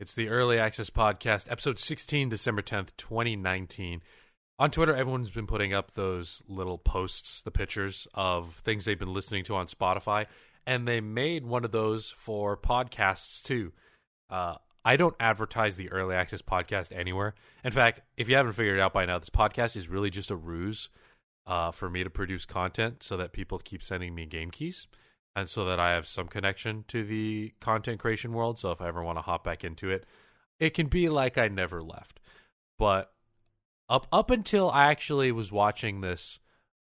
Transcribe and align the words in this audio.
It's 0.00 0.16
the 0.16 0.28
Early 0.28 0.58
Access 0.58 0.90
Podcast, 0.90 1.48
episode 1.48 1.78
16, 1.78 2.28
December 2.28 2.62
10th, 2.62 2.90
2019. 2.96 4.02
On 4.58 4.68
Twitter, 4.68 4.92
everyone's 4.92 5.30
been 5.30 5.46
putting 5.46 5.72
up 5.72 5.94
those 5.94 6.42
little 6.48 6.78
posts, 6.78 7.42
the 7.42 7.52
pictures 7.52 8.08
of 8.12 8.54
things 8.56 8.84
they've 8.84 8.98
been 8.98 9.12
listening 9.12 9.44
to 9.44 9.54
on 9.54 9.68
Spotify, 9.68 10.26
and 10.66 10.88
they 10.88 11.00
made 11.00 11.46
one 11.46 11.64
of 11.64 11.70
those 11.70 12.10
for 12.10 12.56
podcasts 12.56 13.40
too. 13.40 13.72
Uh, 14.28 14.56
I 14.84 14.96
don't 14.96 15.14
advertise 15.20 15.76
the 15.76 15.92
Early 15.92 16.16
Access 16.16 16.42
Podcast 16.42 16.90
anywhere. 16.90 17.36
In 17.62 17.70
fact, 17.70 18.00
if 18.16 18.28
you 18.28 18.34
haven't 18.34 18.54
figured 18.54 18.78
it 18.78 18.82
out 18.82 18.92
by 18.92 19.06
now, 19.06 19.20
this 19.20 19.30
podcast 19.30 19.76
is 19.76 19.88
really 19.88 20.10
just 20.10 20.32
a 20.32 20.36
ruse 20.36 20.88
uh, 21.46 21.70
for 21.70 21.88
me 21.88 22.02
to 22.02 22.10
produce 22.10 22.46
content 22.46 23.04
so 23.04 23.16
that 23.16 23.32
people 23.32 23.60
keep 23.60 23.80
sending 23.80 24.12
me 24.12 24.26
game 24.26 24.50
keys 24.50 24.88
and 25.36 25.48
so 25.48 25.64
that 25.64 25.80
I 25.80 25.92
have 25.92 26.06
some 26.06 26.28
connection 26.28 26.84
to 26.88 27.04
the 27.04 27.54
content 27.60 28.00
creation 28.00 28.32
world. 28.32 28.58
So 28.58 28.70
if 28.70 28.80
I 28.80 28.88
ever 28.88 29.02
want 29.02 29.18
to 29.18 29.22
hop 29.22 29.44
back 29.44 29.64
into 29.64 29.90
it, 29.90 30.04
it 30.60 30.70
can 30.70 30.86
be 30.86 31.08
like 31.08 31.36
I 31.36 31.48
never 31.48 31.82
left. 31.82 32.20
But 32.78 33.12
up 33.88 34.06
up 34.12 34.30
until 34.30 34.70
I 34.70 34.90
actually 34.90 35.32
was 35.32 35.52
watching 35.52 36.00
this, 36.00 36.38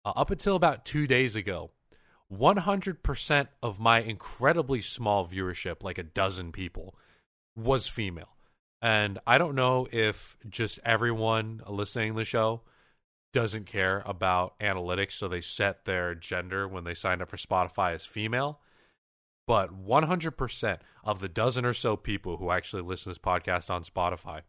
uh, 0.04 0.12
up 0.16 0.30
until 0.30 0.56
about 0.56 0.84
two 0.84 1.06
days 1.06 1.36
ago, 1.36 1.70
100% 2.32 3.48
of 3.62 3.80
my 3.80 4.00
incredibly 4.00 4.80
small 4.80 5.26
viewership, 5.26 5.82
like 5.82 5.98
a 5.98 6.04
dozen 6.04 6.52
people, 6.52 6.94
was 7.56 7.88
female. 7.88 8.36
And 8.82 9.18
I 9.26 9.38
don't 9.38 9.54
know 9.54 9.88
if 9.92 10.36
just 10.48 10.78
everyone 10.84 11.60
listening 11.66 12.12
to 12.12 12.18
the 12.18 12.24
show 12.24 12.62
doesn't 13.32 13.66
care 13.66 14.02
about 14.06 14.58
analytics, 14.58 15.12
so 15.12 15.28
they 15.28 15.40
set 15.40 15.84
their 15.84 16.14
gender 16.14 16.66
when 16.66 16.84
they 16.84 16.94
signed 16.94 17.22
up 17.22 17.28
for 17.28 17.36
Spotify 17.36 17.94
as 17.94 18.04
female. 18.04 18.60
But 19.46 19.84
100% 19.84 20.78
of 21.04 21.20
the 21.20 21.28
dozen 21.28 21.64
or 21.64 21.72
so 21.72 21.96
people 21.96 22.36
who 22.36 22.50
actually 22.50 22.82
listen 22.82 23.04
to 23.04 23.08
this 23.10 23.18
podcast 23.18 23.70
on 23.70 23.82
Spotify, 23.82 24.42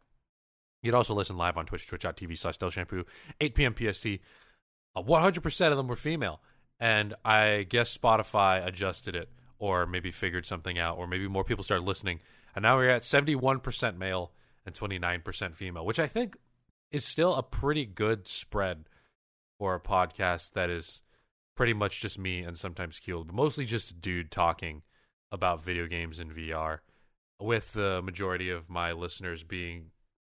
you'd 0.84 0.94
also 0.94 1.14
listen 1.14 1.38
live 1.38 1.58
on 1.58 1.66
Twitch, 1.66 1.88
twitch.tv 1.88 2.38
slash 2.38 2.56
Stealth 2.56 2.74
Shampoo, 2.74 3.06
8 3.40 3.56
p.m. 3.56 3.76
PST. 3.76 4.08
Uh, 4.96 5.02
100% 5.02 5.72
of 5.72 5.78
them 5.78 5.88
were 5.88 5.96
female. 5.96 6.42
And 6.80 7.14
I 7.24 7.66
guess 7.70 7.96
Spotify 7.96 8.66
adjusted 8.66 9.16
it 9.16 9.30
or 9.60 9.86
maybe 9.86 10.10
figured 10.10 10.46
something 10.46 10.80
out, 10.80 10.98
or 10.98 11.06
maybe 11.06 11.28
more 11.28 11.44
people 11.44 11.64
started 11.64 11.86
listening. 11.86 12.20
And 12.56 12.64
now 12.64 12.76
we're 12.78 12.90
at 12.90 13.04
71% 13.04 13.98
male 13.98 14.32
and 14.66 14.74
29% 14.74 15.56
female, 15.56 15.86
which 15.86 16.00
I 16.00 16.08
think 16.08 16.36
is 16.92 17.06
still 17.06 17.36
a 17.36 17.44
pretty 17.44 17.86
good 17.86 18.28
spread 18.28 18.86
for 19.58 19.76
a 19.76 19.80
podcast 19.80 20.54
that 20.54 20.70
is 20.70 21.02
pretty 21.56 21.74
much 21.74 22.02
just 22.02 22.18
me 22.18 22.40
and 22.42 22.58
sometimes 22.58 23.00
Keeler, 23.00 23.24
but 23.24 23.36
mostly 23.36 23.66
just 23.66 23.92
a 23.92 23.94
dude 23.94 24.32
talking 24.32 24.82
about 25.32 25.64
video 25.64 25.88
games 25.88 26.20
in 26.20 26.30
VR, 26.30 26.80
with 27.40 27.74
the 27.74 28.02
majority 28.02 28.50
of 28.50 28.70
my 28.70 28.92
listeners 28.92 29.44
being 29.44 29.92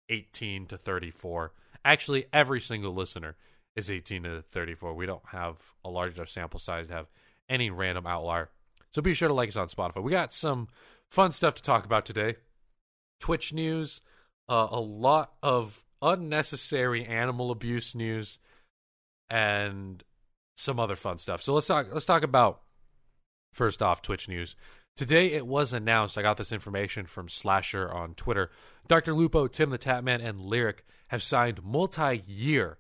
18 0.10 0.68
to 0.68 0.78
34. 0.78 1.54
Actually, 1.84 2.26
every 2.32 2.60
single 2.60 2.94
listener 2.94 3.36
is 3.76 3.90
18 3.90 4.24
to 4.24 4.42
34. 4.42 4.94
We 4.94 5.06
don't 5.06 5.28
have 5.28 5.58
a 5.84 5.90
large 5.90 6.16
enough 6.16 6.30
sample 6.30 6.60
size 6.60 6.88
to 6.88 6.94
have 6.94 7.08
any 7.50 7.70
random 7.70 8.08
outlier. 8.08 8.50
So 8.92 9.02
be 9.02 9.14
sure 9.14 9.28
to 9.28 9.34
like 9.34 9.50
us 9.50 9.58
on 9.58 9.68
Spotify. 9.68 10.02
We 10.02 10.12
got 10.12 10.34
some 10.34 10.70
fun 11.12 11.32
stuff 11.32 11.56
to 11.56 11.62
talk 11.62 11.86
about 11.86 12.06
today. 12.06 12.36
Twitch 13.20 13.54
news, 13.54 14.02
uh, 14.48 14.68
a 14.72 14.80
lot 14.80 15.34
of 15.44 15.85
unnecessary 16.06 17.04
animal 17.06 17.52
abuse 17.52 17.96
news 17.96 18.40
and 19.30 20.04
some 20.56 20.80
other 20.80 20.96
fun 20.96 21.18
stuff. 21.18 21.42
So 21.42 21.54
let's 21.54 21.68
talk 21.68 21.88
let's 21.92 22.06
talk 22.06 22.24
about 22.24 22.62
first 23.52 23.82
off 23.82 24.02
Twitch 24.02 24.30
news. 24.30 24.56
Today 24.96 25.34
it 25.34 25.46
was 25.46 25.74
announced, 25.74 26.18
I 26.18 26.22
got 26.22 26.38
this 26.38 26.54
information 26.54 27.06
from 27.06 27.28
Slasher 27.28 27.92
on 27.92 28.14
Twitter. 28.14 28.50
Dr. 28.88 29.14
Lupo, 29.14 29.48
Tim 29.48 29.70
the 29.70 29.78
Tatman, 29.78 30.26
and 30.26 30.40
Lirik 30.40 30.80
have 31.08 31.22
signed 31.22 31.64
multi 31.64 32.24
year 32.26 32.78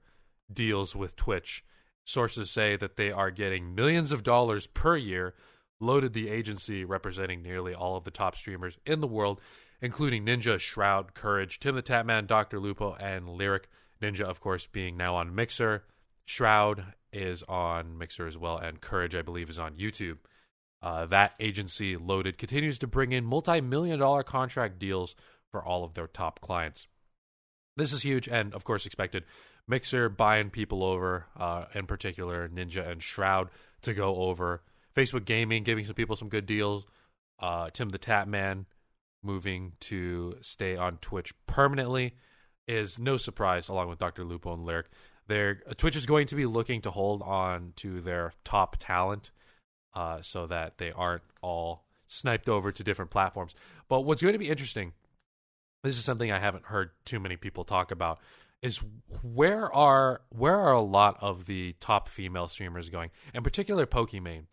deals 0.52 0.96
with 0.96 1.18
Twitch. 1.18 1.66
Sources 2.06 2.52
say 2.52 2.78
that 2.78 2.96
they 2.96 3.12
are 3.12 3.32
getting 3.32 3.74
millions 3.74 4.12
of 4.12 4.24
dollars 4.24 4.68
per 4.68 4.96
year, 4.96 5.34
loaded 5.82 6.14
the 6.14 6.30
agency 6.30 6.86
representing 6.86 7.42
nearly 7.42 7.74
all 7.74 7.98
of 7.98 8.04
the 8.04 8.12
top 8.12 8.38
streamers 8.38 8.78
in 8.86 9.02
the 9.02 9.08
world 9.08 9.42
including 9.82 10.26
Ninja, 10.26 10.60
Shroud, 10.60 11.14
Courage, 11.14 11.60
Tim 11.60 11.76
the 11.76 11.84
Tatman, 11.84 12.28
Dr. 12.28 12.60
Lupo, 12.60 12.96
and 12.96 13.26
Lirik. 13.28 13.64
Ninja, 14.02 14.22
of 14.22 14.40
course, 14.42 14.68
being 14.68 14.98
now 14.98 15.16
on 15.16 15.34
Mixer. 15.34 15.84
Shroud 16.26 16.94
is 17.14 17.44
on 17.44 17.98
Mixer 17.98 18.28
as 18.28 18.38
well, 18.38 18.58
and 18.58 18.82
Courage, 18.82 19.16
I 19.16 19.22
believe, 19.22 19.50
is 19.50 19.60
on 19.60 19.76
YouTube. 19.76 20.18
Uh, 20.82 21.06
that 21.08 21.34
agency, 21.40 21.96
Loaded, 21.98 22.38
continues 22.38 22.78
to 22.80 22.88
bring 22.88 23.12
in 23.12 23.26
multi 23.26 23.62
million 23.62 24.00
dollar 24.00 24.24
contract 24.24 24.80
deals 24.80 25.16
for 25.52 25.64
all 25.64 25.84
of 25.84 25.94
their 25.94 26.08
top 26.08 26.42
clients. 26.42 26.88
This 27.78 27.94
is 27.94 28.02
huge 28.02 28.28
and, 28.28 28.54
of 28.54 28.64
course, 28.64 28.86
expected. 28.86 29.24
Mixer 29.68 30.10
buying 30.10 30.50
people 30.50 30.84
over, 30.84 31.26
uh, 31.36 31.66
in 31.74 31.88
particular, 31.88 32.48
Ninja 32.48 32.88
and 32.88 33.02
Shroud, 33.02 33.50
to 33.82 33.94
go 33.94 34.16
over. 34.16 34.62
Facebook 34.96 35.26
Gaming 35.26 35.64
giving 35.64 35.86
some 35.86 35.96
people 35.96 36.16
some 36.16 36.30
good 36.30 36.46
deals. 36.46 36.86
Uh, 37.40 37.70
Tim 37.72 37.90
the 37.90 38.00
Tatman 38.00 38.66
moving 39.26 39.74
to 39.82 40.36
stay 40.42 40.76
on 40.76 40.98
Twitch 40.98 41.34
permanently 41.48 42.16
is 42.68 43.00
no 43.00 43.18
surprise, 43.18 43.70
along 43.70 43.90
with 43.90 44.00
Dr. 44.00 44.24
Lupo 44.24 44.54
and 44.54 44.66
Lirik. 44.66 44.86
Their 45.28 45.56
Twitch 45.78 45.96
is 45.96 46.06
going 46.06 46.28
to 46.28 46.36
be 46.36 46.46
looking 46.46 46.82
to 46.82 46.92
hold 46.92 47.22
on 47.24 47.74
to 47.78 48.02
their 48.02 48.34
top 48.44 48.78
talent 48.80 49.32
uh, 49.94 50.22
so 50.22 50.46
that 50.48 50.78
they 50.78 50.92
aren't 50.92 51.24
all 51.42 51.86
sniped 52.08 52.50
over 52.50 52.72
to 52.72 52.84
different 52.84 53.12
platforms. 53.12 53.56
But 53.90 54.02
what's 54.02 54.22
going 54.22 54.34
to 54.34 54.40
be 54.40 54.50
interesting, 54.50 54.94
this 55.84 55.98
is 55.98 56.06
something 56.06 56.32
I 56.32 56.40
haven't 56.40 56.66
heard 56.66 56.92
too 57.06 57.20
many 57.20 57.38
people 57.38 57.64
talk 57.64 57.92
about, 57.92 58.20
is 58.62 58.82
where 59.22 59.74
are 59.74 60.22
where 60.30 60.56
are 60.56 60.74
a 60.74 60.82
lot 60.82 61.18
of 61.22 61.46
the 61.46 61.76
top 61.80 62.08
female 62.08 62.48
streamers 62.48 62.90
going? 62.90 63.12
In 63.34 63.44
particular, 63.44 63.86
Pokimane, 63.86 64.46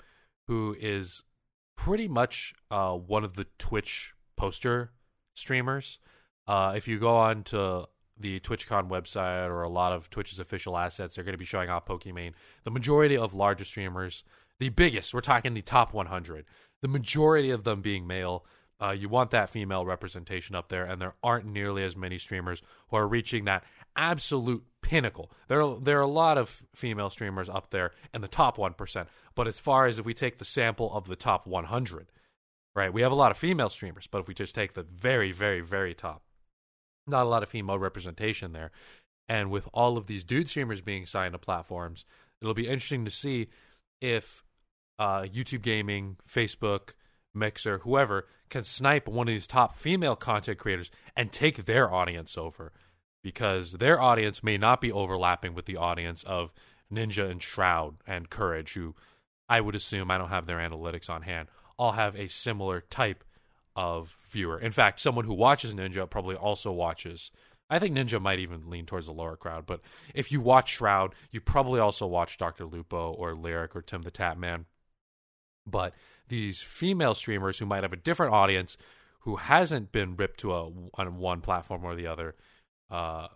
who 0.48 0.76
is 0.78 1.22
pretty 1.76 2.08
much 2.08 2.54
uh, 2.70 2.92
one 2.92 3.24
of 3.24 3.34
the 3.34 3.46
Twitch 3.58 4.14
poster 4.42 4.90
streamers. 5.34 6.00
Uh, 6.48 6.72
if 6.76 6.88
you 6.88 6.98
go 6.98 7.16
on 7.16 7.44
to 7.44 7.86
the 8.18 8.40
TwitchCon 8.40 8.88
website 8.88 9.48
or 9.48 9.62
a 9.62 9.68
lot 9.68 9.92
of 9.92 10.10
Twitch's 10.10 10.40
official 10.40 10.76
assets, 10.76 11.14
they're 11.14 11.22
going 11.22 11.34
to 11.34 11.38
be 11.38 11.44
showing 11.44 11.70
off 11.70 11.86
Pokimane. 11.86 12.32
The 12.64 12.72
majority 12.72 13.16
of 13.16 13.34
larger 13.34 13.64
streamers, 13.64 14.24
the 14.58 14.70
biggest, 14.70 15.14
we're 15.14 15.20
talking 15.20 15.54
the 15.54 15.62
top 15.62 15.94
100, 15.94 16.44
the 16.80 16.88
majority 16.88 17.50
of 17.50 17.62
them 17.62 17.82
being 17.82 18.04
male. 18.04 18.44
Uh, 18.82 18.90
you 18.90 19.08
want 19.08 19.30
that 19.30 19.48
female 19.48 19.86
representation 19.86 20.56
up 20.56 20.68
there, 20.68 20.86
and 20.86 21.00
there 21.00 21.14
aren't 21.22 21.46
nearly 21.46 21.84
as 21.84 21.94
many 21.94 22.18
streamers 22.18 22.62
who 22.88 22.96
are 22.96 23.06
reaching 23.06 23.44
that 23.44 23.62
absolute 23.94 24.64
pinnacle. 24.80 25.30
There, 25.46 25.62
are, 25.62 25.78
there 25.78 25.98
are 26.00 26.02
a 26.02 26.08
lot 26.08 26.36
of 26.36 26.64
female 26.74 27.10
streamers 27.10 27.48
up 27.48 27.70
there 27.70 27.92
in 28.12 28.22
the 28.22 28.26
top 28.26 28.56
1%, 28.56 29.06
but 29.36 29.46
as 29.46 29.60
far 29.60 29.86
as 29.86 30.00
if 30.00 30.04
we 30.04 30.14
take 30.14 30.38
the 30.38 30.44
sample 30.44 30.92
of 30.92 31.06
the 31.06 31.14
top 31.14 31.46
100, 31.46 32.08
right? 32.74 32.92
We 32.92 33.02
have 33.02 33.12
a 33.12 33.16
lot 33.16 33.30
of 33.30 33.36
female 33.36 33.68
streamers, 33.68 34.06
but 34.06 34.18
if 34.18 34.28
we 34.28 34.34
just 34.34 34.54
take 34.54 34.74
the 34.74 34.82
very, 34.82 35.32
very, 35.32 35.60
very 35.60 35.94
top, 35.94 36.22
not 37.06 37.26
a 37.26 37.28
lot 37.28 37.42
of 37.42 37.48
female 37.48 37.78
representation 37.78 38.52
there. 38.52 38.70
And 39.28 39.50
with 39.50 39.68
all 39.72 39.96
of 39.96 40.06
these 40.06 40.24
dude 40.24 40.48
streamers 40.48 40.80
being 40.80 41.06
signed 41.06 41.32
to 41.32 41.38
platforms, 41.38 42.04
it'll 42.40 42.54
be 42.54 42.68
interesting 42.68 43.04
to 43.04 43.10
see 43.10 43.48
if 44.00 44.44
uh, 44.98 45.22
YouTube 45.22 45.62
Gaming, 45.62 46.16
Facebook, 46.28 46.90
Mixer, 47.34 47.78
whoever 47.78 48.26
can 48.50 48.64
snipe 48.64 49.08
one 49.08 49.28
of 49.28 49.34
these 49.34 49.46
top 49.46 49.74
female 49.74 50.16
content 50.16 50.58
creators 50.58 50.90
and 51.16 51.32
take 51.32 51.64
their 51.64 51.92
audience 51.92 52.36
over 52.36 52.72
because 53.22 53.72
their 53.72 54.00
audience 54.00 54.42
may 54.42 54.58
not 54.58 54.80
be 54.80 54.92
overlapping 54.92 55.54
with 55.54 55.64
the 55.64 55.76
audience 55.76 56.22
of 56.24 56.52
Ninja 56.92 57.30
and 57.30 57.42
Shroud 57.42 57.96
and 58.06 58.28
Courage, 58.28 58.74
who 58.74 58.94
I 59.48 59.60
would 59.60 59.74
assume 59.74 60.10
I 60.10 60.18
don't 60.18 60.28
have 60.28 60.46
their 60.46 60.58
analytics 60.58 61.08
on 61.08 61.22
hand 61.22 61.48
all 61.82 61.92
have 61.92 62.14
a 62.14 62.28
similar 62.28 62.80
type 62.80 63.24
of 63.74 64.16
viewer. 64.30 64.56
In 64.56 64.70
fact, 64.70 65.00
someone 65.00 65.24
who 65.24 65.34
watches 65.34 65.74
Ninja 65.74 66.08
probably 66.08 66.36
also 66.36 66.70
watches. 66.70 67.32
I 67.68 67.80
think 67.80 67.96
Ninja 67.96 68.22
might 68.22 68.38
even 68.38 68.70
lean 68.70 68.86
towards 68.86 69.06
the 69.06 69.12
lower 69.12 69.36
crowd, 69.36 69.66
but 69.66 69.80
if 70.14 70.30
you 70.30 70.40
watch 70.40 70.74
Shroud, 70.74 71.12
you 71.32 71.40
probably 71.40 71.80
also 71.80 72.06
watch 72.06 72.38
Dr. 72.38 72.66
Lupo 72.66 73.10
or 73.12 73.34
Lirik 73.34 73.74
or 73.74 73.82
Tim 73.82 74.02
the 74.02 74.12
Tatman. 74.12 74.66
But 75.66 75.94
these 76.28 76.62
female 76.62 77.14
streamers 77.14 77.58
who 77.58 77.66
might 77.66 77.82
have 77.82 77.92
a 77.92 77.96
different 77.96 78.32
audience, 78.32 78.76
who 79.22 79.34
hasn't 79.34 79.90
been 79.90 80.14
ripped 80.14 80.38
to 80.40 80.52
a 80.52 80.70
on 80.94 81.18
one 81.18 81.40
platform 81.40 81.84
or 81.84 81.96
the 81.96 82.06
other, 82.06 82.36
uh, 82.92 83.26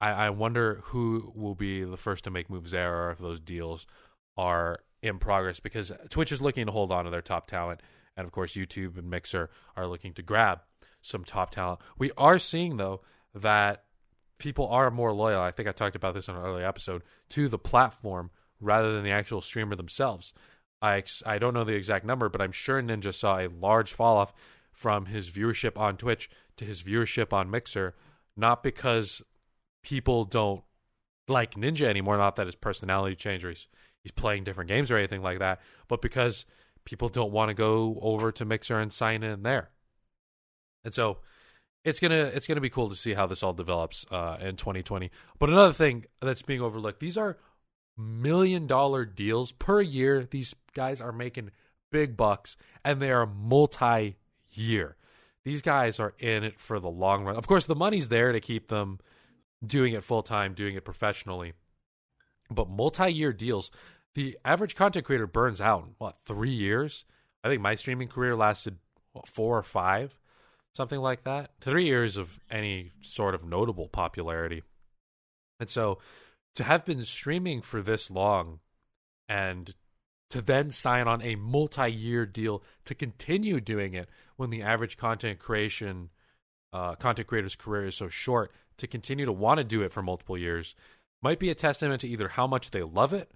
I, 0.00 0.10
I 0.10 0.30
wonder 0.30 0.80
who 0.84 1.32
will 1.34 1.56
be 1.56 1.82
the 1.82 1.96
first 1.96 2.22
to 2.24 2.30
make 2.30 2.48
moves 2.48 2.70
there, 2.70 3.06
or 3.06 3.10
if 3.10 3.18
those 3.18 3.40
deals 3.40 3.84
are 4.36 4.78
in 5.04 5.18
progress 5.18 5.60
because 5.60 5.92
Twitch 6.10 6.32
is 6.32 6.42
looking 6.42 6.66
to 6.66 6.72
hold 6.72 6.90
on 6.90 7.04
to 7.04 7.10
their 7.10 7.22
top 7.22 7.46
talent, 7.46 7.80
and 8.16 8.24
of 8.24 8.32
course 8.32 8.54
YouTube 8.54 8.98
and 8.98 9.10
Mixer 9.10 9.50
are 9.76 9.86
looking 9.86 10.14
to 10.14 10.22
grab 10.22 10.60
some 11.02 11.24
top 11.24 11.50
talent. 11.50 11.80
We 11.98 12.10
are 12.16 12.38
seeing 12.38 12.76
though 12.76 13.02
that 13.34 13.84
people 14.38 14.68
are 14.68 14.90
more 14.90 15.12
loyal. 15.12 15.40
I 15.40 15.50
think 15.50 15.68
I 15.68 15.72
talked 15.72 15.96
about 15.96 16.14
this 16.14 16.28
in 16.28 16.34
an 16.34 16.42
earlier 16.42 16.66
episode 16.66 17.02
to 17.30 17.48
the 17.48 17.58
platform 17.58 18.30
rather 18.60 18.92
than 18.94 19.04
the 19.04 19.10
actual 19.10 19.40
streamer 19.40 19.76
themselves. 19.76 20.32
I 20.80 21.02
I 21.26 21.38
don't 21.38 21.54
know 21.54 21.64
the 21.64 21.74
exact 21.74 22.04
number, 22.04 22.28
but 22.28 22.40
I'm 22.40 22.52
sure 22.52 22.82
Ninja 22.82 23.14
saw 23.14 23.38
a 23.38 23.48
large 23.48 23.92
fall 23.92 24.16
off 24.16 24.32
from 24.72 25.06
his 25.06 25.30
viewership 25.30 25.78
on 25.78 25.96
Twitch 25.96 26.28
to 26.56 26.64
his 26.64 26.82
viewership 26.82 27.32
on 27.32 27.50
Mixer, 27.50 27.94
not 28.36 28.62
because 28.62 29.22
people 29.82 30.24
don't 30.24 30.62
like 31.28 31.54
Ninja 31.54 31.86
anymore, 31.86 32.16
not 32.16 32.36
that 32.36 32.46
his 32.46 32.56
personality 32.56 33.14
changed 33.16 33.44
or 33.44 33.50
he's, 33.50 33.66
he's 34.04 34.12
playing 34.12 34.44
different 34.44 34.68
games 34.68 34.90
or 34.90 34.96
anything 34.96 35.22
like 35.22 35.40
that, 35.40 35.60
but 35.88 36.00
because 36.00 36.46
people 36.84 37.08
don't 37.08 37.32
want 37.32 37.48
to 37.48 37.54
go 37.54 37.98
over 38.00 38.30
to 38.30 38.44
Mixer 38.44 38.78
and 38.78 38.92
sign 38.92 39.24
in 39.24 39.42
there. 39.42 39.70
And 40.84 40.94
so 40.94 41.18
it's 41.84 41.98
gonna 41.98 42.30
it's 42.34 42.46
gonna 42.46 42.60
be 42.60 42.70
cool 42.70 42.90
to 42.90 42.94
see 42.96 43.14
how 43.14 43.26
this 43.26 43.42
all 43.42 43.54
develops 43.54 44.06
uh, 44.10 44.36
in 44.40 44.56
2020. 44.56 45.10
But 45.38 45.48
another 45.48 45.72
thing 45.72 46.04
that's 46.20 46.42
being 46.42 46.60
overlooked: 46.60 47.00
these 47.00 47.18
are 47.18 47.38
million 47.96 48.66
dollar 48.66 49.04
deals 49.04 49.52
per 49.52 49.80
year. 49.80 50.26
These 50.30 50.54
guys 50.74 51.00
are 51.00 51.12
making 51.12 51.50
big 51.90 52.16
bucks, 52.16 52.56
and 52.84 53.00
they 53.00 53.10
are 53.10 53.26
multi 53.26 54.16
year. 54.50 54.96
These 55.44 55.62
guys 55.62 56.00
are 56.00 56.14
in 56.18 56.44
it 56.44 56.58
for 56.58 56.80
the 56.80 56.90
long 56.90 57.24
run. 57.24 57.36
Of 57.36 57.46
course, 57.46 57.66
the 57.66 57.74
money's 57.74 58.08
there 58.08 58.32
to 58.32 58.40
keep 58.40 58.68
them 58.68 58.98
doing 59.64 59.94
it 59.94 60.04
full 60.04 60.22
time, 60.22 60.54
doing 60.54 60.74
it 60.74 60.84
professionally. 60.84 61.52
But 62.50 62.68
multi 62.68 63.10
year 63.12 63.32
deals, 63.32 63.70
the 64.14 64.38
average 64.44 64.74
content 64.74 65.04
creator 65.04 65.26
burns 65.26 65.60
out 65.60 65.84
in 65.84 65.94
what 65.98 66.16
three 66.24 66.52
years? 66.52 67.04
I 67.42 67.48
think 67.48 67.60
my 67.60 67.74
streaming 67.74 68.08
career 68.08 68.36
lasted 68.36 68.78
what, 69.12 69.28
four 69.28 69.58
or 69.58 69.62
five, 69.62 70.18
something 70.74 71.00
like 71.00 71.24
that. 71.24 71.50
Three 71.60 71.86
years 71.86 72.16
of 72.16 72.38
any 72.50 72.92
sort 73.00 73.34
of 73.34 73.44
notable 73.44 73.88
popularity, 73.88 74.62
and 75.60 75.68
so 75.68 75.98
to 76.54 76.64
have 76.64 76.84
been 76.84 77.04
streaming 77.04 77.60
for 77.62 77.82
this 77.82 78.10
long 78.10 78.60
and 79.28 79.74
to 80.30 80.40
then 80.42 80.70
sign 80.70 81.06
on 81.06 81.22
a 81.22 81.36
multi-year 81.36 82.26
deal 82.26 82.62
to 82.84 82.94
continue 82.94 83.60
doing 83.60 83.94
it 83.94 84.08
when 84.36 84.50
the 84.50 84.62
average 84.62 84.96
content 84.96 85.38
creation 85.38 86.10
uh, 86.72 86.94
content 86.96 87.28
creator's 87.28 87.54
career 87.54 87.86
is 87.86 87.94
so 87.94 88.08
short 88.08 88.52
to 88.78 88.86
continue 88.86 89.24
to 89.24 89.32
want 89.32 89.58
to 89.58 89.64
do 89.64 89.82
it 89.82 89.92
for 89.92 90.02
multiple 90.02 90.36
years 90.36 90.74
might 91.22 91.38
be 91.38 91.50
a 91.50 91.54
testament 91.54 92.00
to 92.00 92.08
either 92.08 92.28
how 92.28 92.46
much 92.46 92.70
they 92.70 92.82
love 92.82 93.12
it 93.12 93.30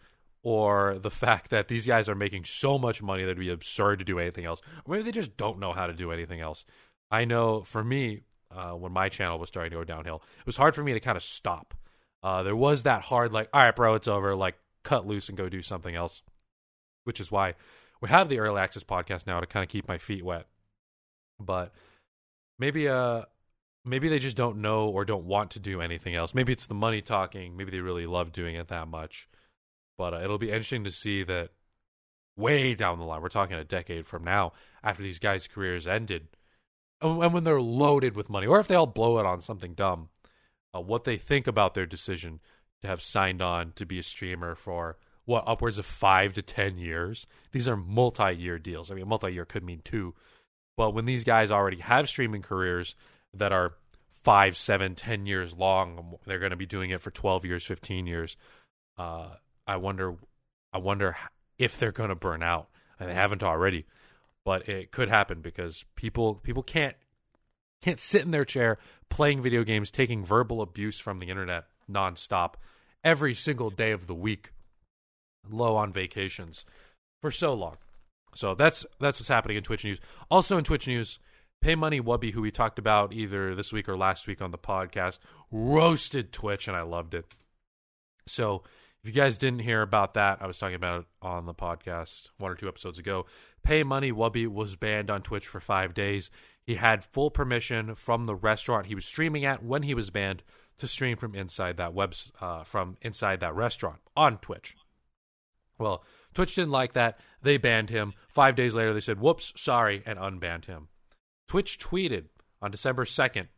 or 0.48 0.98
the 0.98 1.10
fact 1.10 1.50
that 1.50 1.68
these 1.68 1.86
guys 1.86 2.08
are 2.08 2.14
making 2.14 2.42
so 2.42 2.78
much 2.78 3.02
money 3.02 3.22
that 3.22 3.32
it'd 3.32 3.38
be 3.38 3.50
absurd 3.50 3.98
to 3.98 4.04
do 4.06 4.18
anything 4.18 4.46
else. 4.46 4.62
Or 4.86 4.94
maybe 4.94 5.04
they 5.04 5.12
just 5.12 5.36
don't 5.36 5.58
know 5.58 5.74
how 5.74 5.86
to 5.86 5.92
do 5.92 6.10
anything 6.10 6.40
else. 6.40 6.64
I 7.10 7.26
know 7.26 7.64
for 7.64 7.84
me, 7.84 8.22
uh, 8.50 8.70
when 8.70 8.90
my 8.90 9.10
channel 9.10 9.38
was 9.38 9.50
starting 9.50 9.72
to 9.72 9.76
go 9.76 9.84
downhill, 9.84 10.22
it 10.38 10.46
was 10.46 10.56
hard 10.56 10.74
for 10.74 10.82
me 10.82 10.94
to 10.94 11.00
kind 11.00 11.18
of 11.18 11.22
stop. 11.22 11.74
Uh, 12.22 12.44
there 12.44 12.56
was 12.56 12.84
that 12.84 13.02
hard, 13.02 13.30
like, 13.30 13.50
all 13.52 13.62
right, 13.62 13.76
bro, 13.76 13.92
it's 13.92 14.08
over. 14.08 14.34
Like, 14.34 14.54
cut 14.84 15.06
loose 15.06 15.28
and 15.28 15.36
go 15.36 15.50
do 15.50 15.60
something 15.60 15.94
else. 15.94 16.22
Which 17.04 17.20
is 17.20 17.30
why 17.30 17.54
we 18.00 18.08
have 18.08 18.30
the 18.30 18.38
early 18.38 18.58
access 18.58 18.84
podcast 18.84 19.26
now 19.26 19.40
to 19.40 19.46
kind 19.46 19.62
of 19.62 19.68
keep 19.68 19.86
my 19.86 19.98
feet 19.98 20.24
wet. 20.24 20.46
But 21.38 21.74
maybe, 22.58 22.88
uh, 22.88 23.24
maybe 23.84 24.08
they 24.08 24.18
just 24.18 24.38
don't 24.38 24.62
know 24.62 24.88
or 24.88 25.04
don't 25.04 25.26
want 25.26 25.50
to 25.50 25.60
do 25.60 25.82
anything 25.82 26.14
else. 26.14 26.32
Maybe 26.32 26.54
it's 26.54 26.64
the 26.64 26.72
money 26.72 27.02
talking. 27.02 27.54
Maybe 27.54 27.70
they 27.70 27.80
really 27.80 28.06
love 28.06 28.32
doing 28.32 28.54
it 28.54 28.68
that 28.68 28.88
much. 28.88 29.28
But 29.98 30.14
uh, 30.14 30.20
it'll 30.22 30.38
be 30.38 30.48
interesting 30.48 30.84
to 30.84 30.90
see 30.90 31.24
that 31.24 31.50
way 32.36 32.74
down 32.74 33.00
the 33.00 33.04
line, 33.04 33.20
we're 33.20 33.28
talking 33.28 33.56
a 33.56 33.64
decade 33.64 34.06
from 34.06 34.22
now, 34.22 34.52
after 34.82 35.02
these 35.02 35.18
guys' 35.18 35.48
careers 35.48 35.88
ended, 35.88 36.28
and 37.02 37.18
when 37.34 37.42
they're 37.42 37.60
loaded 37.60 38.14
with 38.14 38.30
money, 38.30 38.46
or 38.46 38.60
if 38.60 38.68
they 38.68 38.76
all 38.76 38.86
blow 38.86 39.18
it 39.18 39.26
on 39.26 39.40
something 39.40 39.74
dumb, 39.74 40.08
uh, 40.72 40.80
what 40.80 41.02
they 41.02 41.16
think 41.16 41.48
about 41.48 41.74
their 41.74 41.84
decision 41.84 42.38
to 42.80 42.86
have 42.86 43.02
signed 43.02 43.42
on 43.42 43.72
to 43.72 43.84
be 43.84 43.98
a 43.98 44.04
streamer 44.04 44.54
for 44.54 44.96
what 45.24 45.42
upwards 45.48 45.78
of 45.78 45.84
five 45.84 46.32
to 46.32 46.42
ten 46.42 46.78
years. 46.78 47.26
These 47.50 47.66
are 47.66 47.76
multi-year 47.76 48.60
deals. 48.60 48.90
I 48.90 48.94
mean, 48.94 49.08
multi-year 49.08 49.44
could 49.44 49.64
mean 49.64 49.80
two, 49.82 50.14
but 50.76 50.92
when 50.94 51.06
these 51.06 51.24
guys 51.24 51.50
already 51.50 51.80
have 51.80 52.08
streaming 52.08 52.42
careers 52.42 52.94
that 53.34 53.52
are 53.52 53.74
five, 54.22 54.56
seven, 54.56 54.94
ten 54.94 55.26
years 55.26 55.54
long, 55.54 56.18
they're 56.24 56.38
going 56.38 56.50
to 56.50 56.56
be 56.56 56.66
doing 56.66 56.90
it 56.90 57.02
for 57.02 57.10
twelve 57.10 57.44
years, 57.44 57.66
fifteen 57.66 58.06
years. 58.06 58.36
Uh, 58.96 59.30
I 59.68 59.76
wonder, 59.76 60.16
I 60.72 60.78
wonder 60.78 61.16
if 61.58 61.78
they're 61.78 61.92
going 61.92 62.08
to 62.08 62.14
burn 62.14 62.42
out, 62.42 62.68
and 62.98 63.08
they 63.08 63.14
haven't 63.14 63.42
already. 63.42 63.84
But 64.44 64.68
it 64.68 64.90
could 64.90 65.10
happen 65.10 65.42
because 65.42 65.84
people 65.94 66.36
people 66.36 66.62
can't 66.62 66.96
can't 67.82 68.00
sit 68.00 68.22
in 68.22 68.30
their 68.30 68.46
chair 68.46 68.78
playing 69.10 69.42
video 69.42 69.62
games, 69.62 69.90
taking 69.90 70.24
verbal 70.24 70.62
abuse 70.62 70.98
from 70.98 71.18
the 71.18 71.28
internet 71.28 71.66
nonstop 71.90 72.54
every 73.04 73.34
single 73.34 73.70
day 73.70 73.92
of 73.92 74.06
the 74.06 74.14
week, 74.14 74.52
low 75.48 75.76
on 75.76 75.92
vacations 75.92 76.64
for 77.20 77.30
so 77.30 77.52
long. 77.52 77.76
So 78.34 78.54
that's 78.54 78.86
that's 79.00 79.20
what's 79.20 79.28
happening 79.28 79.58
in 79.58 79.62
Twitch 79.62 79.84
news. 79.84 80.00
Also 80.30 80.56
in 80.56 80.64
Twitch 80.64 80.86
news, 80.86 81.18
Pay 81.60 81.74
Money 81.74 82.00
Wubby, 82.00 82.32
who 82.32 82.40
we 82.40 82.50
talked 82.50 82.78
about 82.78 83.12
either 83.12 83.54
this 83.54 83.72
week 83.72 83.88
or 83.88 83.96
last 83.96 84.26
week 84.26 84.40
on 84.40 84.50
the 84.50 84.58
podcast, 84.58 85.18
roasted 85.50 86.32
Twitch, 86.32 86.68
and 86.68 86.76
I 86.76 86.82
loved 86.82 87.14
it. 87.14 87.26
So 88.26 88.62
if 89.02 89.08
you 89.08 89.12
guys 89.12 89.38
didn't 89.38 89.60
hear 89.60 89.82
about 89.82 90.14
that, 90.14 90.38
I 90.40 90.46
was 90.46 90.58
talking 90.58 90.74
about 90.74 91.00
it 91.00 91.06
on 91.22 91.46
the 91.46 91.54
podcast 91.54 92.30
one 92.38 92.50
or 92.50 92.54
two 92.54 92.68
episodes 92.68 92.98
ago. 92.98 93.26
Pay 93.62 93.82
Money 93.82 94.12
Wubby 94.12 94.48
was 94.48 94.76
banned 94.76 95.10
on 95.10 95.22
Twitch 95.22 95.46
for 95.46 95.60
five 95.60 95.94
days. 95.94 96.30
He 96.66 96.74
had 96.74 97.04
full 97.04 97.30
permission 97.30 97.94
from 97.94 98.24
the 98.24 98.34
restaurant 98.34 98.86
he 98.86 98.94
was 98.94 99.04
streaming 99.06 99.44
at 99.44 99.62
when 99.62 99.84
he 99.84 99.94
was 99.94 100.10
banned 100.10 100.42
to 100.78 100.88
stream 100.88 101.16
from 101.16 101.34
inside 101.34 101.76
that 101.76 101.94
web 101.94 102.14
uh, 102.40 102.64
from 102.64 102.96
inside 103.02 103.40
that 103.40 103.54
restaurant 103.54 104.00
on 104.16 104.38
Twitch. 104.38 104.76
Well, 105.78 106.04
Twitch 106.34 106.54
didn't 106.54 106.72
like 106.72 106.92
that. 106.92 107.18
They 107.42 107.56
banned 107.56 107.90
him. 107.90 108.14
Five 108.28 108.56
days 108.56 108.74
later, 108.74 108.92
they 108.92 109.00
said, 109.00 109.20
"Whoops, 109.20 109.52
sorry," 109.56 110.02
and 110.06 110.18
unbanned 110.18 110.66
him. 110.66 110.88
Twitch 111.48 111.78
tweeted 111.78 112.26
on 112.60 112.70
December 112.70 113.04
second, 113.04 113.48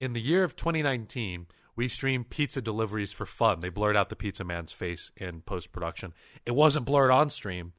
in 0.00 0.12
the 0.12 0.20
year 0.20 0.44
of 0.44 0.56
2019, 0.56 1.46
we 1.76 1.88
streamed 1.88 2.30
pizza 2.30 2.60
deliveries 2.60 3.12
for 3.12 3.26
fun. 3.26 3.60
They 3.60 3.68
blurred 3.68 3.96
out 3.96 4.08
the 4.08 4.16
pizza 4.16 4.44
man's 4.44 4.72
face 4.72 5.10
in 5.16 5.42
post 5.42 5.72
production. 5.72 6.12
It 6.46 6.54
wasn't 6.54 6.86
blurred 6.86 7.10
on 7.10 7.30
stream, 7.30 7.72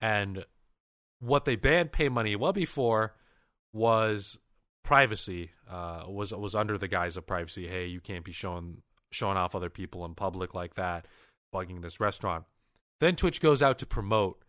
and 0.00 0.44
what 1.20 1.44
they 1.44 1.56
banned 1.56 1.92
Pay 1.92 2.08
Money 2.08 2.36
well 2.36 2.52
before 2.52 3.14
was 3.72 4.38
privacy 4.82 5.50
uh, 5.68 6.04
was 6.06 6.32
was 6.32 6.54
under 6.54 6.78
the 6.78 6.88
guise 6.88 7.16
of 7.16 7.26
privacy. 7.26 7.66
Hey, 7.66 7.86
you 7.86 8.00
can't 8.00 8.24
be 8.24 8.32
showing 8.32 8.82
showing 9.10 9.36
off 9.36 9.54
other 9.54 9.70
people 9.70 10.04
in 10.04 10.14
public 10.14 10.54
like 10.54 10.74
that, 10.74 11.06
bugging 11.52 11.82
this 11.82 12.00
restaurant. 12.00 12.44
Then 13.00 13.16
Twitch 13.16 13.40
goes 13.40 13.62
out 13.62 13.78
to 13.78 13.86
promote 13.86 14.44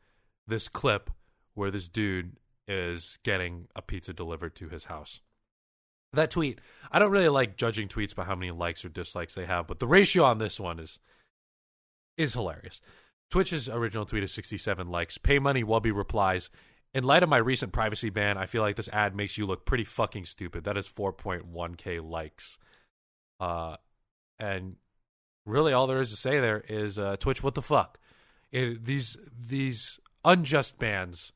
this 0.48 0.68
clip 0.68 1.10
where 1.54 1.72
this 1.72 1.88
dude 1.88 2.38
is 2.68 3.20
getting 3.24 3.68
a 3.76 3.82
pizza 3.82 4.14
delivered 4.14 4.56
to 4.56 4.70
his 4.70 4.86
house. 4.86 5.22
That 6.16 6.32
tweet, 6.32 6.60
I 6.92 7.00
don't 7.00 7.12
really 7.12 7.30
like 7.30 7.58
judging 7.58 7.88
tweets 7.88 8.16
by 8.16 8.24
how 8.24 8.36
many 8.36 8.52
likes 8.52 8.84
or 8.84 8.90
dislikes 8.90 9.36
they 9.36 9.46
have, 9.46 9.68
but 9.68 9.80
the 9.80 9.88
ratio 9.88 10.24
on 10.24 10.38
this 10.38 10.60
one 10.60 10.80
is 10.80 11.00
is 12.18 12.34
hilarious. 12.34 12.82
Twitch's 13.30 13.68
original 13.68 14.06
tweet 14.06 14.24
is 14.24 14.32
67 14.32 14.88
likes. 14.88 15.18
Pay 15.18 15.40
Money 15.40 15.64
Wubby 15.64 15.96
replies, 15.96 16.50
in 16.94 17.04
light 17.04 17.24
of 17.24 17.30
my 17.30 17.38
recent 17.38 17.74
privacy 17.74 18.10
ban, 18.10 18.38
I 18.38 18.46
feel 18.46 18.62
like 18.62 18.78
this 18.78 18.88
ad 18.90 19.16
makes 19.16 19.38
you 19.38 19.46
look 19.46 19.66
pretty 19.66 19.84
fucking 19.84 20.26
stupid. 20.26 20.64
That 20.64 20.78
is 20.78 20.88
4.1k 20.88 22.10
likes. 22.10 22.58
Uh, 23.40 23.76
and 24.40 24.78
really, 25.46 25.74
all 25.74 25.88
there 25.88 26.00
is 26.00 26.10
to 26.12 26.16
say 26.16 26.40
there 26.40 26.64
is 26.70 26.98
uh, 26.98 27.18
Twitch. 27.18 27.44
What 27.44 27.56
the 27.56 27.62
fuck? 27.62 28.00
It, 28.52 28.86
these 28.86 29.18
these 29.38 30.00
unjust 30.24 30.80
bans 30.80 31.34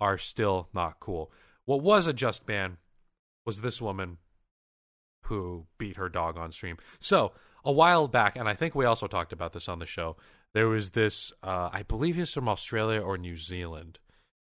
are 0.00 0.18
still 0.18 0.68
not 0.74 0.98
cool. 0.98 1.30
What 1.64 1.82
was 1.82 2.08
a 2.08 2.12
just 2.12 2.46
ban 2.46 2.78
was 3.48 3.62
this 3.62 3.82
woman 3.82 4.18
who 5.24 5.66
beat 5.78 5.96
her 5.96 6.08
dog 6.08 6.38
on 6.38 6.52
stream. 6.52 6.76
So 7.00 7.32
a 7.64 7.72
while 7.72 8.06
back, 8.06 8.36
and 8.36 8.48
I 8.48 8.54
think 8.54 8.74
we 8.74 8.84
also 8.84 9.08
talked 9.08 9.32
about 9.32 9.52
this 9.52 9.68
on 9.68 9.80
the 9.80 9.86
show. 9.86 10.16
There 10.54 10.68
was 10.68 10.90
this. 10.90 11.32
Uh, 11.42 11.68
I 11.72 11.82
believe 11.82 12.14
he's 12.16 12.32
from 12.32 12.48
Australia 12.48 13.00
or 13.00 13.18
New 13.18 13.36
Zealand 13.36 13.98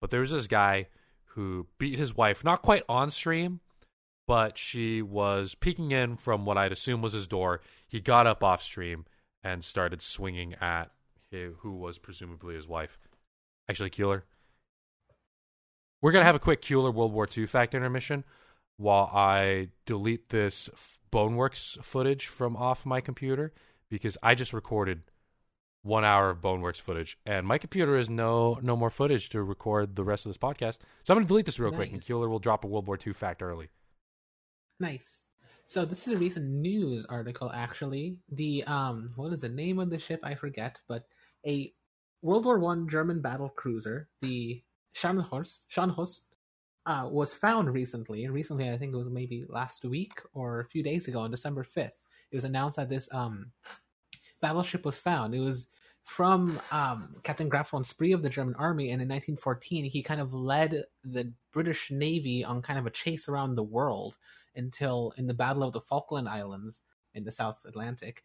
but 0.02 0.10
there 0.10 0.22
was 0.22 0.32
this 0.32 0.48
guy 0.48 0.88
who 1.34 1.68
beat 1.78 1.98
his 1.98 2.16
wife, 2.16 2.44
not 2.44 2.62
quite 2.62 2.84
on 2.90 3.12
stream, 3.12 3.60
but 4.28 4.58
she 4.58 5.02
was 5.02 5.56
peeking 5.56 5.92
in 5.92 6.16
from 6.16 6.46
what 6.46 6.58
I'd 6.58 6.72
assume 6.72 7.02
was 7.02 7.14
his 7.14 7.28
door. 7.28 7.62
He 7.88 8.00
got 8.00 8.28
up 8.28 8.44
off 8.44 8.62
stream 8.62 9.06
and 9.44 9.64
started 9.64 10.02
swinging 10.02 10.56
at 10.56 10.92
who 11.32 11.74
was 11.74 11.98
presumably 11.98 12.56
his 12.56 12.68
wife. 12.68 12.98
Actually, 13.70 13.92
Keeler. 13.92 14.26
We're 16.02 16.12
going 16.12 16.22
to 16.22 16.28
have 16.28 16.36
a 16.36 16.40
quick 16.40 16.62
Keeler 16.62 16.92
World 16.92 17.14
War 17.14 17.28
II 17.36 17.46
fact 17.46 17.76
intermission 17.76 18.24
while 18.80 19.12
I 19.14 19.68
delete 19.86 20.30
this 20.30 20.70
Boneworks 21.12 21.84
footage 21.84 22.28
from 22.28 22.56
off 22.56 22.86
my 22.86 23.02
computer 23.02 23.52
because 23.90 24.18
I 24.24 24.36
just 24.36 24.54
recorded 24.54 25.02
one 25.82 26.06
hour 26.06 26.30
of 26.30 26.38
Boneworks 26.38 26.80
footage, 26.80 27.18
and 27.26 27.46
my 27.46 27.58
computer 27.58 27.98
has 27.98 28.10
no 28.10 28.58
no 28.62 28.78
more 28.78 28.90
footage 28.90 29.30
to 29.30 29.44
record 29.44 29.98
the 29.98 30.04
rest 30.04 30.26
of 30.26 30.30
this 30.30 30.38
podcast. 30.38 30.78
So 31.04 31.14
I'm 31.14 31.18
going 31.18 31.26
to 31.26 31.28
delete 31.28 31.46
this 31.46 31.60
real 31.60 31.72
nice. 31.72 31.78
quick, 31.78 31.92
and 31.92 32.02
Keeler 32.02 32.30
will 32.30 32.40
drop 32.40 32.64
a 32.64 32.68
World 32.68 32.88
War 32.88 32.98
II 33.06 33.12
fact 33.12 33.42
early. 33.42 33.70
Nice. 34.80 35.24
So 35.66 35.84
this 35.84 36.08
is 36.08 36.14
a 36.14 36.18
recent 36.18 36.50
news 36.50 37.06
article. 37.06 37.52
Actually, 37.54 38.18
the 38.32 38.64
um, 38.64 39.12
what 39.18 39.34
is 39.34 39.42
the 39.42 39.50
name 39.50 39.80
of 39.80 39.90
the 39.90 40.00
ship? 40.00 40.22
I 40.24 40.36
forget, 40.36 40.80
but 40.88 41.04
a 41.46 41.74
World 42.22 42.46
War 42.46 42.60
One 42.60 42.88
German 42.88 43.22
battle 43.22 43.50
cruiser, 43.50 44.08
the 44.22 44.64
Scharnhorst, 44.96 45.64
Scharnhorst, 45.70 46.22
uh, 46.90 47.08
was 47.08 47.36
found 47.36 47.72
recently. 47.72 48.28
Recently, 48.28 48.68
I 48.68 48.78
think 48.78 48.94
it 48.94 48.98
was 48.98 49.12
maybe 49.12 49.46
last 49.48 49.86
week 49.86 50.14
or 50.34 50.62
a 50.62 50.66
few 50.66 50.82
days 50.82 51.08
ago 51.08 51.20
on 51.20 51.30
December 51.30 51.64
5th. 51.64 51.92
It 52.32 52.36
was 52.36 52.46
announced 52.46 52.78
that 52.78 52.90
this 52.90 53.08
um, 53.14 53.52
battleship 54.42 54.86
was 54.86 54.98
found. 54.98 55.36
It 55.36 55.40
was 55.40 55.70
from 56.04 56.60
um, 56.72 57.18
Captain 57.22 57.48
Graf 57.48 57.70
von 57.70 57.84
Spee 57.84 58.12
of 58.12 58.24
the 58.24 58.30
German 58.30 58.56
army, 58.56 58.86
and 58.86 59.04
in 59.04 59.08
1914, 59.08 59.86
he 59.86 60.02
kind 60.02 60.20
of 60.20 60.34
led 60.34 60.84
the 61.04 61.32
British 61.54 61.92
Navy 61.92 62.44
on 62.44 62.64
kind 62.64 62.80
of 62.80 62.88
a 62.88 62.92
chase 62.92 63.30
around 63.30 63.54
the 63.54 63.62
world 63.62 64.18
until 64.56 65.14
in 65.16 65.28
the 65.28 65.34
Battle 65.36 65.62
of 65.62 65.74
the 65.74 65.82
Falkland 65.82 66.28
Islands 66.28 66.82
in 67.14 67.24
the 67.24 67.32
South 67.32 67.64
Atlantic, 67.68 68.24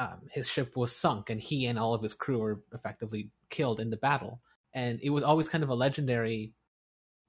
um, 0.00 0.22
his 0.32 0.50
ship 0.50 0.76
was 0.76 0.90
sunk, 0.90 1.30
and 1.30 1.40
he 1.40 1.66
and 1.66 1.78
all 1.78 1.94
of 1.94 2.02
his 2.02 2.14
crew 2.14 2.38
were 2.38 2.60
effectively 2.72 3.30
killed 3.50 3.78
in 3.78 3.90
the 3.90 3.96
battle. 3.96 4.40
And 4.72 4.98
it 5.00 5.10
was 5.10 5.22
always 5.22 5.48
kind 5.48 5.62
of 5.62 5.70
a 5.70 5.74
legendary 5.76 6.54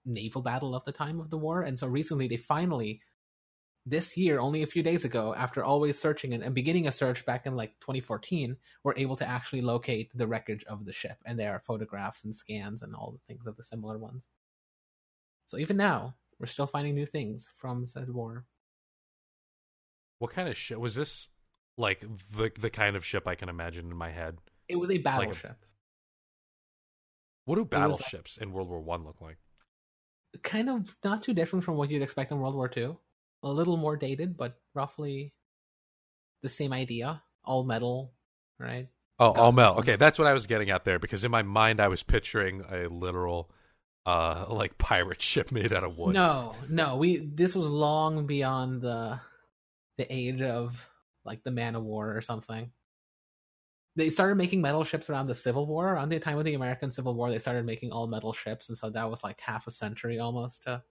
naval 0.06 0.42
battle 0.42 0.76
of 0.76 0.86
the 0.86 0.92
time 0.92 1.20
of 1.20 1.30
the 1.30 1.38
war. 1.38 1.62
And 1.62 1.78
so 1.78 1.88
recently, 1.88 2.28
they 2.28 2.38
finally 2.38 3.02
this 3.86 4.18
year, 4.18 4.40
only 4.40 4.64
a 4.64 4.68
few 4.68 4.82
days 4.82 5.06
ago, 5.06 5.36
after 5.36 5.64
always 5.64 6.00
searching 6.00 6.34
and, 6.34 6.44
and, 6.44 6.56
beginning 6.56 6.88
a 6.88 6.92
search 6.92 7.24
back 7.26 7.46
in 7.46 7.56
like 7.56 7.80
2014, 7.82 8.58
were 8.84 8.96
able 8.98 9.16
to 9.16 9.28
actually 9.28 9.62
locate 9.62 10.10
the 10.16 10.26
wreckage 10.26 10.64
of 10.64 10.86
the 10.86 10.92
ship. 10.92 11.18
And 11.26 11.38
there 11.38 11.52
are 11.54 11.60
photographs 11.60 12.24
and 12.24 12.36
scans 12.36 12.82
and 12.82 12.96
all 12.96 13.12
the 13.12 13.34
things 13.34 13.46
of 13.46 13.56
the 13.58 13.64
similar 13.64 14.00
ones. 14.00 14.28
So 15.46 15.58
even 15.60 15.78
now, 15.78 16.16
we're 16.40 16.48
still 16.48 16.66
finding 16.66 16.96
new 16.96 17.06
things 17.06 17.48
from 17.58 17.86
said 17.86 18.10
war. 18.10 18.46
What 20.18 20.32
kind 20.32 20.50
of 20.50 20.58
ship 20.58 20.80
was 20.80 20.96
this? 20.96 21.30
Like 21.78 22.00
the 22.00 22.52
the 22.60 22.70
kind 22.70 22.96
of 22.96 23.06
ship 23.06 23.28
I 23.28 23.36
can 23.36 23.50
imagine 23.50 23.92
in 23.92 23.98
my 23.98 24.10
head. 24.10 24.38
It 24.68 24.78
was 24.78 24.90
a 24.90 24.98
battleship. 24.98 25.44
Like 25.44 25.58
what 27.46 27.56
do 27.56 27.66
battleships 27.66 28.38
like, 28.38 28.48
in 28.48 28.54
World 28.54 28.70
War 28.70 28.80
One 28.80 29.04
look 29.04 29.22
like? 29.22 29.38
Kind 30.44 30.70
of 30.70 30.96
not 31.04 31.24
too 31.24 31.34
different 31.34 31.65
from 31.65 31.75
what 31.75 31.89
you'd 31.89 32.01
expect 32.01 32.32
in 32.32 32.39
World 32.39 32.56
War 32.56 32.68
Two 32.68 32.98
a 33.46 33.51
little 33.51 33.77
more 33.77 33.96
dated, 33.96 34.36
but 34.36 34.60
roughly 34.74 35.34
the 36.42 36.50
same 36.50 36.74
idea. 36.74 37.22
All 37.44 37.63
metal, 37.63 38.13
right? 38.60 38.88
Oh, 39.20 39.32
all 39.32 39.51
metal. 39.51 39.75
Okay, 39.77 39.96
that's 39.96 40.18
what 40.18 40.27
I 40.27 40.34
was 40.34 40.48
getting 40.48 40.72
at 40.72 40.84
there 40.84 41.00
because 41.00 41.24
in 41.24 41.32
my 41.32 41.44
mind 41.44 41.80
I 41.80 41.88
was 41.88 42.04
picturing 42.04 42.63
a 42.70 42.88
literal 42.88 43.51
uh 44.06 44.46
like 44.50 44.77
pirate 44.77 45.22
ship 45.22 45.51
made 45.51 45.72
out 45.72 45.84
of 45.84 45.98
wood. 45.98 46.13
No, 46.13 46.56
no, 46.70 46.98
we 46.98 47.18
this 47.18 47.56
was 47.56 47.68
long 47.68 48.25
beyond 48.25 48.82
the 48.82 49.20
the 49.98 50.12
age 50.12 50.42
of 50.42 50.89
like 51.24 51.44
the 51.44 51.51
man 51.51 51.75
of 51.75 51.84
war 51.84 52.18
or 52.18 52.22
something. 52.22 52.72
They 53.96 54.10
started 54.10 54.36
making 54.36 54.62
metal 54.62 54.84
ships 54.84 55.10
around 55.10 55.28
the 55.28 55.34
Civil 55.34 55.68
War. 55.68 55.94
Around 55.94 56.10
the 56.10 56.20
time 56.20 56.38
of 56.38 56.44
the 56.44 56.54
American 56.54 56.92
Civil 56.92 57.16
War, 57.16 57.30
they 57.32 57.40
started 57.40 57.66
making 57.66 57.92
all 57.92 58.08
metal 58.08 58.34
ships, 58.34 58.70
and 58.70 58.78
so 58.78 58.90
that 58.90 59.10
was 59.10 59.24
like 59.24 59.40
half 59.40 59.68
a 59.68 59.72
century 59.72 60.20
almost 60.20 60.64
to 60.64 60.84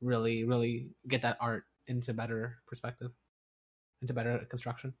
really 0.00 0.44
really 0.44 0.90
get 1.06 1.22
that 1.22 1.36
art 1.40 1.64
into 1.86 2.14
better 2.14 2.58
perspective 2.66 3.10
into 4.00 4.14
better 4.14 4.38
construction. 4.48 4.94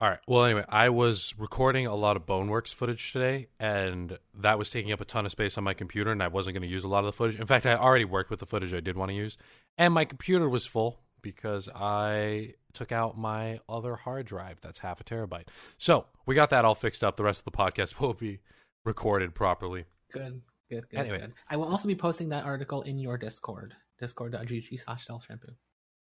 All 0.00 0.10
right. 0.10 0.18
Well 0.26 0.44
anyway 0.44 0.64
i 0.68 0.88
was 0.88 1.34
recording 1.38 1.86
a 1.86 1.94
lot 1.94 2.16
of 2.16 2.26
boneworks 2.26 2.74
footage 2.74 3.12
today 3.12 3.46
and 3.58 4.18
that 4.34 4.58
was 4.58 4.68
taking 4.68 4.92
up 4.92 5.00
a 5.00 5.04
ton 5.04 5.24
of 5.24 5.32
space 5.32 5.56
on 5.56 5.64
my 5.64 5.72
computer 5.72 6.10
and 6.10 6.22
i 6.22 6.28
wasn't 6.28 6.54
going 6.54 6.62
to 6.62 6.68
use 6.68 6.84
a 6.84 6.88
lot 6.88 7.00
of 7.00 7.06
the 7.06 7.12
footage. 7.12 7.40
In 7.40 7.46
fact 7.46 7.64
i 7.64 7.74
already 7.74 8.04
worked 8.04 8.28
with 8.28 8.40
the 8.40 8.46
footage 8.46 8.74
i 8.74 8.80
did 8.80 8.96
want 8.96 9.10
to 9.10 9.14
use 9.14 9.38
and 9.78 9.94
my 9.94 10.04
computer 10.04 10.48
was 10.48 10.66
full 10.66 11.00
because 11.24 11.68
i 11.74 12.54
took 12.72 12.92
out 12.92 13.18
my 13.18 13.58
other 13.68 13.96
hard 13.96 14.26
drive 14.26 14.60
that's 14.60 14.78
half 14.78 15.00
a 15.00 15.04
terabyte 15.04 15.48
so 15.76 16.06
we 16.26 16.36
got 16.36 16.50
that 16.50 16.64
all 16.64 16.76
fixed 16.76 17.02
up 17.02 17.16
the 17.16 17.24
rest 17.24 17.40
of 17.40 17.44
the 17.46 17.50
podcast 17.50 17.98
will 18.00 18.14
be 18.14 18.38
recorded 18.84 19.34
properly 19.34 19.86
good 20.12 20.40
good 20.70 20.88
good 20.88 20.98
anyway 21.00 21.18
good. 21.18 21.32
i 21.50 21.56
will 21.56 21.66
also 21.66 21.88
be 21.88 21.96
posting 21.96 22.28
that 22.28 22.44
article 22.44 22.82
in 22.82 22.98
your 22.98 23.18
discord 23.18 23.74
discord.gg 23.98 24.80
slash 24.80 25.06
shampoo. 25.06 25.52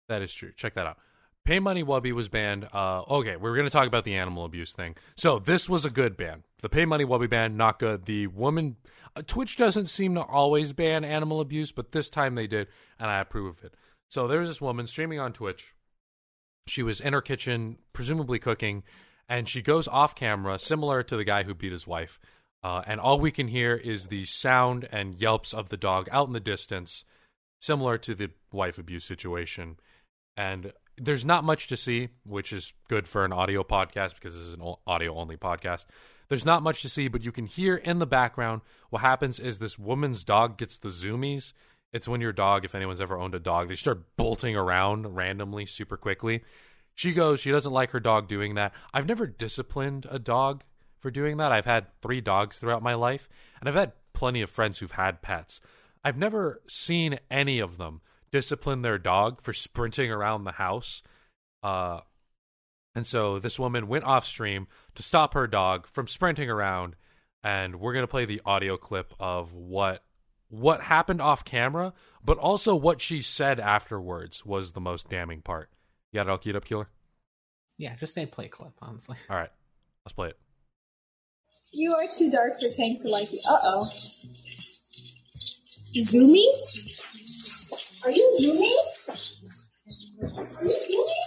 That 0.09 0.21
is 0.21 0.33
true. 0.33 0.51
Check 0.55 0.75
that 0.75 0.87
out. 0.87 0.97
Pay 1.45 1.59
Money 1.59 1.83
Wubby 1.83 2.11
was 2.11 2.27
banned. 2.27 2.67
Uh, 2.73 3.03
okay, 3.09 3.37
we 3.37 3.49
are 3.49 3.55
going 3.55 3.65
to 3.65 3.71
talk 3.71 3.87
about 3.87 4.03
the 4.03 4.15
animal 4.15 4.43
abuse 4.43 4.73
thing. 4.73 4.95
So 5.15 5.39
this 5.39 5.69
was 5.69 5.85
a 5.85 5.89
good 5.89 6.17
ban. 6.17 6.43
The 6.61 6.69
Pay 6.69 6.85
Money 6.85 7.05
Wubby 7.05 7.29
ban, 7.29 7.55
not 7.55 7.79
good. 7.79 8.05
The 8.05 8.27
woman, 8.27 8.75
uh, 9.15 9.21
Twitch 9.25 9.55
doesn't 9.55 9.87
seem 9.87 10.15
to 10.15 10.21
always 10.21 10.73
ban 10.73 11.05
animal 11.05 11.39
abuse, 11.39 11.71
but 11.71 11.93
this 11.93 12.09
time 12.09 12.35
they 12.35 12.47
did, 12.47 12.67
and 12.99 13.09
I 13.09 13.19
approve 13.19 13.57
of 13.57 13.63
it. 13.63 13.75
So 14.09 14.27
there's 14.27 14.47
this 14.47 14.61
woman 14.61 14.87
streaming 14.87 15.19
on 15.19 15.33
Twitch. 15.33 15.73
She 16.67 16.83
was 16.83 16.99
in 16.99 17.13
her 17.13 17.21
kitchen, 17.21 17.77
presumably 17.93 18.39
cooking, 18.39 18.83
and 19.29 19.47
she 19.47 19.61
goes 19.61 19.87
off 19.87 20.15
camera, 20.15 20.59
similar 20.59 21.03
to 21.03 21.17
the 21.17 21.23
guy 21.23 21.43
who 21.43 21.53
beat 21.53 21.71
his 21.71 21.87
wife. 21.87 22.19
Uh, 22.63 22.81
and 22.85 22.99
all 22.99 23.19
we 23.19 23.31
can 23.31 23.47
hear 23.47 23.75
is 23.75 24.07
the 24.07 24.25
sound 24.25 24.87
and 24.91 25.15
yelps 25.15 25.53
of 25.53 25.69
the 25.69 25.77
dog 25.77 26.07
out 26.11 26.27
in 26.27 26.33
the 26.33 26.39
distance 26.39 27.03
similar 27.61 27.97
to 27.97 28.15
the 28.15 28.31
wife 28.51 28.77
abuse 28.77 29.05
situation. 29.05 29.77
And 30.35 30.73
there's 30.97 31.25
not 31.25 31.43
much 31.43 31.67
to 31.67 31.77
see, 31.77 32.09
which 32.23 32.51
is 32.51 32.73
good 32.89 33.07
for 33.07 33.23
an 33.25 33.33
audio 33.33 33.63
podcast 33.63 34.15
because 34.15 34.33
this 34.33 34.43
is 34.43 34.53
an 34.53 34.75
audio 34.85 35.15
only 35.15 35.37
podcast. 35.37 35.85
There's 36.29 36.45
not 36.45 36.63
much 36.63 36.81
to 36.81 36.89
see, 36.89 37.07
but 37.07 37.23
you 37.23 37.31
can 37.31 37.45
hear 37.45 37.75
in 37.75 37.99
the 37.99 38.05
background 38.05 38.61
what 38.89 39.01
happens 39.01 39.39
is 39.39 39.59
this 39.59 39.79
woman's 39.79 40.23
dog 40.23 40.57
gets 40.57 40.77
the 40.77 40.89
zoomies. 40.89 41.53
It's 41.93 42.07
when 42.07 42.21
your 42.21 42.33
dog, 42.33 42.65
if 42.65 42.75
anyone's 42.75 43.01
ever 43.01 43.17
owned 43.17 43.35
a 43.35 43.39
dog, 43.39 43.69
they 43.69 43.75
start 43.75 44.17
bolting 44.17 44.55
around 44.55 45.15
randomly 45.15 45.65
super 45.65 45.97
quickly. 45.97 46.43
She 46.95 47.13
goes, 47.13 47.39
she 47.39 47.51
doesn't 47.51 47.71
like 47.71 47.91
her 47.91 47.99
dog 47.99 48.27
doing 48.27 48.55
that. 48.55 48.73
I've 48.93 49.07
never 49.07 49.27
disciplined 49.27 50.05
a 50.09 50.19
dog 50.19 50.63
for 50.99 51.11
doing 51.11 51.37
that. 51.37 51.51
I've 51.51 51.65
had 51.65 51.87
three 52.01 52.21
dogs 52.21 52.57
throughout 52.57 52.83
my 52.83 52.95
life, 52.95 53.29
and 53.59 53.69
I've 53.69 53.75
had 53.75 53.93
plenty 54.13 54.41
of 54.41 54.49
friends 54.49 54.79
who've 54.79 54.91
had 54.91 55.21
pets. 55.21 55.61
I've 56.03 56.17
never 56.17 56.61
seen 56.67 57.19
any 57.29 57.59
of 57.59 57.77
them 57.77 58.01
discipline 58.31 58.81
their 58.81 58.97
dog 58.97 59.41
for 59.41 59.53
sprinting 59.53 60.11
around 60.11 60.43
the 60.43 60.53
house. 60.53 61.03
Uh, 61.63 62.01
and 62.95 63.05
so 63.05 63.39
this 63.39 63.59
woman 63.59 63.87
went 63.87 64.05
off 64.05 64.25
stream 64.25 64.67
to 64.95 65.03
stop 65.03 65.33
her 65.33 65.47
dog 65.47 65.87
from 65.87 66.07
sprinting 66.07 66.49
around, 66.49 66.95
and 67.43 67.79
we're 67.79 67.93
gonna 67.93 68.07
play 68.07 68.25
the 68.25 68.41
audio 68.45 68.75
clip 68.75 69.13
of 69.19 69.53
what 69.53 70.03
what 70.49 70.81
happened 70.83 71.21
off 71.21 71.43
camera, 71.43 71.93
but 72.23 72.37
also 72.37 72.75
what 72.75 73.01
she 73.01 73.21
said 73.21 73.59
afterwards 73.59 74.45
was 74.45 74.71
the 74.71 74.81
most 74.81 75.09
damning 75.09 75.41
part. 75.41 75.69
You 76.11 76.17
got 76.17 76.27
it 76.27 76.29
all 76.29 76.37
queued 76.37 76.55
up, 76.55 76.65
Keeler? 76.65 76.87
Yeah, 77.77 77.95
just 77.95 78.13
say 78.13 78.25
play 78.25 78.47
clip, 78.47 78.73
honestly. 78.81 79.17
All 79.29 79.35
right, 79.35 79.51
let's 80.05 80.13
play 80.13 80.29
it. 80.29 80.37
You 81.71 81.93
are 81.95 82.05
too 82.07 82.31
dark 82.31 82.53
for 82.59 82.69
Tank 82.75 83.01
to 83.01 83.09
like 83.09 83.31
you. 83.31 83.39
Uh 83.49 83.57
oh. 83.63 83.89
Zoomy? 85.95 86.45
Are 88.03 88.11
you 88.11 88.37
Zoomy? 88.41 88.71
Are 90.57 90.65
you 90.65 90.75
Zoomy? 90.75 91.26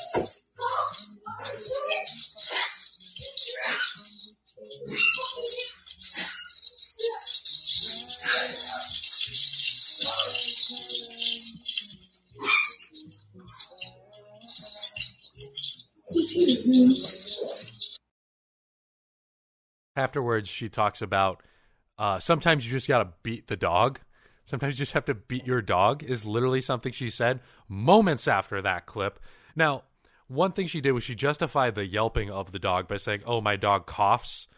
Afterwards, 19.97 20.49
she 20.49 20.69
talks 20.69 21.03
about 21.03 21.43
uh, 21.99 22.19
sometimes 22.19 22.65
you 22.65 22.73
just 22.73 22.89
got 22.89 23.03
to 23.03 23.13
beat 23.23 23.49
the 23.49 23.57
dog 23.57 24.01
Sometimes 24.51 24.75
you 24.75 24.83
just 24.83 24.95
have 24.95 25.05
to 25.05 25.15
beat 25.15 25.47
your 25.47 25.63
dog, 25.63 26.03
is 26.03 26.27
literally 26.27 26.61
something 26.61 26.91
she 26.91 27.09
said 27.09 27.39
moments 27.69 28.27
after 28.27 28.61
that 28.61 28.85
clip. 28.85 29.21
Now, 29.55 29.85
one 30.27 30.51
thing 30.51 30.67
she 30.67 30.81
did 30.81 30.91
was 30.91 31.05
she 31.05 31.15
justified 31.15 31.77
the 31.77 31.87
yelping 31.87 32.33
of 32.33 32.51
the 32.51 32.59
dog 32.59 32.89
by 32.89 32.97
saying, 32.97 33.23
Oh, 33.27 33.41
my 33.41 33.55
dog 33.55 33.87
coughs. 33.87 34.49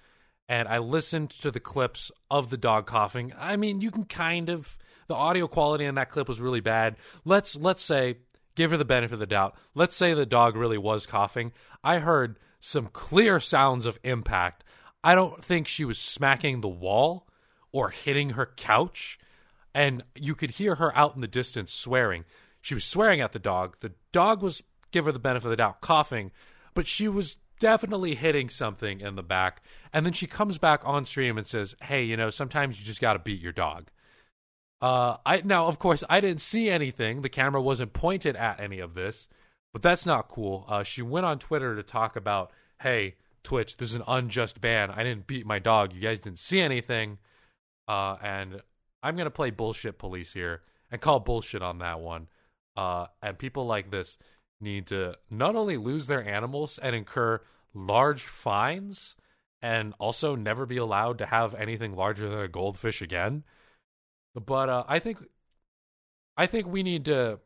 And 0.48 0.66
I 0.66 0.78
listened 0.78 1.28
to 1.42 1.50
the 1.50 1.60
clips 1.60 2.10
of 2.30 2.48
the 2.48 2.56
dog 2.56 2.86
coughing. 2.86 3.34
I 3.38 3.56
mean, 3.56 3.82
you 3.82 3.90
can 3.90 4.06
kind 4.06 4.48
of 4.48 4.78
the 5.08 5.14
audio 5.14 5.46
quality 5.46 5.84
in 5.84 5.96
that 5.96 6.08
clip 6.08 6.26
was 6.26 6.40
really 6.40 6.60
bad. 6.60 6.96
Let's 7.26 7.54
let's 7.54 7.82
say 7.82 8.16
give 8.54 8.71
her 8.71 8.76
the 8.76 8.85
benefit 8.85 9.14
of 9.14 9.21
the 9.21 9.26
doubt. 9.26 9.56
Let's 9.75 9.97
say 9.97 10.14
the 10.14 10.26
dog 10.26 10.56
really 10.56 10.78
was 10.78 11.06
coughing. 11.06 11.52
I 11.82 11.99
heard 11.99 12.38
some 12.61 12.87
clear 12.87 13.40
sounds 13.40 13.87
of 13.87 13.99
impact. 14.04 14.64
I 15.02 15.14
don't 15.14 15.44
think 15.44 15.66
she 15.66 15.85
was 15.85 15.99
smacking 15.99 16.61
the 16.61 16.68
wall 16.68 17.26
or 17.73 17.90
hitting 17.90 18.30
her 18.30 18.47
couch 18.56 19.18
and 19.75 20.04
you 20.14 20.35
could 20.35 20.52
hear 20.52 20.76
her 20.76 20.97
out 20.97 21.14
in 21.14 21.21
the 21.21 21.28
distance 21.28 21.73
swearing. 21.73 22.25
She 22.61 22.75
was 22.75 22.85
swearing 22.85 23.21
at 23.21 23.32
the 23.32 23.38
dog. 23.38 23.76
The 23.80 23.92
dog 24.12 24.42
was, 24.42 24.62
give 24.90 25.06
her 25.06 25.12
the 25.12 25.18
benefit 25.18 25.47
of 25.47 25.50
the 25.50 25.56
doubt, 25.56 25.80
coughing, 25.80 26.30
but 26.75 26.87
she 26.87 27.09
was 27.09 27.37
definitely 27.59 28.14
hitting 28.14 28.50
something 28.50 29.00
in 29.00 29.16
the 29.16 29.23
back. 29.23 29.62
And 29.92 30.04
then 30.04 30.12
she 30.12 30.26
comes 30.26 30.59
back 30.59 30.82
on 30.85 31.04
stream 31.04 31.38
and 31.38 31.47
says, 31.47 31.75
"Hey, 31.82 32.04
you 32.04 32.16
know, 32.16 32.30
sometimes 32.30 32.78
you 32.78 32.87
just 32.87 33.00
got 33.00 33.14
to 33.14 33.18
beat 33.18 33.40
your 33.40 33.52
dog." 33.52 33.90
Uh, 34.82 35.16
I 35.24 35.42
now, 35.42 35.68
of 35.68 35.78
course, 35.78 36.02
I 36.10 36.20
didn't 36.20 36.40
see 36.40 36.68
anything. 36.68 37.22
The 37.22 37.28
camera 37.28 37.62
wasn't 37.62 37.92
pointed 37.92 38.34
at 38.34 38.58
any 38.58 38.80
of 38.80 38.94
this, 38.94 39.28
but 39.72 39.80
that's 39.80 40.04
not 40.04 40.28
cool. 40.28 40.66
Uh, 40.68 40.82
she 40.82 41.02
went 41.02 41.24
on 41.24 41.38
Twitter 41.38 41.76
to 41.76 41.84
talk 41.84 42.16
about, 42.16 42.50
"Hey, 42.80 43.14
Twitch, 43.44 43.76
this 43.76 43.90
is 43.90 43.94
an 43.94 44.02
unjust 44.08 44.60
ban. 44.60 44.90
I 44.90 45.04
didn't 45.04 45.28
beat 45.28 45.46
my 45.46 45.60
dog. 45.60 45.92
You 45.92 46.00
guys 46.00 46.18
didn't 46.18 46.40
see 46.40 46.60
anything." 46.60 47.18
Uh, 47.86 48.16
and 48.20 48.60
I'm 49.04 49.16
gonna 49.16 49.30
play 49.30 49.50
bullshit 49.50 49.98
police 49.98 50.32
here 50.32 50.62
and 50.90 51.00
call 51.00 51.20
bullshit 51.20 51.62
on 51.62 51.78
that 51.78 52.00
one. 52.00 52.28
Uh, 52.76 53.06
and 53.22 53.38
people 53.38 53.66
like 53.66 53.92
this 53.92 54.18
need 54.60 54.88
to 54.88 55.16
not 55.30 55.54
only 55.54 55.76
lose 55.76 56.08
their 56.08 56.26
animals 56.26 56.78
and 56.78 56.96
incur 56.96 57.40
large 57.72 58.24
fines, 58.24 59.14
and 59.60 59.94
also 60.00 60.34
never 60.34 60.66
be 60.66 60.76
allowed 60.76 61.18
to 61.18 61.26
have 61.26 61.54
anything 61.54 61.94
larger 61.94 62.28
than 62.28 62.40
a 62.40 62.48
goldfish 62.48 63.00
again. 63.00 63.44
But 64.34 64.68
uh, 64.68 64.84
I 64.88 64.98
think, 64.98 65.18
I 66.36 66.46
think 66.46 66.66
we 66.66 66.82
need 66.82 67.04
to 67.06 67.38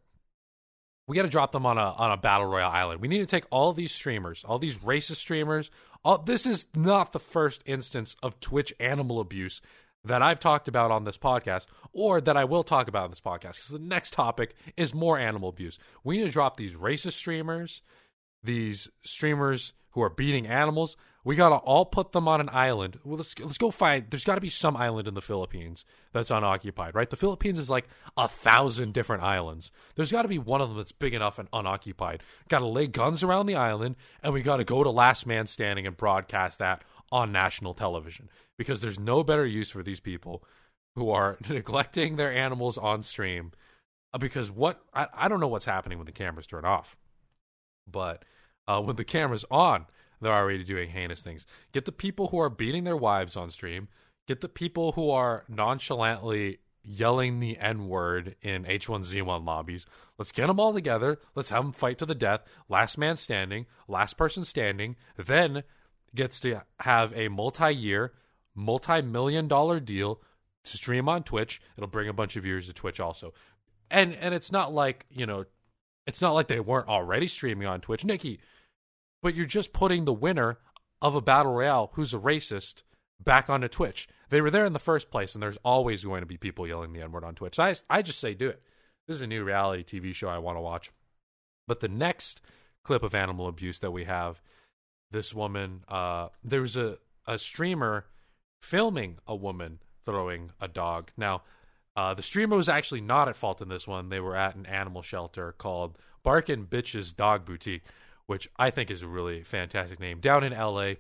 we 1.07 1.15
got 1.15 1.23
to 1.23 1.29
drop 1.29 1.53
them 1.53 1.67
on 1.67 1.79
a 1.79 1.93
on 1.93 2.11
a 2.11 2.17
battle 2.17 2.47
royale 2.47 2.71
island. 2.71 3.01
We 3.01 3.09
need 3.09 3.19
to 3.19 3.27
take 3.27 3.45
all 3.51 3.73
these 3.73 3.93
streamers, 3.93 4.45
all 4.45 4.59
these 4.59 4.79
racist 4.79 5.17
streamers. 5.17 5.71
All, 6.05 6.19
this 6.19 6.47
is 6.47 6.67
not 6.75 7.13
the 7.13 7.21
first 7.21 7.63
instance 7.67 8.17
of 8.23 8.41
Twitch 8.41 8.73
animal 8.81 9.21
abuse 9.21 9.61
that 10.05 10.23
I've 10.23 10.41
talked 10.41 10.69
about 10.69 10.91
on 10.91 11.05
this 11.05 11.19
podcast, 11.19 11.67
or 11.93 12.21
that 12.21 12.37
I 12.37 12.45
will 12.45 12.63
talk 12.63 12.89
about 12.89 13.05
on 13.05 13.11
this 13.11 13.21
podcast. 13.21 13.55
Because 13.55 13.69
the 13.69 13.79
next 13.79 14.13
topic 14.13 14.55
is 14.77 14.95
more 14.95 15.19
animal 15.19 15.49
abuse. 15.49 15.79
We 16.05 16.19
need 16.19 16.25
to 16.25 16.31
drop 16.31 16.57
these 16.57 16.75
racist 16.75 17.13
streamers, 17.13 17.83
these 18.43 18.89
streamers 19.05 19.73
who 19.91 20.03
are 20.03 20.11
beating 20.11 20.47
animals. 20.47 20.97
We 21.27 21.35
gotta 21.35 21.57
all 21.57 21.85
put 21.85 22.13
them 22.13 22.29
on 22.29 22.41
an 22.41 22.49
island. 22.53 23.01
Well, 23.03 23.17
let's 23.17 23.37
let's 23.41 23.59
go 23.59 23.73
find. 23.73 24.07
There's 24.09 24.23
got 24.23 24.37
to 24.37 24.41
be 24.41 24.49
some 24.49 24.77
island 24.77 25.09
in 25.09 25.15
the 25.15 25.21
Philippines 25.21 25.85
that's 26.13 26.31
unoccupied, 26.31 26.95
right? 26.95 27.11
The 27.11 27.17
Philippines 27.17 27.59
is 27.59 27.69
like 27.69 27.89
a 28.17 28.29
thousand 28.29 28.95
different 28.95 29.25
islands. 29.25 29.73
There's 29.97 30.13
got 30.13 30.23
to 30.23 30.29
be 30.29 30.39
one 30.39 30.61
of 30.61 30.69
them 30.69 30.79
that's 30.79 30.93
big 30.93 31.15
enough 31.15 31.41
and 31.41 31.49
unoccupied. 31.53 32.23
Got 32.49 32.61
to 32.61 32.69
lay 32.69 32.87
guns 32.87 33.25
around 33.25 33.47
the 33.47 33.57
island, 33.57 33.97
and 34.23 34.35
we 34.35 34.41
got 34.41 34.59
to 34.59 34.65
go 34.65 34.85
to 34.85 34.91
Last 34.91 35.27
Man 35.27 35.49
Standing 35.49 35.85
and 35.85 35.97
broadcast 35.97 36.61
that 36.61 36.85
on 37.11 37.33
national 37.33 37.75
television 37.75 38.29
because 38.57 38.81
there's 38.81 39.01
no 39.01 39.25
better 39.25 39.45
use 39.45 39.69
for 39.69 39.83
these 39.83 39.99
people 39.99 40.45
who 40.95 41.11
are 41.11 41.39
neglecting 41.49 42.15
their 42.15 42.33
animals 42.33 42.79
on 42.79 43.03
stream. 43.03 43.51
Uh, 44.15 44.19
because 44.19 44.49
what 44.49 44.81
I, 44.95 45.09
I 45.13 45.27
don't 45.27 45.41
know 45.41 45.49
what's 45.49 45.67
happening 45.67 45.99
when 45.99 46.07
the 46.07 46.13
cameras 46.13 46.47
turn 46.47 46.65
off, 46.65 46.97
but 47.91 48.25
uh, 48.69 48.81
when 48.81 48.95
the 48.95 49.05
camera's 49.05 49.45
on 49.51 49.87
they're 50.21 50.33
already 50.33 50.65
doing 50.65 50.91
heinous 50.91 51.23
things. 51.23 51.47
Get 51.73 51.85
the 51.85 51.93
people 51.93 52.29
who 52.29 52.39
are 52.39 52.51
beating 52.51 52.85
their 52.85 52.97
wives 52.97 53.37
on 53.37 53.51
stream. 53.51 53.89
Get 54.27 54.41
the 54.41 54.49
people 54.49 54.93
who 54.93 55.11
are 55.11 55.45
nonchalantly 55.49 56.59
yelling 56.83 57.41
the 57.41 57.59
N 57.59 57.89
word 57.89 58.37
in 58.43 58.65
H1Z1 58.65 59.45
lobbies. 59.45 59.87
Let's 60.19 60.33
get 60.33 60.47
them 60.47 60.61
all 60.61 60.73
together. 60.73 61.19
Let's 61.35 61.49
have 61.51 61.65
them 61.65 61.73
fight 61.73 61.99
to 61.99 62.07
the 62.07 62.15
death. 62.15 62.43
Last 62.69 62.97
man 62.97 63.17
standing, 63.17 63.67
last 63.89 64.17
person 64.17 64.45
standing, 64.45 64.97
then 65.17 65.65
gets 66.15 66.41
to 66.41 66.63
have 66.81 67.13
a 67.17 67.29
multi 67.29 67.75
year, 67.75 68.13
multi 68.55 69.03
million 69.03 69.49
dollar 69.49 69.81
deal 69.81 70.21
to 70.65 70.77
stream 70.77 71.09
on 71.09 71.23
Twitch. 71.23 71.61
It'll 71.77 71.89
bring 71.89 72.09
a 72.09 72.15
bunch 72.15 72.37
of 72.37 72.45
viewers 72.45 72.67
to 72.67 72.73
Twitch 72.73 73.01
also. 73.01 73.35
And 73.91 74.15
and 74.15 74.35
it's 74.35 74.51
not 74.51 74.73
like, 74.73 75.07
you 75.11 75.27
know, 75.27 75.45
it's 76.07 76.23
not 76.23 76.35
like 76.35 76.49
they 76.49 76.61
weren't 76.61 76.89
already 76.89 77.29
streaming 77.29 77.67
on 77.67 77.81
Twitch. 77.81 78.05
Nikki, 78.05 78.41
but 79.27 79.35
you're 79.35 79.45
just 79.45 79.73
putting 79.73 80.05
the 80.05 80.13
winner 80.13 80.57
of 81.03 81.17
a 81.17 81.21
battle 81.21 81.53
royale 81.53 81.91
who's 81.95 82.15
a 82.15 82.19
racist 82.19 82.85
back 83.19 83.51
onto 83.51 83.67
Twitch. 83.67 84.07
They 84.31 84.41
were 84.41 84.53
there 84.53 84.65
in 84.65 84.73
the 84.73 84.79
first 84.79 85.11
place, 85.11 85.35
and 85.35 85.43
there's 85.43 85.59
always 85.65 86.05
going 86.05 86.21
to 86.21 86.27
be 86.27 86.37
people 86.37 86.65
yelling 86.65 86.93
the 86.93 87.03
N 87.03 87.11
word 87.11 87.25
on 87.25 87.35
Twitch. 87.35 87.57
So 87.57 87.65
I, 87.65 87.75
I 87.91 88.03
just 88.03 88.21
say 88.21 88.35
do 88.35 88.49
it. 88.49 88.63
This 89.09 89.17
is 89.17 89.23
a 89.23 89.27
new 89.27 89.43
reality 89.43 89.83
TV 89.83 90.15
show 90.15 90.29
I 90.29 90.39
want 90.39 90.59
to 90.59 90.61
watch. 90.61 90.93
But 91.67 91.81
the 91.81 91.89
next 91.89 92.41
clip 92.85 93.03
of 93.03 93.17
animal 93.17 93.49
abuse 93.49 93.81
that 93.81 93.91
we 93.91 94.05
have, 94.05 94.41
this 95.11 95.35
woman, 95.35 95.83
uh, 95.89 96.29
there 96.45 96.61
was 96.61 96.77
a, 96.77 96.99
a 97.27 97.37
streamer 97.37 98.07
filming 98.63 99.19
a 99.27 99.35
woman 99.35 99.81
throwing 100.05 100.53
a 100.61 100.69
dog. 100.69 101.11
Now, 101.17 101.43
uh, 101.97 102.15
the 102.15 102.23
streamer 102.23 102.57
was 102.57 102.69
actually 102.69 103.01
not 103.01 103.29
at 103.29 103.37
fault 103.37 103.61
in 103.61 103.71
this 103.71 103.89
one. 103.89 104.09
They 104.09 104.21
were 104.21 104.37
at 104.37 104.55
an 104.55 104.67
animal 104.67 105.03
shelter 105.03 105.51
called 105.51 105.99
Barkin 106.23 106.67
Bitches 106.67 107.13
Dog 107.17 107.45
Boutique 107.45 107.83
which 108.27 108.49
I 108.57 108.71
think 108.71 108.91
is 108.91 109.03
a 109.03 109.09
really 109.09 109.43
fantastic 109.43 110.01
name. 110.01 110.21
Down 110.21 110.45
in 110.45 110.53
LA, 110.53 110.95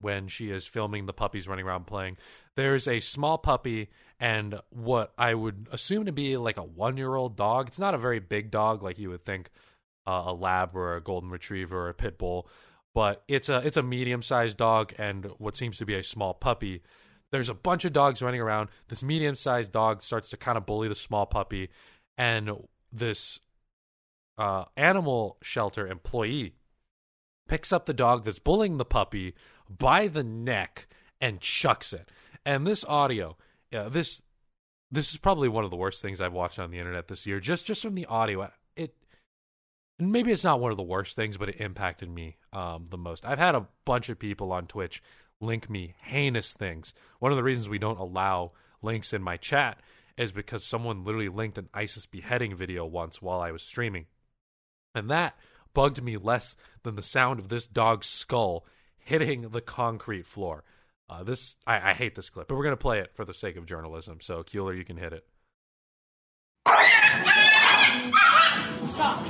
when 0.00 0.28
she 0.28 0.50
is 0.50 0.66
filming 0.66 1.06
the 1.06 1.12
puppies 1.12 1.48
running 1.48 1.66
around 1.66 1.86
playing, 1.86 2.16
there's 2.56 2.86
a 2.86 3.00
small 3.00 3.38
puppy 3.38 3.88
and 4.20 4.60
what 4.70 5.12
I 5.18 5.34
would 5.34 5.68
assume 5.72 6.06
to 6.06 6.12
be 6.12 6.36
like 6.36 6.56
a 6.56 6.62
one 6.62 6.96
year 6.96 7.14
old 7.14 7.36
dog. 7.36 7.68
It's 7.68 7.78
not 7.78 7.94
a 7.94 7.98
very 7.98 8.20
big 8.20 8.50
dog 8.50 8.82
like 8.82 8.98
you 8.98 9.10
would 9.10 9.24
think 9.24 9.50
uh, 10.06 10.24
a 10.26 10.32
lab 10.32 10.76
or 10.76 10.96
a 10.96 11.02
golden 11.02 11.30
retriever 11.30 11.86
or 11.86 11.88
a 11.88 11.94
pit 11.94 12.18
bull, 12.18 12.48
but 12.94 13.22
it's 13.28 13.48
a 13.48 13.58
it's 13.58 13.76
a 13.76 13.82
medium 13.82 14.22
sized 14.22 14.56
dog 14.56 14.92
and 14.98 15.26
what 15.38 15.56
seems 15.56 15.78
to 15.78 15.86
be 15.86 15.94
a 15.94 16.02
small 16.02 16.34
puppy. 16.34 16.82
There's 17.30 17.50
a 17.50 17.54
bunch 17.54 17.84
of 17.84 17.92
dogs 17.92 18.22
running 18.22 18.40
around. 18.40 18.70
This 18.88 19.02
medium 19.02 19.34
sized 19.34 19.72
dog 19.72 20.02
starts 20.02 20.30
to 20.30 20.36
kind 20.36 20.56
of 20.56 20.64
bully 20.64 20.88
the 20.88 20.94
small 20.94 21.26
puppy, 21.26 21.68
and 22.16 22.50
this 22.90 23.40
uh, 24.38 24.64
animal 24.76 25.36
shelter 25.42 25.86
employee 25.86 26.54
picks 27.48 27.72
up 27.72 27.86
the 27.86 27.94
dog 27.94 28.24
that's 28.24 28.38
bullying 28.38 28.76
the 28.76 28.84
puppy 28.84 29.34
by 29.68 30.06
the 30.06 30.22
neck 30.22 30.86
and 31.20 31.40
chucks 31.40 31.92
it. 31.92 32.10
And 32.46 32.66
this 32.66 32.84
audio, 32.84 33.36
yeah, 33.70 33.88
this 33.88 34.22
this 34.90 35.10
is 35.10 35.18
probably 35.18 35.48
one 35.48 35.64
of 35.64 35.70
the 35.70 35.76
worst 35.76 36.00
things 36.00 36.20
I've 36.20 36.32
watched 36.32 36.58
on 36.58 36.70
the 36.70 36.78
internet 36.78 37.08
this 37.08 37.26
year. 37.26 37.40
Just 37.40 37.66
just 37.66 37.82
from 37.82 37.94
the 37.94 38.06
audio, 38.06 38.50
it 38.76 38.94
and 39.98 40.12
maybe 40.12 40.32
it's 40.32 40.44
not 40.44 40.60
one 40.60 40.70
of 40.70 40.76
the 40.76 40.82
worst 40.82 41.16
things, 41.16 41.36
but 41.36 41.48
it 41.48 41.60
impacted 41.60 42.08
me 42.08 42.36
um, 42.52 42.86
the 42.90 42.96
most. 42.96 43.26
I've 43.26 43.38
had 43.38 43.54
a 43.54 43.66
bunch 43.84 44.08
of 44.08 44.18
people 44.18 44.52
on 44.52 44.66
Twitch 44.66 45.02
link 45.40 45.68
me 45.68 45.94
heinous 46.02 46.52
things. 46.52 46.94
One 47.18 47.32
of 47.32 47.36
the 47.36 47.44
reasons 47.44 47.68
we 47.68 47.78
don't 47.78 47.98
allow 47.98 48.52
links 48.82 49.12
in 49.12 49.22
my 49.22 49.36
chat 49.36 49.80
is 50.16 50.32
because 50.32 50.64
someone 50.64 51.04
literally 51.04 51.28
linked 51.28 51.58
an 51.58 51.68
ISIS 51.72 52.06
beheading 52.06 52.56
video 52.56 52.84
once 52.84 53.22
while 53.22 53.40
I 53.40 53.52
was 53.52 53.62
streaming. 53.62 54.06
And 54.94 55.10
that 55.10 55.36
bugged 55.74 56.02
me 56.02 56.16
less 56.16 56.56
than 56.82 56.96
the 56.96 57.02
sound 57.02 57.38
of 57.40 57.48
this 57.48 57.66
dog's 57.66 58.06
skull 58.06 58.66
hitting 58.98 59.50
the 59.50 59.60
concrete 59.60 60.26
floor. 60.26 60.64
Uh, 61.08 61.22
this 61.22 61.56
I, 61.66 61.90
I, 61.90 61.92
hate 61.94 62.14
this 62.14 62.28
clip, 62.28 62.48
but 62.48 62.56
we're 62.56 62.64
gonna 62.64 62.76
play 62.76 62.98
it 62.98 63.14
for 63.14 63.24
the 63.24 63.32
sake 63.32 63.56
of 63.56 63.64
journalism. 63.64 64.18
So, 64.20 64.42
Keeler, 64.42 64.74
you 64.74 64.84
can 64.84 64.98
hit 64.98 65.14
it. 65.14 65.26
Stop. 68.90 69.24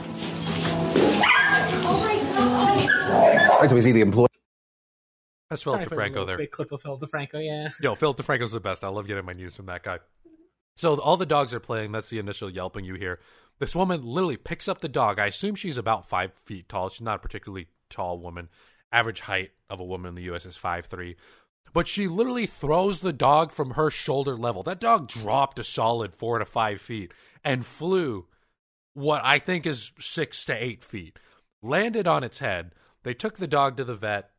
Oh 3.10 3.58
right, 3.60 3.70
so 3.70 3.76
we 3.76 3.82
see 3.82 3.92
the 3.92 4.00
employee. 4.00 4.28
That's 5.50 5.62
Philip 5.62 5.88
DeFranco 5.88 6.26
there. 6.26 6.36
Big 6.36 6.50
clip 6.50 6.72
of 6.72 6.82
Philip 6.82 7.00
DeFranco, 7.00 7.44
yeah. 7.44 7.70
Yo, 7.80 7.94
Philip 7.94 8.16
DeFranco's 8.16 8.52
the 8.52 8.60
best. 8.60 8.84
I 8.84 8.88
love 8.88 9.06
getting 9.06 9.24
my 9.24 9.32
news 9.32 9.56
from 9.56 9.66
that 9.66 9.82
guy. 9.82 9.98
So 10.76 11.00
all 11.00 11.16
the 11.16 11.26
dogs 11.26 11.54
are 11.54 11.60
playing. 11.60 11.92
That's 11.92 12.10
the 12.10 12.18
initial 12.18 12.50
yelping 12.50 12.84
you 12.84 12.94
hear. 12.94 13.20
This 13.58 13.74
woman 13.74 14.04
literally 14.04 14.36
picks 14.36 14.68
up 14.68 14.80
the 14.80 14.88
dog. 14.88 15.18
I 15.18 15.26
assume 15.26 15.54
she's 15.54 15.76
about 15.76 16.08
five 16.08 16.32
feet 16.34 16.68
tall. 16.68 16.88
She's 16.88 17.02
not 17.02 17.16
a 17.16 17.22
particularly 17.22 17.68
tall 17.90 18.18
woman. 18.18 18.48
Average 18.92 19.20
height 19.20 19.50
of 19.68 19.80
a 19.80 19.84
woman 19.84 20.10
in 20.10 20.14
the 20.14 20.22
U.S. 20.22 20.46
is 20.46 20.56
five 20.56 20.86
three. 20.86 21.16
But 21.72 21.88
she 21.88 22.08
literally 22.08 22.46
throws 22.46 23.00
the 23.00 23.12
dog 23.12 23.52
from 23.52 23.72
her 23.72 23.90
shoulder 23.90 24.36
level. 24.36 24.62
That 24.62 24.80
dog 24.80 25.08
dropped 25.08 25.58
a 25.58 25.64
solid 25.64 26.14
four 26.14 26.38
to 26.38 26.44
five 26.44 26.80
feet 26.80 27.12
and 27.44 27.66
flew 27.66 28.26
what 28.94 29.20
I 29.24 29.38
think 29.38 29.66
is 29.66 29.92
six 30.00 30.44
to 30.46 30.54
eight 30.54 30.82
feet. 30.82 31.18
Landed 31.62 32.06
on 32.06 32.24
its 32.24 32.38
head. 32.38 32.72
They 33.02 33.14
took 33.14 33.36
the 33.36 33.46
dog 33.46 33.76
to 33.76 33.84
the 33.84 33.94
vet. 33.94 34.30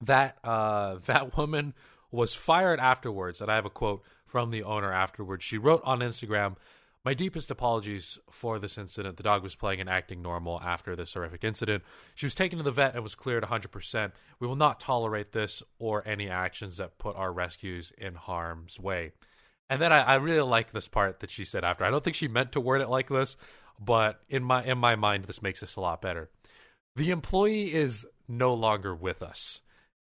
That 0.00 0.38
uh, 0.44 0.96
that 1.06 1.36
woman 1.36 1.74
was 2.10 2.34
fired 2.34 2.80
afterwards, 2.80 3.40
and 3.40 3.50
I 3.50 3.54
have 3.54 3.64
a 3.64 3.70
quote 3.70 4.02
from 4.26 4.50
the 4.50 4.62
owner 4.62 4.92
afterwards. 4.92 5.44
She 5.44 5.58
wrote 5.58 5.82
on 5.84 6.00
Instagram, 6.00 6.56
my 7.04 7.14
deepest 7.14 7.50
apologies 7.50 8.18
for 8.30 8.58
this 8.58 8.78
incident. 8.78 9.16
The 9.16 9.24
dog 9.24 9.42
was 9.42 9.56
playing 9.56 9.80
and 9.80 9.88
acting 9.88 10.22
normal 10.22 10.60
after 10.60 10.94
this 10.94 11.14
horrific 11.14 11.42
incident. 11.42 11.82
She 12.14 12.26
was 12.26 12.34
taken 12.34 12.58
to 12.58 12.64
the 12.64 12.70
vet 12.70 12.94
and 12.94 13.02
was 13.02 13.14
cleared 13.14 13.42
100%. 13.42 14.12
We 14.38 14.46
will 14.46 14.56
not 14.56 14.78
tolerate 14.78 15.32
this 15.32 15.62
or 15.78 16.06
any 16.06 16.28
actions 16.28 16.76
that 16.76 16.98
put 16.98 17.16
our 17.16 17.32
rescues 17.32 17.92
in 17.98 18.14
harm's 18.14 18.78
way. 18.78 19.12
And 19.68 19.80
then 19.80 19.92
I, 19.92 20.02
I 20.02 20.14
really 20.16 20.42
like 20.42 20.70
this 20.70 20.86
part 20.86 21.20
that 21.20 21.30
she 21.30 21.44
said 21.44 21.64
after. 21.64 21.84
I 21.84 21.90
don't 21.90 22.04
think 22.04 22.16
she 22.16 22.28
meant 22.28 22.52
to 22.52 22.60
word 22.60 22.82
it 22.82 22.88
like 22.88 23.08
this, 23.08 23.36
but 23.80 24.20
in 24.28 24.44
my 24.44 24.62
in 24.62 24.78
my 24.78 24.96
mind, 24.96 25.24
this 25.24 25.42
makes 25.42 25.60
this 25.60 25.76
a 25.76 25.80
lot 25.80 26.02
better. 26.02 26.28
The 26.94 27.10
employee 27.10 27.72
is 27.72 28.06
no 28.28 28.52
longer 28.52 28.94
with 28.94 29.22
us. 29.22 29.60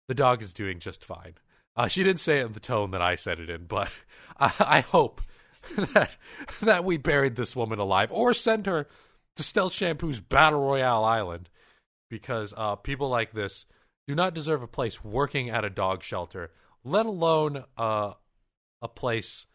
The 0.08 0.14
dog 0.14 0.42
is 0.42 0.54
doing 0.54 0.80
just 0.80 1.04
fine. 1.04 1.36
Uh, 1.76 1.88
she 1.88 2.04
didn't 2.04 2.20
say 2.20 2.40
it 2.40 2.46
in 2.46 2.52
the 2.54 2.60
tone 2.60 2.92
that 2.92 3.02
I 3.02 3.16
said 3.16 3.40
it 3.40 3.50
in, 3.50 3.66
but 3.66 3.90
I, 4.40 4.54
I 4.60 4.80
hope 4.82 5.22
that 5.93 6.15
that 6.62 6.86
we 6.86 6.97
buried 6.97 7.36
this 7.36 7.56
woman 7.56 7.80
alive 7.80 8.12
or 8.12 8.34
send 8.34 8.65
her 8.65 8.88
to 9.36 9.43
Stealth 9.43 9.73
Shampoo's 9.73 10.19
Battle 10.19 10.60
Royale 10.60 11.04
Island 11.04 11.49
because 12.10 12.54
uh, 12.56 12.75
people 12.75 13.10
like 13.10 13.34
this 13.34 13.65
do 14.08 14.15
not 14.15 14.34
deserve 14.34 14.62
a 14.62 14.67
place 14.67 15.04
working 15.04 15.49
at 15.49 15.65
a 15.65 15.69
dog 15.69 16.04
shelter, 16.04 16.51
let 16.84 17.06
alone 17.06 17.63
uh, 17.78 18.13
a 18.82 18.88
place. 18.88 19.47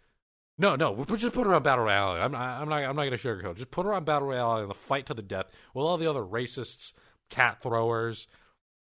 No, 0.58 0.76
no, 0.76 0.92
we 0.92 1.04
just 1.16 1.34
put 1.34 1.46
her 1.46 1.54
on 1.54 1.62
Battle 1.62 1.84
Royale. 1.84 2.22
I'm 2.22 2.32
not, 2.32 2.60
I'm 2.60 2.68
not, 2.68 2.82
I'm 2.82 2.96
not 2.96 3.04
going 3.04 3.16
to 3.16 3.16
sugarcoat. 3.16 3.56
Just 3.56 3.70
put 3.70 3.86
her 3.86 3.94
on 3.94 4.04
Battle 4.04 4.28
Royale 4.28 4.58
in 4.58 4.68
the 4.68 4.74
fight 4.74 5.06
to 5.06 5.14
the 5.14 5.22
death 5.22 5.46
with 5.72 5.86
all 5.86 5.96
the 5.96 6.10
other 6.10 6.22
racists, 6.22 6.92
cat 7.30 7.62
throwers, 7.62 8.26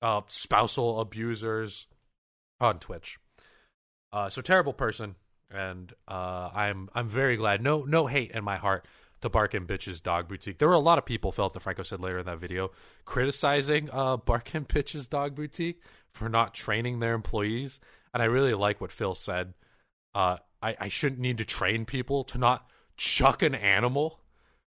uh, 0.02 0.22
spousal 0.26 1.00
abusers 1.00 1.86
on 2.60 2.80
Twitch. 2.80 3.18
Uh, 4.12 4.28
so 4.28 4.42
terrible 4.42 4.72
person 4.72 5.14
and 5.50 5.92
uh, 6.08 6.50
I'm 6.54 6.88
I'm 6.94 7.08
very 7.08 7.36
glad. 7.36 7.62
No 7.62 7.84
no 7.84 8.06
hate 8.06 8.30
in 8.32 8.44
my 8.44 8.56
heart 8.56 8.86
to 9.20 9.28
Bark 9.28 9.54
and 9.54 9.66
Bitch's 9.66 10.00
Dog 10.00 10.28
Boutique. 10.28 10.58
There 10.58 10.68
were 10.68 10.74
a 10.74 10.78
lot 10.78 10.98
of 10.98 11.04
people, 11.04 11.30
Philip 11.32 11.52
DeFranco 11.52 11.84
said 11.84 12.00
later 12.00 12.18
in 12.18 12.26
that 12.26 12.38
video, 12.38 12.70
criticizing 13.04 13.90
uh, 13.92 14.16
Bark 14.16 14.54
and 14.54 14.66
Bitch's 14.66 15.08
Dog 15.08 15.34
Boutique 15.34 15.82
for 16.10 16.28
not 16.28 16.54
training 16.54 17.00
their 17.00 17.14
employees, 17.14 17.80
and 18.14 18.22
I 18.22 18.26
really 18.26 18.54
like 18.54 18.80
what 18.80 18.92
Phil 18.92 19.14
said. 19.14 19.54
Uh, 20.14 20.38
I, 20.62 20.76
I 20.80 20.88
shouldn't 20.88 21.20
need 21.20 21.38
to 21.38 21.44
train 21.44 21.84
people 21.84 22.24
to 22.24 22.38
not 22.38 22.68
chuck 22.96 23.42
an 23.42 23.54
animal. 23.54 24.20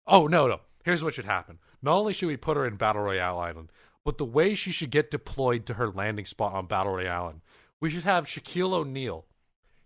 Oh 0.06 0.26
no 0.26 0.46
no! 0.46 0.60
Here's 0.84 1.04
what 1.04 1.14
should 1.14 1.24
happen. 1.24 1.58
Not 1.80 1.96
only 1.96 2.12
should 2.12 2.28
we 2.28 2.36
put 2.36 2.56
her 2.56 2.66
in 2.66 2.76
Battle 2.76 3.02
Royale 3.02 3.38
Island, 3.38 3.70
but 4.04 4.18
the 4.18 4.24
way 4.24 4.54
she 4.54 4.72
should 4.72 4.90
get 4.90 5.10
deployed 5.10 5.66
to 5.66 5.74
her 5.74 5.88
landing 5.88 6.26
spot 6.26 6.54
on 6.54 6.66
Battle 6.66 6.94
Royale 6.94 7.24
Island, 7.24 7.40
we 7.80 7.90
should 7.90 8.04
have 8.04 8.26
Shaquille 8.26 8.72
O'Neal 8.72 9.26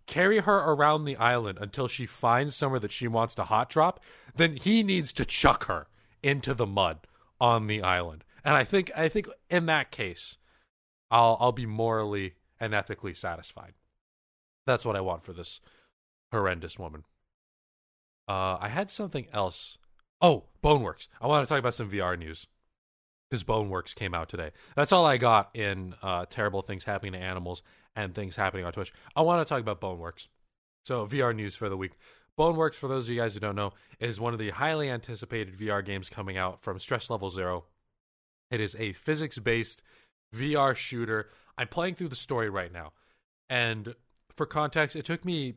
carry 0.06 0.38
her 0.38 0.58
around 0.58 1.04
the 1.04 1.16
island 1.16 1.58
until 1.60 1.88
she 1.88 2.06
finds 2.06 2.54
somewhere 2.54 2.80
that 2.80 2.92
she 2.92 3.08
wants 3.08 3.34
to 3.34 3.44
hot 3.44 3.68
drop. 3.68 4.00
Then 4.34 4.56
he 4.56 4.82
needs 4.82 5.12
to 5.14 5.24
chuck 5.24 5.64
her 5.66 5.86
into 6.22 6.54
the 6.54 6.66
mud 6.66 7.06
on 7.40 7.66
the 7.66 7.82
island. 7.82 8.24
And 8.44 8.54
I 8.54 8.64
think 8.64 8.90
I 8.96 9.08
think 9.08 9.28
in 9.50 9.66
that 9.66 9.90
case, 9.90 10.38
I'll 11.10 11.36
I'll 11.40 11.52
be 11.52 11.66
morally 11.66 12.34
and 12.60 12.74
ethically 12.74 13.14
satisfied. 13.14 13.74
That's 14.66 14.84
what 14.84 14.96
I 14.96 15.00
want 15.00 15.24
for 15.24 15.32
this 15.32 15.60
horrendous 16.32 16.78
woman. 16.78 17.04
Uh, 18.28 18.56
I 18.60 18.68
had 18.68 18.90
something 18.90 19.26
else. 19.32 19.78
Oh, 20.20 20.44
Boneworks. 20.62 21.08
I 21.20 21.26
want 21.26 21.46
to 21.46 21.48
talk 21.48 21.58
about 21.58 21.74
some 21.74 21.90
VR 21.90 22.18
news 22.18 22.46
because 23.28 23.44
Boneworks 23.44 23.94
came 23.94 24.14
out 24.14 24.28
today. 24.28 24.50
That's 24.74 24.92
all 24.92 25.06
I 25.06 25.16
got 25.16 25.54
in 25.54 25.94
uh, 26.02 26.26
terrible 26.28 26.62
things 26.62 26.84
happening 26.84 27.12
to 27.12 27.18
animals 27.18 27.62
and 27.96 28.14
things 28.14 28.36
happening 28.36 28.64
on 28.64 28.72
Twitch. 28.72 28.92
I 29.16 29.22
want 29.22 29.44
to 29.44 29.48
talk 29.48 29.60
about 29.60 29.80
Boneworks. 29.80 30.28
So 30.84 31.06
VR 31.06 31.34
news 31.34 31.56
for 31.56 31.68
the 31.68 31.76
week. 31.76 31.92
Boneworks, 32.38 32.74
for 32.74 32.86
those 32.86 33.04
of 33.04 33.14
you 33.14 33.20
guys 33.20 33.34
who 33.34 33.40
don't 33.40 33.56
know, 33.56 33.72
is 33.98 34.20
one 34.20 34.34
of 34.34 34.38
the 34.38 34.50
highly 34.50 34.90
anticipated 34.90 35.58
VR 35.58 35.84
games 35.84 36.10
coming 36.10 36.36
out 36.36 36.62
from 36.62 36.78
Stress 36.78 37.08
Level 37.08 37.30
Zero. 37.30 37.64
It 38.50 38.60
is 38.60 38.76
a 38.78 38.92
physics-based 38.92 39.82
VR 40.34 40.76
shooter. 40.76 41.30
I'm 41.56 41.68
playing 41.68 41.94
through 41.94 42.08
the 42.08 42.14
story 42.14 42.50
right 42.50 42.72
now, 42.72 42.92
and 43.48 43.94
for 44.30 44.44
context, 44.44 44.94
it 44.94 45.06
took 45.06 45.24
me 45.24 45.54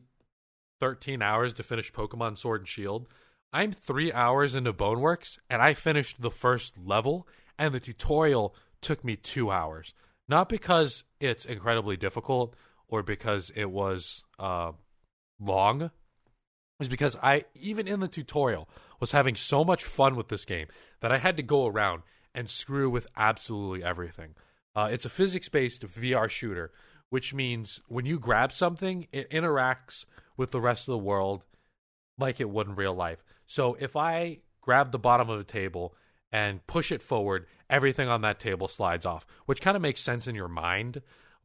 13 0.80 1.20
hours 1.20 1.52
to 1.52 1.62
finish 1.62 1.92
Pokemon 1.92 2.38
Sword 2.38 2.62
and 2.62 2.68
Shield. 2.68 3.06
I'm 3.52 3.72
three 3.72 4.10
hours 4.10 4.54
into 4.54 4.72
Boneworks, 4.72 5.38
and 5.50 5.60
I 5.60 5.74
finished 5.74 6.22
the 6.22 6.30
first 6.30 6.74
level, 6.82 7.28
and 7.58 7.74
the 7.74 7.80
tutorial 7.80 8.54
took 8.80 9.04
me 9.04 9.16
two 9.16 9.50
hours. 9.50 9.92
Not 10.30 10.48
because 10.48 11.02
it's 11.18 11.44
incredibly 11.44 11.96
difficult 11.96 12.54
or 12.86 13.02
because 13.02 13.50
it 13.56 13.68
was 13.68 14.22
uh, 14.38 14.70
long, 15.40 15.90
is 16.78 16.88
because 16.88 17.16
I, 17.20 17.46
even 17.56 17.88
in 17.88 17.98
the 17.98 18.06
tutorial, 18.06 18.68
was 19.00 19.10
having 19.10 19.34
so 19.34 19.64
much 19.64 19.82
fun 19.82 20.14
with 20.14 20.28
this 20.28 20.44
game 20.44 20.68
that 21.00 21.10
I 21.10 21.18
had 21.18 21.36
to 21.38 21.42
go 21.42 21.66
around 21.66 22.02
and 22.32 22.48
screw 22.48 22.88
with 22.88 23.08
absolutely 23.16 23.82
everything. 23.82 24.36
Uh, 24.76 24.88
it's 24.92 25.04
a 25.04 25.08
physics 25.08 25.48
based 25.48 25.82
VR 25.82 26.30
shooter, 26.30 26.70
which 27.08 27.34
means 27.34 27.80
when 27.88 28.06
you 28.06 28.20
grab 28.20 28.52
something, 28.52 29.08
it 29.10 29.28
interacts 29.30 30.04
with 30.36 30.52
the 30.52 30.60
rest 30.60 30.86
of 30.86 30.92
the 30.92 30.98
world 30.98 31.42
like 32.18 32.40
it 32.40 32.48
would 32.48 32.68
in 32.68 32.76
real 32.76 32.94
life. 32.94 33.24
So 33.46 33.76
if 33.80 33.96
I 33.96 34.42
grab 34.60 34.92
the 34.92 34.98
bottom 35.00 35.28
of 35.28 35.40
a 35.40 35.44
table 35.44 35.96
and 36.32 36.66
push 36.66 36.92
it 36.92 37.02
forward, 37.02 37.46
everything 37.68 38.08
on 38.08 38.22
that 38.22 38.38
table 38.38 38.68
slides 38.68 39.06
off, 39.06 39.26
which 39.46 39.60
kind 39.60 39.76
of 39.76 39.82
makes 39.82 40.00
sense 40.00 40.26
in 40.26 40.34
your 40.34 40.48
mind. 40.48 41.02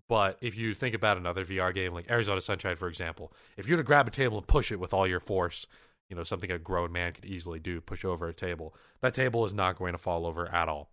But 0.07 0.37
if 0.41 0.55
you 0.55 0.73
think 0.73 0.93
about 0.93 1.17
another 1.17 1.43
VR 1.43 1.73
game 1.73 1.93
like 1.93 2.11
Arizona 2.11 2.41
Sunshine, 2.41 2.75
for 2.75 2.87
example, 2.87 3.33
if 3.57 3.67
you 3.67 3.73
were 3.73 3.81
to 3.81 3.87
grab 3.87 4.07
a 4.07 4.11
table 4.11 4.37
and 4.37 4.47
push 4.47 4.71
it 4.71 4.79
with 4.79 4.93
all 4.93 5.07
your 5.07 5.19
force, 5.19 5.65
you 6.09 6.15
know, 6.15 6.23
something 6.23 6.51
a 6.51 6.59
grown 6.59 6.91
man 6.91 7.13
could 7.13 7.25
easily 7.25 7.59
do, 7.59 7.81
push 7.81 8.05
over 8.05 8.27
a 8.27 8.33
table, 8.33 8.75
that 9.01 9.15
table 9.15 9.45
is 9.45 9.53
not 9.53 9.77
going 9.79 9.93
to 9.93 9.97
fall 9.97 10.27
over 10.27 10.47
at 10.53 10.69
all. 10.69 10.89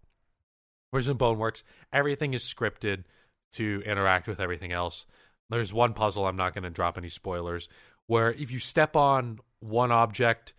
Whereas 0.91 1.09
in 1.09 1.19
Boneworks, 1.19 1.63
everything 1.93 2.33
is 2.33 2.43
scripted 2.43 3.05
to 3.53 3.83
interact 3.85 4.27
with 4.27 4.41
everything 4.41 4.73
else. 4.73 5.05
There's 5.51 5.73
one 5.73 5.93
puzzle, 5.93 6.27
I'm 6.27 6.37
not 6.37 6.55
going 6.55 6.65
to 6.65 6.71
drop 6.71 6.97
any 6.97 7.11
spoilers, 7.11 7.69
where 8.07 8.31
if 8.33 8.51
you 8.51 8.59
step 8.59 8.97
on 8.97 9.41
one 9.61 9.93
object 9.93 10.55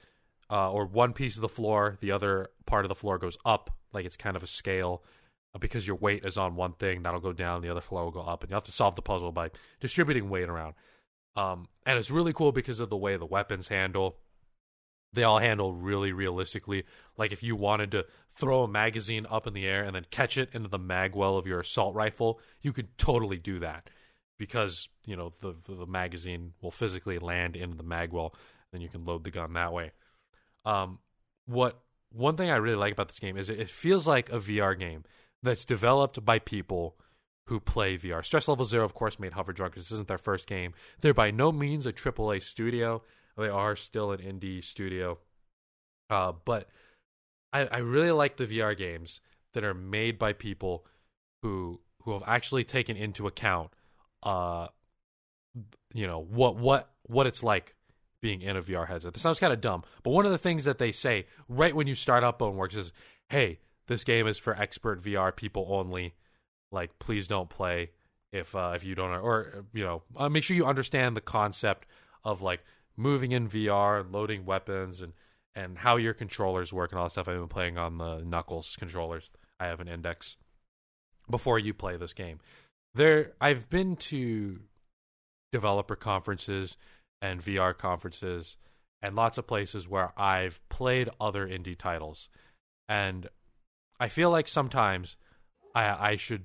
uh, 0.54 0.72
or 0.72 0.86
one 0.86 1.14
piece 1.14 1.36
of 1.36 1.42
the 1.42 1.50
floor, 1.50 1.98
the 2.00 2.12
other 2.12 2.50
part 2.68 2.86
of 2.86 2.90
the 2.90 2.96
floor 2.96 3.18
goes 3.18 3.38
up, 3.44 3.72
like 3.92 4.06
it's 4.06 4.16
kind 4.16 4.38
of 4.38 4.44
a 4.44 4.48
scale. 4.48 5.04
Uh, 5.56 5.58
because 5.58 5.88
your 5.88 5.96
weight 5.96 6.24
is 6.24 6.38
on 6.38 6.56
one 6.56 6.74
thing, 6.74 7.02
that'll 7.02 7.20
go 7.20 7.34
down, 7.34 7.62
the 7.62 7.70
other 7.70 7.82
floor 7.82 8.04
will 8.04 8.12
go 8.12 8.22
up, 8.22 8.44
and 8.44 8.52
you 8.52 8.54
have 8.54 8.64
to 8.64 8.72
solve 8.72 8.96
the 8.96 9.02
puzzle 9.02 9.32
by 9.32 9.50
distributing 9.80 10.30
weight 10.30 10.50
around. 10.50 10.76
Um, 11.36 11.68
and 11.88 11.98
it's 11.98 12.12
really 12.12 12.34
cool 12.34 12.52
because 12.52 12.80
of 12.80 12.92
the 12.92 12.98
way 12.98 13.18
the 13.18 13.26
weapons 13.26 13.68
handle. 13.68 14.18
They 15.12 15.24
all 15.24 15.40
handle 15.40 15.74
really 15.74 16.12
realistically. 16.12 16.86
Like 17.18 17.32
if 17.32 17.42
you 17.42 17.56
wanted 17.56 17.90
to 17.92 18.06
throw 18.30 18.62
a 18.62 18.68
magazine 18.68 19.26
up 19.30 19.48
in 19.48 19.54
the 19.54 19.66
air 19.66 19.84
and 19.84 19.96
then 19.96 20.06
catch 20.12 20.38
it 20.38 20.50
into 20.54 20.70
the 20.70 20.80
mag 20.80 21.16
well 21.16 21.38
of 21.38 21.48
your 21.48 21.62
assault 21.62 21.96
rifle, 21.96 22.40
you 22.62 22.74
could 22.74 22.96
totally 23.00 23.38
do 23.38 23.58
that 23.60 23.90
because 24.38 24.90
you 25.06 25.16
know 25.16 25.32
the 25.42 25.56
the 25.68 25.86
magazine 25.86 26.54
will 26.62 26.72
physically 26.72 27.20
land 27.20 27.56
into 27.56 27.78
the 27.78 27.84
mag 27.84 28.12
well. 28.12 28.36
Then 28.72 28.82
you 28.82 28.90
can 28.90 29.04
load 29.06 29.24
the 29.24 29.32
gun 29.32 29.54
that 29.54 29.74
way. 29.74 29.92
Um, 30.66 31.00
what 31.46 31.80
one 32.12 32.38
thing 32.38 32.50
I 32.50 32.58
really 32.58 32.78
like 32.78 32.94
about 32.94 33.08
this 33.08 33.20
game 33.20 33.38
is 33.38 33.50
it 33.50 33.70
feels 33.70 34.08
like 34.08 34.32
a 34.32 34.38
VR 34.38 34.78
game 34.78 35.04
that's 35.42 35.66
developed 35.66 36.24
by 36.24 36.40
people 36.40 36.96
who 37.48 37.60
play 37.60 37.98
VR. 37.98 38.24
Stress 38.24 38.48
Level 38.48 38.66
Zero, 38.66 38.86
of 38.86 38.94
course, 38.94 39.20
made 39.20 39.34
Hover 39.34 39.52
Junkers. 39.52 39.84
This 39.84 39.92
isn't 39.92 40.08
their 40.08 40.18
first 40.18 40.48
game. 40.48 40.74
They're 41.02 41.14
by 41.14 41.32
no 41.32 41.52
means 41.52 41.86
a 41.86 41.92
AAA 41.92 42.44
studio. 42.44 43.04
They 43.38 43.50
are 43.50 43.76
still 43.76 44.12
an 44.12 44.20
indie 44.20 44.64
studio. 44.64 45.18
Uh, 46.10 46.34
but 46.46 46.70
I, 47.52 47.66
I 47.66 47.78
really 47.80 48.12
like 48.12 48.38
the 48.38 48.46
VR 48.46 48.78
games 48.78 49.20
that 49.54 49.64
are 49.64 49.74
made 49.74 50.18
by 50.18 50.34
people 50.34 50.86
who 51.42 51.80
who 52.04 52.14
have 52.14 52.24
actually 52.26 52.64
taken 52.64 52.98
into 52.98 53.28
account 53.28 53.70
uh 54.24 54.68
you 55.94 56.08
know 56.08 56.20
what 56.20 56.56
what 56.56 56.90
what 57.04 57.28
it's 57.28 57.44
like 57.44 57.76
being 58.24 58.42
in 58.42 58.56
a 58.56 58.64
VR 58.64 58.88
headset. 58.88 59.14
This 59.14 59.22
sounds 59.22 59.40
kind 59.40 59.52
of 59.54 59.62
dumb, 59.62 59.84
but 60.02 60.12
one 60.12 60.26
of 60.26 60.32
the 60.32 60.38
things 60.38 60.64
that 60.64 60.78
they 60.78 60.92
say 60.92 61.28
right 61.50 61.76
when 61.76 61.86
you 61.86 61.94
start 61.94 62.24
up 62.24 62.40
Boneworks 62.40 62.76
is, 62.76 62.94
"Hey, 63.30 63.60
this 63.88 64.04
game 64.04 64.28
is 64.28 64.38
for 64.38 64.56
expert 64.56 65.02
VR 65.02 65.36
people 65.36 65.68
only. 65.70 66.16
Like, 66.72 66.98
please 67.00 67.28
don't 67.28 67.50
play 67.50 67.92
if 68.32 68.56
uh, 68.56 68.72
if 68.76 68.84
you 68.84 68.96
don't 68.96 69.12
or 69.12 69.66
you 69.74 69.84
know, 69.84 70.04
uh, 70.16 70.30
make 70.30 70.44
sure 70.44 70.56
you 70.56 70.66
understand 70.66 71.16
the 71.16 71.22
concept 71.22 71.88
of 72.24 72.42
like 72.42 72.64
moving 72.96 73.32
in 73.32 73.50
VR, 73.50 74.10
loading 74.10 74.46
weapons, 74.46 75.02
and 75.02 75.14
and 75.56 75.80
how 75.80 75.98
your 75.98 76.14
controllers 76.14 76.74
work 76.74 76.92
and 76.92 77.00
all 77.00 77.06
that 77.06 77.12
stuff. 77.12 77.28
I've 77.28 77.38
been 77.38 77.48
playing 77.48 77.78
on 77.78 77.98
the 77.98 78.22
Knuckles 78.22 78.76
controllers. 78.78 79.32
I 79.60 79.68
have 79.68 79.80
an 79.80 79.88
index 79.88 80.38
before 81.30 81.60
you 81.60 81.74
play 81.74 81.98
this 81.98 82.14
game. 82.14 82.40
There, 82.96 83.34
I've 83.40 83.70
been 83.70 83.96
to 83.98 84.60
developer 85.52 85.96
conferences 85.96 86.76
and 87.24 87.42
VR 87.42 87.76
conferences 87.76 88.58
and 89.02 89.16
lots 89.16 89.38
of 89.38 89.48
places 89.48 89.88
where 89.88 90.12
I've 90.20 90.60
played 90.70 91.10
other 91.20 91.48
indie 91.48 91.78
titles, 91.78 92.30
and 92.88 93.28
I 94.00 94.10
feel 94.10 94.30
like 94.30 94.48
sometimes 94.48 95.16
I 95.74 96.12
I 96.12 96.16
should 96.18 96.44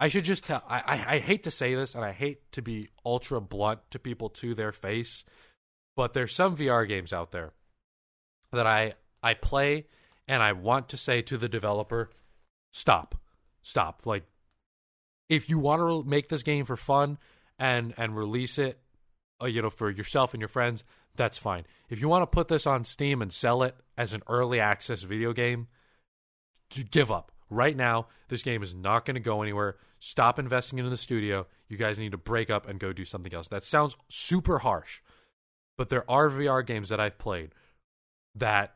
I 0.00 0.08
should 0.08 0.24
just 0.24 0.44
tell 0.44 0.64
I, 0.68 0.78
I 0.78 1.14
I 1.16 1.18
hate 1.18 1.44
to 1.44 1.50
say 1.50 1.74
this 1.74 1.94
and 1.94 2.04
I 2.04 2.12
hate 2.12 2.50
to 2.52 2.62
be 2.62 2.88
ultra 3.04 3.40
blunt 3.40 3.80
to 3.90 3.98
people 3.98 4.30
to 4.30 4.54
their 4.54 4.72
face, 4.72 5.24
but 5.94 6.14
there's 6.14 6.34
some 6.34 6.56
VR 6.56 6.88
games 6.88 7.12
out 7.12 7.30
there 7.30 7.52
that 8.50 8.66
I 8.66 8.94
I 9.22 9.34
play 9.34 9.86
and 10.26 10.42
I 10.42 10.52
want 10.52 10.88
to 10.88 10.96
say 10.96 11.20
to 11.22 11.36
the 11.36 11.48
developer, 11.48 12.10
stop, 12.72 13.14
stop. 13.60 14.06
Like, 14.06 14.24
if 15.28 15.50
you 15.50 15.58
want 15.58 15.80
to 15.80 16.08
make 16.08 16.30
this 16.30 16.42
game 16.42 16.64
for 16.64 16.76
fun 16.76 17.18
and 17.58 17.92
and 17.98 18.16
release 18.16 18.58
it, 18.58 18.80
uh, 19.44 19.46
you 19.46 19.62
know, 19.62 19.70
for 19.70 19.90
yourself 19.90 20.34
and 20.34 20.40
your 20.40 20.48
friends, 20.48 20.82
that's 21.14 21.38
fine. 21.38 21.64
If 21.88 22.00
you 22.00 22.08
want 22.08 22.22
to 22.22 22.26
put 22.26 22.48
this 22.48 22.66
on 22.66 22.84
Steam 22.84 23.22
and 23.22 23.32
sell 23.32 23.62
it 23.62 23.76
as 23.96 24.14
an 24.14 24.22
early 24.28 24.58
access 24.58 25.02
video 25.02 25.32
game, 25.32 25.68
give 26.90 27.12
up 27.12 27.30
right 27.50 27.76
now. 27.76 28.08
This 28.28 28.42
game 28.42 28.62
is 28.62 28.74
not 28.74 29.04
going 29.04 29.14
to 29.14 29.20
go 29.20 29.42
anywhere. 29.42 29.76
Stop 30.00 30.38
investing 30.38 30.78
into 30.78 30.90
the 30.90 30.96
studio. 30.96 31.46
You 31.68 31.76
guys 31.76 31.98
need 31.98 32.12
to 32.12 32.18
break 32.18 32.50
up 32.50 32.68
and 32.68 32.80
go 32.80 32.92
do 32.92 33.04
something 33.04 33.32
else. 33.32 33.48
That 33.48 33.64
sounds 33.64 33.96
super 34.08 34.60
harsh, 34.60 35.00
but 35.78 35.88
there 35.88 36.08
are 36.10 36.28
VR 36.28 36.66
games 36.66 36.88
that 36.88 37.00
I've 37.00 37.18
played 37.18 37.50
that 38.34 38.74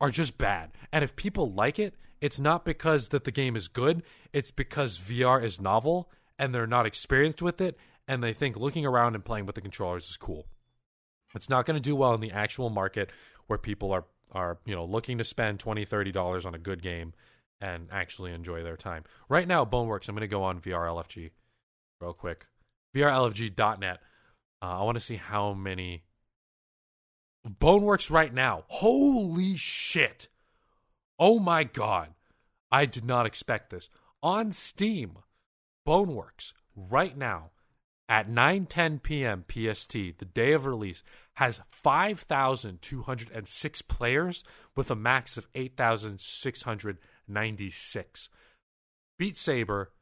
are 0.00 0.10
just 0.10 0.38
bad. 0.38 0.70
And 0.92 1.02
if 1.02 1.16
people 1.16 1.50
like 1.50 1.78
it, 1.78 1.94
it's 2.20 2.40
not 2.40 2.64
because 2.64 3.08
that 3.10 3.24
the 3.24 3.30
game 3.30 3.56
is 3.56 3.68
good, 3.68 4.02
it's 4.32 4.50
because 4.50 4.98
VR 4.98 5.42
is 5.42 5.60
novel 5.60 6.10
and 6.38 6.54
they're 6.54 6.66
not 6.66 6.86
experienced 6.86 7.42
with 7.42 7.60
it 7.60 7.76
and 8.08 8.24
they 8.24 8.32
think 8.32 8.56
looking 8.56 8.86
around 8.86 9.14
and 9.14 9.24
playing 9.24 9.46
with 9.46 9.54
the 9.54 9.60
controllers 9.60 10.08
is 10.08 10.16
cool. 10.16 10.48
It's 11.34 11.50
not 11.50 11.66
going 11.66 11.76
to 11.76 11.80
do 11.80 11.94
well 11.94 12.14
in 12.14 12.20
the 12.20 12.32
actual 12.32 12.70
market 12.70 13.10
where 13.46 13.58
people 13.58 13.92
are 13.92 14.04
are, 14.32 14.58
you 14.66 14.74
know, 14.74 14.84
looking 14.84 15.16
to 15.18 15.24
spend 15.24 15.58
20, 15.60 15.84
30 15.84 16.12
dollars 16.12 16.44
on 16.44 16.54
a 16.54 16.58
good 16.58 16.82
game 16.82 17.12
and 17.60 17.88
actually 17.90 18.32
enjoy 18.32 18.62
their 18.62 18.76
time. 18.76 19.04
Right 19.28 19.48
now, 19.48 19.64
Boneworks, 19.64 20.08
I'm 20.08 20.14
going 20.14 20.20
to 20.20 20.26
go 20.28 20.42
on 20.42 20.60
VRLFG 20.60 21.30
real 22.00 22.12
quick. 22.12 22.46
VRLFG.net. 22.94 23.98
Uh, 24.60 24.80
I 24.80 24.82
want 24.82 24.96
to 24.96 25.04
see 25.04 25.16
how 25.16 25.52
many. 25.52 26.04
Boneworks 27.46 28.10
right 28.10 28.32
now. 28.34 28.64
Holy 28.68 29.56
shit. 29.56 30.28
Oh 31.18 31.38
my 31.38 31.64
god. 31.64 32.14
I 32.70 32.84
did 32.84 33.04
not 33.04 33.26
expect 33.26 33.70
this. 33.70 33.88
On 34.22 34.52
Steam, 34.52 35.18
Boneworks 35.86 36.52
right 36.76 37.16
now 37.16 37.50
at 38.08 38.30
9:10 38.30 39.02
p.m. 39.02 39.44
PST, 39.48 39.92
the 39.92 40.24
day 40.24 40.52
of 40.52 40.66
release, 40.66 41.02
has 41.34 41.60
5,206 41.68 43.82
players 43.82 44.44
with 44.74 44.90
a 44.90 44.96
max 44.96 45.36
of 45.36 45.46
8,696. 45.54 48.30
Beat 49.18 49.36
Saber 49.36 49.92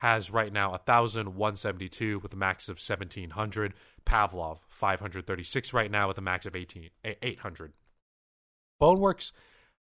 has 0.00 0.30
right 0.30 0.52
now 0.52 0.72
1,172 0.72 2.18
with 2.18 2.34
a 2.34 2.36
max 2.36 2.68
of 2.68 2.76
1,700. 2.76 3.72
Pavlov 4.04 4.58
536 4.68 5.72
right 5.72 5.90
now 5.90 6.08
with 6.08 6.18
a 6.18 6.22
max 6.22 6.44
of 6.44 6.54
18 6.54 6.90
800. 7.04 7.72
Boneworks 8.80 9.32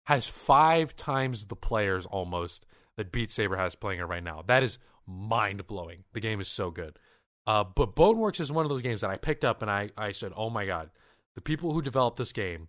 has 0.08 0.28
five 0.28 0.96
times 0.96 1.46
the 1.46 1.56
players 1.56 2.06
almost 2.06 2.66
that 2.98 3.14
Beat 3.14 3.32
Saber 3.32 3.56
has 3.56 3.76
playing 3.76 4.02
it 4.02 4.04
right 4.04 4.24
now. 4.24 4.44
That 4.46 4.64
is 4.64 4.78
mind 5.08 5.66
blowing. 5.68 6.04
The 6.12 6.20
game 6.20 6.42
is 6.42 6.50
so 6.50 6.70
good. 6.70 7.00
Uh, 7.48 7.64
but 7.64 7.96
Boneworks 7.96 8.40
is 8.40 8.52
one 8.52 8.66
of 8.66 8.70
those 8.70 8.82
games 8.82 9.02
that 9.02 9.10
I 9.10 9.18
picked 9.18 9.44
up 9.44 9.62
and 9.62 9.72
I, 9.72 9.90
I 9.98 10.12
said, 10.12 10.32
oh 10.36 10.50
my 10.50 10.66
God, 10.66 10.90
the 11.36 11.42
people 11.42 11.74
who 11.74 11.82
developed 11.82 12.18
this 12.18 12.32
game 12.32 12.68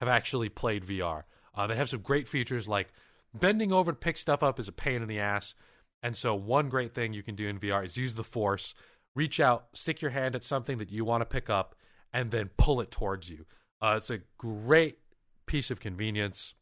have 0.00 0.08
actually 0.08 0.48
played 0.48 0.84
VR. 0.84 1.24
Uh, 1.54 1.66
they 1.66 1.76
have 1.76 1.88
some 1.88 2.00
great 2.00 2.28
features 2.28 2.68
like 2.68 2.92
bending 3.32 3.72
over 3.72 3.92
to 3.92 3.96
pick 3.96 4.18
stuff 4.18 4.42
up 4.42 4.58
is 4.58 4.68
a 4.68 4.72
pain 4.72 5.02
in 5.02 5.08
the 5.08 5.18
ass. 5.18 5.54
And 6.02 6.16
so, 6.16 6.34
one 6.34 6.68
great 6.68 6.92
thing 6.92 7.12
you 7.12 7.22
can 7.22 7.34
do 7.34 7.48
in 7.48 7.58
VR 7.58 7.84
is 7.84 7.96
use 7.96 8.14
the 8.14 8.22
force, 8.22 8.74
reach 9.14 9.40
out, 9.40 9.68
stick 9.72 10.02
your 10.02 10.10
hand 10.10 10.34
at 10.34 10.44
something 10.44 10.78
that 10.78 10.90
you 10.90 11.04
want 11.04 11.22
to 11.22 11.26
pick 11.26 11.48
up, 11.48 11.74
and 12.12 12.30
then 12.30 12.50
pull 12.56 12.80
it 12.80 12.90
towards 12.90 13.30
you. 13.30 13.46
Uh, 13.80 13.94
it's 13.96 14.10
a 14.10 14.20
great 14.38 14.98
piece 15.46 15.70
of 15.70 15.80
convenience. 15.80 16.54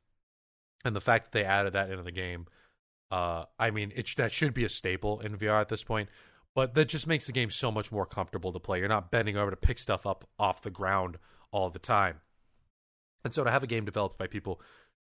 And 0.85 0.95
the 0.95 1.01
fact 1.01 1.27
that 1.27 1.33
they 1.33 1.45
added 1.45 1.73
that 1.73 1.91
into 1.91 2.03
the 2.03 2.13
game, 2.13 2.47
uh, 3.11 3.45
I 3.59 3.71
mean, 3.71 3.93
it, 3.97 4.09
that 4.17 4.33
should 4.33 4.55
be 4.55 4.65
a 4.65 4.69
staple 4.69 5.21
in 5.21 5.37
VR 5.37 5.61
at 5.61 5.69
this 5.69 5.85
point. 5.85 6.09
But 6.55 6.75
that 6.75 6.89
just 6.89 7.07
makes 7.07 7.27
the 7.27 7.33
game 7.33 7.51
so 7.51 7.73
much 7.73 7.91
more 7.91 8.07
comfortable 8.07 8.53
to 8.53 8.61
play. 8.61 8.79
You're 8.79 8.89
not 8.89 9.11
bending 9.11 9.37
over 9.37 9.51
to 9.51 9.57
pick 9.57 9.79
stuff 9.79 10.07
up 10.07 10.25
off 10.39 10.63
the 10.63 10.71
ground 10.71 11.19
all 11.51 11.71
the 11.71 11.79
time. 11.79 12.21
And 13.25 13.35
so 13.35 13.43
to 13.43 13.51
have 13.51 13.63
a 13.63 13.67
game 13.67 13.85
developed 13.85 14.19
by 14.19 14.27
people 14.27 14.61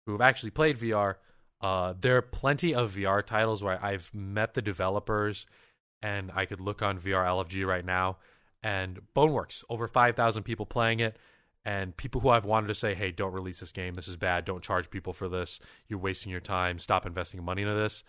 who 0.06 0.12
have 0.12 0.20
actually 0.20 0.50
played 0.50 0.78
VR, 0.78 1.16
uh, 1.60 1.94
there 1.98 2.16
are 2.16 2.22
plenty 2.22 2.74
of 2.74 2.94
VR 2.94 3.24
titles 3.24 3.62
where 3.62 3.84
I've 3.84 4.10
met 4.14 4.54
the 4.54 4.62
developers 4.62 5.46
and 6.02 6.30
I 6.34 6.46
could 6.46 6.60
look 6.60 6.82
on 6.82 6.98
VR 6.98 7.26
LFG 7.26 7.66
right 7.66 7.84
now. 7.84 8.18
And 8.62 9.00
Boneworks, 9.16 9.64
over 9.68 9.88
5,000 9.88 10.42
people 10.42 10.66
playing 10.66 11.00
it, 11.00 11.16
and 11.64 11.96
people 11.96 12.20
who 12.20 12.30
I've 12.30 12.44
wanted 12.44 12.68
to 12.68 12.74
say, 12.74 12.94
hey, 12.94 13.10
don't 13.10 13.32
release 13.32 13.60
this 13.60 13.72
game. 13.72 13.94
This 13.94 14.08
is 14.08 14.16
bad. 14.16 14.44
Don't 14.44 14.62
charge 14.62 14.90
people 14.90 15.12
for 15.12 15.28
this. 15.28 15.60
You're 15.88 15.98
wasting 15.98 16.32
your 16.32 16.40
time. 16.40 16.78
Stop 16.78 17.04
investing 17.04 17.42
money 17.44 17.62
into 17.62 17.74
this. 17.74 18.02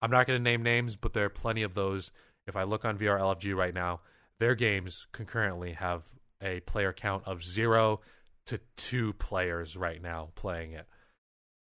I'm 0.00 0.10
not 0.10 0.26
going 0.26 0.38
to 0.38 0.42
name 0.42 0.62
names, 0.62 0.96
but 0.96 1.12
there 1.12 1.24
are 1.24 1.30
plenty 1.30 1.62
of 1.62 1.74
those 1.74 2.12
if 2.46 2.56
I 2.56 2.64
look 2.64 2.84
on 2.84 2.98
VR 2.98 3.20
LFG 3.20 3.54
right 3.54 3.74
now, 3.74 4.00
their 4.38 4.54
games 4.54 5.06
concurrently 5.12 5.72
have 5.72 6.06
a 6.40 6.60
player 6.60 6.92
count 6.92 7.22
of 7.26 7.44
zero 7.44 8.00
to 8.46 8.58
two 8.76 9.12
players 9.14 9.76
right 9.76 10.02
now 10.02 10.30
playing 10.34 10.72
it. 10.72 10.86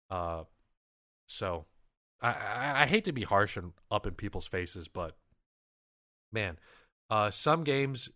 Uh, 0.09 0.43
so 1.25 1.65
I, 2.21 2.29
I, 2.29 2.81
I 2.83 2.85
hate 2.85 3.05
to 3.05 3.11
be 3.11 3.23
harsh 3.23 3.57
and 3.57 3.73
up 3.89 4.05
in 4.05 4.13
people's 4.13 4.47
faces, 4.47 4.87
but 4.87 5.17
man, 6.31 6.59
uh, 7.09 7.31
some 7.31 7.63
games 7.63 8.09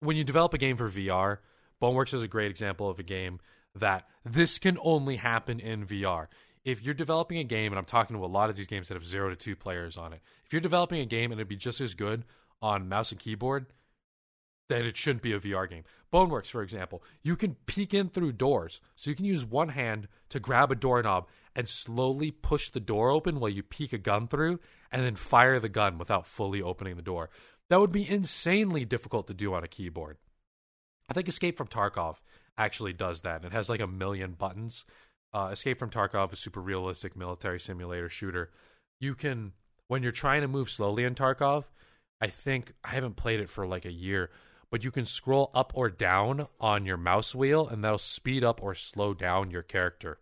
when 0.00 0.16
you 0.16 0.24
develop 0.24 0.54
a 0.54 0.58
game 0.58 0.76
for 0.76 0.88
VR, 0.88 1.38
Boneworks 1.80 2.14
is 2.14 2.22
a 2.22 2.28
great 2.28 2.50
example 2.50 2.88
of 2.88 2.98
a 2.98 3.02
game 3.02 3.38
that 3.74 4.06
this 4.24 4.58
can 4.58 4.78
only 4.82 5.16
happen 5.16 5.60
in 5.60 5.86
VR 5.86 6.26
if 6.70 6.82
you're 6.82 6.94
developing 6.94 7.38
a 7.38 7.44
game, 7.44 7.72
and 7.72 7.78
I'm 7.78 7.84
talking 7.84 8.16
to 8.16 8.24
a 8.24 8.26
lot 8.26 8.50
of 8.50 8.56
these 8.56 8.66
games 8.66 8.88
that 8.88 8.94
have 8.94 9.06
zero 9.06 9.30
to 9.30 9.36
two 9.36 9.56
players 9.56 9.96
on 9.96 10.12
it, 10.12 10.20
if 10.44 10.52
you're 10.52 10.60
developing 10.60 11.00
a 11.00 11.06
game 11.06 11.32
and 11.32 11.40
it'd 11.40 11.48
be 11.48 11.56
just 11.56 11.80
as 11.80 11.94
good 11.94 12.24
on 12.62 12.88
mouse 12.88 13.12
and 13.12 13.20
keyboard, 13.20 13.66
then 14.68 14.84
it 14.84 14.96
shouldn't 14.96 15.22
be 15.22 15.32
a 15.32 15.40
VR 15.40 15.68
game. 15.68 15.82
Boneworks, 16.12 16.46
for 16.46 16.62
example, 16.62 17.02
you 17.22 17.36
can 17.36 17.56
peek 17.66 17.92
in 17.92 18.08
through 18.08 18.32
doors. 18.32 18.80
So 18.94 19.10
you 19.10 19.16
can 19.16 19.24
use 19.24 19.44
one 19.44 19.70
hand 19.70 20.08
to 20.28 20.40
grab 20.40 20.70
a 20.70 20.76
doorknob 20.76 21.26
and 21.56 21.68
slowly 21.68 22.30
push 22.30 22.70
the 22.70 22.80
door 22.80 23.10
open 23.10 23.40
while 23.40 23.50
you 23.50 23.62
peek 23.62 23.92
a 23.92 23.98
gun 23.98 24.28
through 24.28 24.60
and 24.92 25.04
then 25.04 25.16
fire 25.16 25.58
the 25.58 25.68
gun 25.68 25.98
without 25.98 26.26
fully 26.26 26.62
opening 26.62 26.96
the 26.96 27.02
door. 27.02 27.30
That 27.68 27.80
would 27.80 27.92
be 27.92 28.08
insanely 28.08 28.84
difficult 28.84 29.26
to 29.26 29.34
do 29.34 29.54
on 29.54 29.64
a 29.64 29.68
keyboard. 29.68 30.18
I 31.08 31.14
think 31.14 31.28
Escape 31.28 31.56
from 31.56 31.68
Tarkov 31.68 32.20
actually 32.56 32.92
does 32.92 33.22
that. 33.22 33.44
It 33.44 33.52
has 33.52 33.68
like 33.68 33.80
a 33.80 33.86
million 33.86 34.32
buttons 34.32 34.84
uh, 35.32 35.50
Escape 35.52 35.78
from 35.78 35.90
Tarkov, 35.90 36.32
a 36.32 36.36
super 36.36 36.60
realistic 36.60 37.16
military 37.16 37.60
simulator 37.60 38.08
shooter. 38.08 38.50
You 38.98 39.14
can, 39.14 39.52
when 39.88 40.02
you're 40.02 40.12
trying 40.12 40.42
to 40.42 40.48
move 40.48 40.70
slowly 40.70 41.04
in 41.04 41.14
Tarkov, 41.14 41.64
I 42.20 42.28
think 42.28 42.72
I 42.84 42.90
haven't 42.90 43.16
played 43.16 43.40
it 43.40 43.48
for 43.48 43.66
like 43.66 43.84
a 43.84 43.92
year, 43.92 44.30
but 44.70 44.84
you 44.84 44.90
can 44.90 45.06
scroll 45.06 45.50
up 45.54 45.72
or 45.74 45.88
down 45.88 46.46
on 46.60 46.84
your 46.84 46.96
mouse 46.96 47.34
wheel, 47.34 47.66
and 47.66 47.82
that'll 47.82 47.98
speed 47.98 48.44
up 48.44 48.62
or 48.62 48.74
slow 48.74 49.14
down 49.14 49.50
your 49.50 49.62
character. 49.62 50.18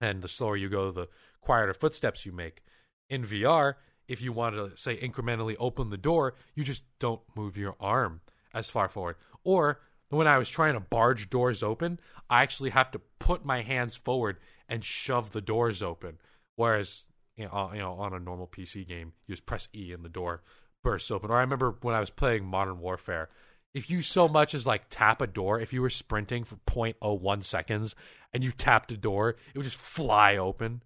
And 0.00 0.22
the 0.22 0.28
slower 0.28 0.56
you 0.56 0.68
go, 0.68 0.90
the 0.90 1.08
quieter 1.40 1.74
footsteps 1.74 2.26
you 2.26 2.32
make. 2.32 2.62
In 3.08 3.24
VR, 3.24 3.74
if 4.06 4.22
you 4.22 4.32
want 4.32 4.54
to 4.54 4.76
say 4.76 4.96
incrementally 4.96 5.56
open 5.58 5.90
the 5.90 5.96
door, 5.96 6.34
you 6.54 6.64
just 6.64 6.82
don't 6.98 7.20
move 7.36 7.56
your 7.56 7.76
arm 7.80 8.20
as 8.52 8.70
far 8.70 8.88
forward. 8.88 9.16
Or 9.44 9.80
when 10.10 10.26
I 10.26 10.38
was 10.38 10.48
trying 10.48 10.74
to 10.74 10.80
barge 10.80 11.30
doors 11.30 11.62
open, 11.62 12.00
I 12.30 12.42
actually 12.42 12.70
have 12.70 12.90
to 12.92 13.00
put 13.18 13.44
my 13.44 13.62
hands 13.62 13.96
forward 13.96 14.38
and 14.68 14.84
shove 14.84 15.32
the 15.32 15.40
doors 15.40 15.82
open. 15.82 16.18
Whereas, 16.56 17.04
you 17.36 17.44
know, 17.44 17.70
you 17.72 17.80
know, 17.80 17.92
on 17.92 18.14
a 18.14 18.20
normal 18.20 18.46
PC 18.46 18.86
game, 18.86 19.12
you 19.26 19.34
just 19.34 19.46
press 19.46 19.68
E 19.74 19.92
and 19.92 20.04
the 20.04 20.08
door 20.08 20.42
bursts 20.82 21.10
open. 21.10 21.30
Or 21.30 21.36
I 21.36 21.40
remember 21.40 21.76
when 21.82 21.94
I 21.94 22.00
was 22.00 22.10
playing 22.10 22.44
Modern 22.44 22.80
Warfare, 22.80 23.28
if 23.74 23.90
you 23.90 24.02
so 24.02 24.28
much 24.28 24.54
as 24.54 24.66
like 24.66 24.84
tap 24.90 25.20
a 25.20 25.26
door, 25.26 25.60
if 25.60 25.72
you 25.72 25.82
were 25.82 25.90
sprinting 25.90 26.44
for 26.44 26.56
0.01 26.66 27.44
seconds 27.44 27.94
and 28.32 28.42
you 28.42 28.50
tapped 28.50 28.90
a 28.92 28.96
door, 28.96 29.30
it 29.30 29.58
would 29.58 29.64
just 29.64 29.76
fly 29.76 30.36
open. 30.36 30.82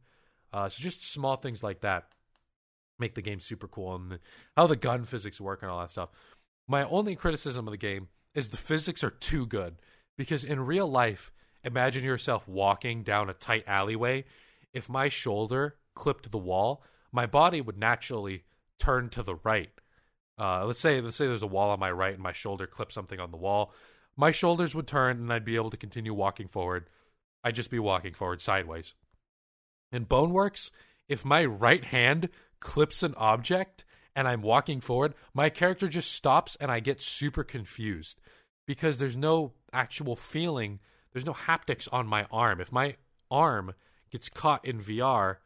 Uh, 0.52 0.68
so 0.68 0.82
just 0.82 1.10
small 1.10 1.36
things 1.36 1.62
like 1.62 1.80
that 1.80 2.08
make 2.98 3.14
the 3.14 3.22
game 3.22 3.40
super 3.40 3.66
cool 3.66 3.94
and 3.94 4.12
the, 4.12 4.20
how 4.56 4.66
the 4.66 4.76
gun 4.76 5.04
physics 5.04 5.40
work 5.40 5.62
and 5.62 5.70
all 5.70 5.80
that 5.80 5.90
stuff. 5.90 6.10
My 6.68 6.84
only 6.84 7.16
criticism 7.16 7.66
of 7.66 7.72
the 7.72 7.78
game 7.78 8.08
is 8.34 8.48
the 8.48 8.56
physics 8.56 9.04
are 9.04 9.10
too 9.10 9.46
good 9.46 9.76
because 10.16 10.44
in 10.44 10.60
real 10.60 10.88
life, 10.88 11.32
imagine 11.64 12.04
yourself 12.04 12.46
walking 12.48 13.02
down 13.02 13.30
a 13.30 13.34
tight 13.34 13.64
alleyway. 13.66 14.24
If 14.72 14.88
my 14.88 15.08
shoulder 15.08 15.76
clipped 15.94 16.30
the 16.30 16.38
wall, 16.38 16.82
my 17.12 17.26
body 17.26 17.60
would 17.60 17.78
naturally 17.78 18.44
turn 18.78 19.10
to 19.10 19.22
the 19.22 19.36
right. 19.36 19.70
Uh, 20.38 20.64
let's 20.64 20.80
say 20.80 21.00
let's 21.00 21.16
say 21.16 21.26
there's 21.26 21.42
a 21.42 21.46
wall 21.46 21.70
on 21.70 21.78
my 21.78 21.90
right 21.90 22.14
and 22.14 22.22
my 22.22 22.32
shoulder 22.32 22.66
clips 22.66 22.94
something 22.94 23.20
on 23.20 23.30
the 23.30 23.36
wall. 23.36 23.72
My 24.16 24.30
shoulders 24.30 24.74
would 24.74 24.86
turn 24.86 25.18
and 25.18 25.32
I'd 25.32 25.44
be 25.44 25.56
able 25.56 25.70
to 25.70 25.76
continue 25.76 26.14
walking 26.14 26.48
forward. 26.48 26.88
I'd 27.44 27.54
just 27.54 27.70
be 27.70 27.78
walking 27.78 28.14
forward 28.14 28.40
sideways. 28.40 28.94
In 29.90 30.06
Boneworks, 30.06 30.70
if 31.08 31.24
my 31.24 31.44
right 31.44 31.84
hand 31.84 32.28
clips 32.60 33.02
an 33.02 33.14
object, 33.16 33.84
and 34.14 34.28
I'm 34.28 34.42
walking 34.42 34.80
forward, 34.80 35.14
my 35.34 35.48
character 35.50 35.88
just 35.88 36.12
stops 36.12 36.56
and 36.60 36.70
I 36.70 36.80
get 36.80 37.00
super 37.00 37.44
confused 37.44 38.20
because 38.66 38.98
there's 38.98 39.16
no 39.16 39.52
actual 39.72 40.16
feeling, 40.16 40.80
there's 41.12 41.26
no 41.26 41.34
haptics 41.34 41.88
on 41.92 42.06
my 42.06 42.26
arm. 42.30 42.60
If 42.60 42.72
my 42.72 42.96
arm 43.30 43.74
gets 44.10 44.28
caught 44.28 44.64
in 44.64 44.80
VR, 44.80 45.36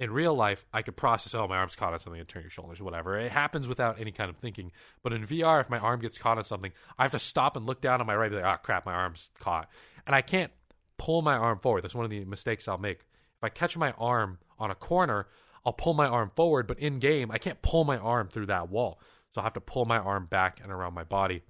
in 0.00 0.10
real 0.10 0.34
life, 0.34 0.66
I 0.72 0.82
could 0.82 0.96
process, 0.96 1.34
oh, 1.34 1.46
my 1.46 1.56
arm's 1.56 1.76
caught 1.76 1.92
on 1.92 2.00
something 2.00 2.18
and 2.18 2.28
turn 2.28 2.42
your 2.42 2.50
shoulders, 2.50 2.82
whatever. 2.82 3.16
It 3.18 3.30
happens 3.30 3.68
without 3.68 4.00
any 4.00 4.10
kind 4.10 4.28
of 4.28 4.36
thinking. 4.36 4.72
But 5.02 5.12
in 5.12 5.26
VR, 5.26 5.60
if 5.60 5.70
my 5.70 5.78
arm 5.78 6.00
gets 6.00 6.18
caught 6.18 6.38
on 6.38 6.44
something, 6.44 6.72
I 6.98 7.02
have 7.02 7.12
to 7.12 7.18
stop 7.18 7.56
and 7.56 7.64
look 7.64 7.80
down 7.80 8.00
on 8.00 8.06
my 8.06 8.16
right, 8.16 8.30
be 8.30 8.36
like, 8.36 8.44
oh, 8.44 8.60
crap, 8.62 8.86
my 8.86 8.92
arm's 8.92 9.30
caught. 9.38 9.68
And 10.06 10.14
I 10.14 10.20
can't 10.20 10.50
pull 10.98 11.22
my 11.22 11.36
arm 11.36 11.58
forward. 11.58 11.84
That's 11.84 11.94
one 11.94 12.04
of 12.04 12.10
the 12.10 12.24
mistakes 12.24 12.66
I'll 12.66 12.78
make. 12.78 13.00
If 13.00 13.44
I 13.44 13.48
catch 13.48 13.76
my 13.76 13.92
arm 13.92 14.38
on 14.58 14.70
a 14.70 14.74
corner, 14.74 15.28
I'll 15.64 15.72
pull 15.72 15.94
my 15.94 16.06
arm 16.06 16.30
forward, 16.34 16.66
but 16.66 16.78
in 16.78 16.98
game, 16.98 17.30
I 17.30 17.38
can't 17.38 17.62
pull 17.62 17.84
my 17.84 17.96
arm 17.96 18.28
through 18.28 18.46
that 18.46 18.68
wall. 18.68 18.98
So 19.34 19.40
I 19.40 19.44
have 19.44 19.54
to 19.54 19.60
pull 19.60 19.84
my 19.84 19.98
arm 19.98 20.26
back 20.26 20.60
and 20.62 20.70
around 20.70 20.94
my 20.94 21.04
body. 21.04 21.42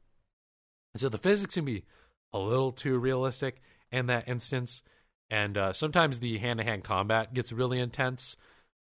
And 0.94 1.00
so 1.00 1.09
the 1.09 1.18
physics 1.18 1.55
can 1.55 1.64
be 1.64 1.85
a 2.33 2.38
little 2.38 2.72
too 2.72 2.98
realistic 2.98 3.61
in 3.90 4.07
that 4.07 4.29
instance. 4.29 4.83
And 5.31 5.59
uh, 5.59 5.72
sometimes 5.72 6.20
the 6.20 6.38
hand 6.38 6.59
to 6.61 6.64
hand 6.64 6.85
combat 6.85 7.35
gets 7.35 7.53
really 7.53 7.81
intense. 7.81 8.37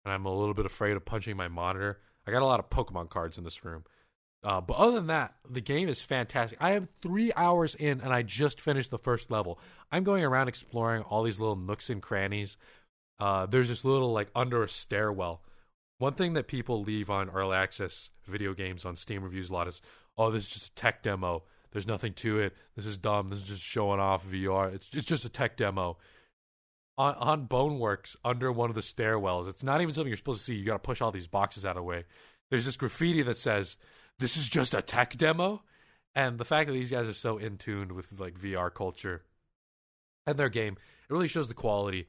And 0.03 0.13
I'm 0.13 0.25
a 0.25 0.35
little 0.35 0.53
bit 0.53 0.65
afraid 0.65 0.97
of 0.97 1.05
punching 1.05 1.37
my 1.37 1.47
monitor. 1.47 1.99
I 2.27 2.31
got 2.31 2.41
a 2.41 2.45
lot 2.45 2.59
of 2.59 2.69
Pokemon 2.69 3.09
cards 3.09 3.37
in 3.37 3.43
this 3.43 3.63
room. 3.63 3.83
Uh, 4.43 4.59
but 4.59 4.77
other 4.77 4.93
than 4.93 5.07
that, 5.07 5.35
the 5.47 5.61
game 5.61 5.87
is 5.87 6.01
fantastic. 6.01 6.57
I 6.59 6.71
am 6.71 6.87
three 7.01 7.31
hours 7.35 7.75
in 7.75 8.01
and 8.01 8.11
I 8.11 8.23
just 8.23 8.59
finished 8.59 8.89
the 8.89 8.97
first 8.97 9.29
level. 9.29 9.59
I'm 9.91 10.03
going 10.03 10.23
around 10.23 10.47
exploring 10.47 11.03
all 11.03 11.21
these 11.23 11.39
little 11.39 11.55
nooks 11.55 11.91
and 11.91 12.01
crannies 12.01 12.57
uh, 13.21 13.45
there's 13.45 13.69
this 13.69 13.85
little 13.85 14.11
like 14.11 14.29
under 14.35 14.63
a 14.63 14.67
stairwell. 14.67 15.43
One 15.99 16.15
thing 16.15 16.33
that 16.33 16.47
people 16.47 16.81
leave 16.81 17.11
on 17.11 17.29
early 17.29 17.55
access 17.55 18.09
video 18.25 18.55
games 18.55 18.83
on 18.83 18.95
Steam 18.95 19.23
reviews 19.23 19.51
a 19.51 19.53
lot 19.53 19.67
is, 19.67 19.79
oh, 20.17 20.31
this 20.31 20.45
is 20.45 20.51
just 20.51 20.71
a 20.71 20.75
tech 20.75 21.03
demo. 21.03 21.43
There's 21.71 21.85
nothing 21.85 22.13
to 22.15 22.39
it. 22.39 22.53
This 22.75 22.87
is 22.87 22.97
dumb. 22.97 23.29
This 23.29 23.43
is 23.43 23.47
just 23.47 23.63
showing 23.63 23.99
off 23.99 24.25
VR. 24.27 24.73
It's 24.73 24.89
it's 24.93 25.05
just 25.05 25.23
a 25.23 25.29
tech 25.29 25.55
demo. 25.55 25.97
On 26.97 27.13
on 27.15 27.47
Boneworks 27.47 28.15
under 28.25 28.51
one 28.51 28.69
of 28.69 28.75
the 28.75 28.81
stairwells. 28.81 29.47
It's 29.47 29.63
not 29.63 29.81
even 29.81 29.93
something 29.93 30.09
you're 30.09 30.17
supposed 30.17 30.39
to 30.39 30.45
see. 30.45 30.55
You 30.55 30.65
got 30.65 30.73
to 30.73 30.79
push 30.79 30.99
all 30.99 31.11
these 31.11 31.27
boxes 31.27 31.63
out 31.63 31.77
of 31.77 31.83
the 31.83 31.83
way. 31.83 32.05
There's 32.49 32.65
this 32.65 32.75
graffiti 32.75 33.21
that 33.21 33.37
says, 33.37 33.77
"This 34.17 34.35
is 34.35 34.49
just 34.49 34.73
a 34.73 34.81
tech 34.81 35.15
demo." 35.15 35.61
And 36.15 36.39
the 36.39 36.45
fact 36.45 36.67
that 36.67 36.73
these 36.73 36.91
guys 36.91 37.07
are 37.07 37.13
so 37.13 37.37
in 37.37 37.57
tuned 37.57 37.91
with 37.91 38.19
like 38.19 38.37
VR 38.37 38.73
culture 38.73 39.23
and 40.25 40.37
their 40.37 40.49
game, 40.49 40.73
it 41.07 41.13
really 41.13 41.27
shows 41.27 41.47
the 41.47 41.53
quality. 41.53 42.07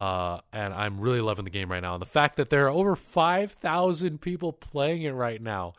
Uh, 0.00 0.40
and 0.52 0.74
I'm 0.74 1.00
really 1.00 1.20
loving 1.20 1.44
the 1.44 1.50
game 1.50 1.70
right 1.70 1.82
now. 1.82 1.94
And 1.94 2.02
the 2.02 2.06
fact 2.06 2.36
that 2.36 2.50
there 2.50 2.66
are 2.66 2.70
over 2.70 2.96
5,000 2.96 4.20
people 4.20 4.52
playing 4.52 5.02
it 5.02 5.12
right 5.12 5.40
now 5.40 5.74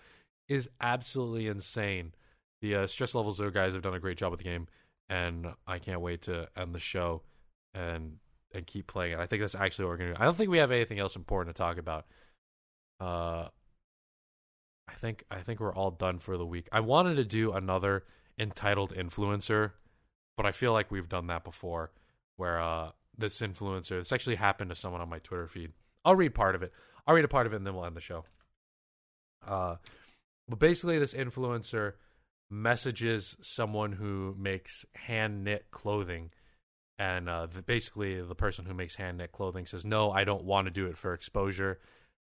is 0.48 0.70
absolutely 0.80 1.48
insane. 1.48 2.14
The 2.62 2.76
uh, 2.76 2.88
Stress 2.88 3.16
Level 3.16 3.34
Zero 3.34 3.52
guys 3.52 3.74
have 3.74 3.84
done 3.84 3.94
a 3.94 4.00
great 4.00 4.18
job 4.18 4.32
with 4.32 4.40
the 4.40 4.46
game, 4.46 4.68
and 5.10 5.48
I 5.68 5.80
can't 5.80 6.00
wait 6.00 6.22
to 6.24 6.48
end 6.56 6.74
the 6.74 6.80
show 6.80 7.22
and 7.74 8.18
and 8.54 8.68
keep 8.68 8.88
playing 8.88 9.14
it. 9.14 9.20
I 9.20 9.26
think 9.26 9.42
that's 9.42 9.56
actually 9.56 9.86
what 9.86 9.92
we're 9.92 9.98
gonna 9.98 10.14
do. 10.14 10.22
I 10.22 10.26
don't 10.26 10.36
think 10.36 10.50
we 10.50 10.60
have 10.60 10.72
anything 10.72 11.00
else 11.00 11.16
important 11.16 11.56
to 11.56 11.60
talk 11.60 11.78
about. 11.78 12.06
Uh, 13.02 13.48
I 14.88 14.94
think 14.94 15.24
I 15.30 15.40
think 15.40 15.60
we're 15.60 15.74
all 15.74 15.92
done 15.92 16.20
for 16.20 16.38
the 16.38 16.46
week. 16.46 16.70
I 16.72 16.80
wanted 16.80 17.16
to 17.16 17.26
do 17.26 17.52
another 17.52 18.06
entitled 18.40 18.94
influencer, 18.94 19.72
but 20.38 20.46
I 20.46 20.52
feel 20.52 20.72
like 20.72 20.92
we've 20.92 21.10
done 21.10 21.28
that 21.28 21.44
before, 21.44 21.92
where 22.38 22.62
uh, 22.62 22.92
this 23.18 23.40
influencer. 23.42 24.00
This 24.00 24.12
actually 24.12 24.36
happened 24.36 24.70
to 24.70 24.76
someone 24.76 25.02
on 25.02 25.10
my 25.10 25.20
Twitter 25.20 25.48
feed. 25.48 25.72
I'll 26.06 26.16
read 26.16 26.34
part 26.34 26.56
of 26.56 26.64
it. 26.64 26.74
I'll 27.06 27.16
read 27.16 27.26
a 27.26 27.30
part 27.30 27.48
of 27.48 27.54
it, 27.54 27.58
and 27.58 27.68
then 27.68 27.76
we'll 27.76 27.86
end 27.86 27.96
the 27.96 28.02
show. 28.02 28.26
Uh, 29.46 29.76
but 30.48 30.60
basically, 30.60 31.00
this 31.00 31.14
influencer 31.14 31.94
messages 32.50 33.36
someone 33.42 33.94
who 33.94 34.36
makes 34.38 34.86
hand 34.96 35.44
knit 35.44 35.66
clothing, 35.72 36.32
and 37.00 37.28
uh, 37.28 37.48
the, 37.48 37.62
basically, 37.62 38.22
the 38.22 38.36
person 38.36 38.66
who 38.66 38.74
makes 38.74 38.96
hand 38.96 39.18
knit 39.18 39.32
clothing 39.32 39.66
says, 39.66 39.86
"No, 39.86 40.12
I 40.12 40.24
don't 40.24 40.44
want 40.44 40.68
to 40.68 40.72
do 40.72 40.88
it 40.88 40.98
for 40.98 41.14
exposure." 41.14 41.80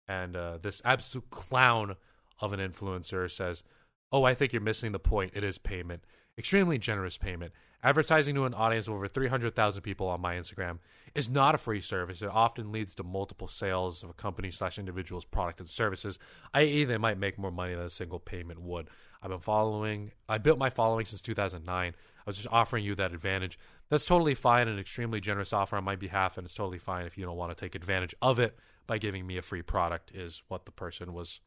And 0.08 0.36
uh, 0.36 0.58
this 0.62 0.82
absolute 0.84 1.30
clown 1.30 1.96
of 2.40 2.54
an 2.54 2.60
influencer 2.60 3.30
says, 3.30 3.64
"Oh, 4.12 4.24
I 4.24 4.34
think 4.34 4.54
you're 4.54 4.62
missing 4.62 4.92
the 4.92 5.00
point. 5.00 5.34
It 5.36 5.44
is 5.44 5.58
payment, 5.58 6.04
extremely 6.38 6.78
generous 6.78 7.18
payment. 7.18 7.54
Advertising 7.86 8.34
to 8.36 8.46
an 8.46 8.54
audience 8.54 8.88
of 8.88 8.94
over 8.94 9.10
300,000 9.10 9.82
people 9.82 10.08
on 10.08 10.22
my 10.22 10.36
Instagram 10.36 10.80
is 11.16 11.30
not 11.30 11.54
a 11.54 11.58
free 11.58 11.82
service. 11.82 12.22
It 12.22 12.30
often 12.30 12.72
leads 12.72 12.96
to 12.96 13.04
multiple 13.04 13.50
sales 13.50 14.04
of 14.04 14.10
a 14.10 14.14
company 14.14 14.52
slash 14.52 14.80
individual's 14.80 15.26
product 15.26 15.60
and 15.60 15.70
services, 15.70 16.18
i.e., 16.54 16.86
they 16.86 16.98
might 16.98 17.18
make 17.18 17.38
more 17.38 17.52
money 17.52 17.76
than 17.76 17.84
a 17.84 17.90
single 17.90 18.20
payment 18.20 18.62
would. 18.62 18.88
I've 19.22 19.32
been 19.32 19.40
following, 19.40 20.14
I 20.30 20.38
built 20.38 20.58
my 20.58 20.70
following 20.70 21.06
since 21.06 21.22
2009. 21.22 21.94
I 21.94 21.94
was 22.26 22.38
just 22.38 22.48
offering 22.50 22.86
you 22.86 22.96
that 22.96 23.14
advantage. 23.14 23.60
That's 23.90 24.06
totally 24.06 24.34
fine, 24.34 24.70
an 24.70 24.80
extremely 24.80 25.20
generous 25.20 25.52
offer 25.52 25.76
on 25.76 25.84
my 25.84 25.98
behalf, 25.98 26.38
and 26.38 26.46
it's 26.46 26.56
totally 26.56 26.80
fine 26.80 27.06
if 27.06 27.18
you 27.18 27.26
don't 27.26 27.36
want 27.36 27.56
to 27.56 27.62
take 27.62 27.76
advantage 27.76 28.16
of 28.22 28.40
it 28.40 28.58
by 28.88 28.98
giving 28.98 29.28
me 29.28 29.36
a 29.36 29.42
free 29.42 29.62
product, 29.62 30.10
is 30.14 30.42
what 30.48 30.64
the 30.64 30.72
person 30.72 31.14
was 31.14 31.42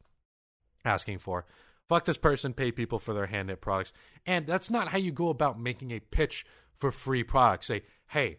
asking 0.85 1.17
for. 1.17 1.45
Fuck 1.87 2.05
this 2.05 2.17
person, 2.17 2.53
pay 2.53 2.71
people 2.71 2.99
for 2.99 3.13
their 3.13 3.27
hand 3.27 3.47
knit 3.47 3.61
products. 3.61 3.93
And 4.25 4.45
that's 4.45 4.69
not 4.69 4.89
how 4.89 4.97
you 4.97 5.11
go 5.11 5.29
about 5.29 5.59
making 5.59 5.91
a 5.91 5.99
pitch 5.99 6.45
for 6.77 6.91
free 6.91 7.23
products. 7.23 7.67
Say, 7.67 7.83
hey, 8.09 8.37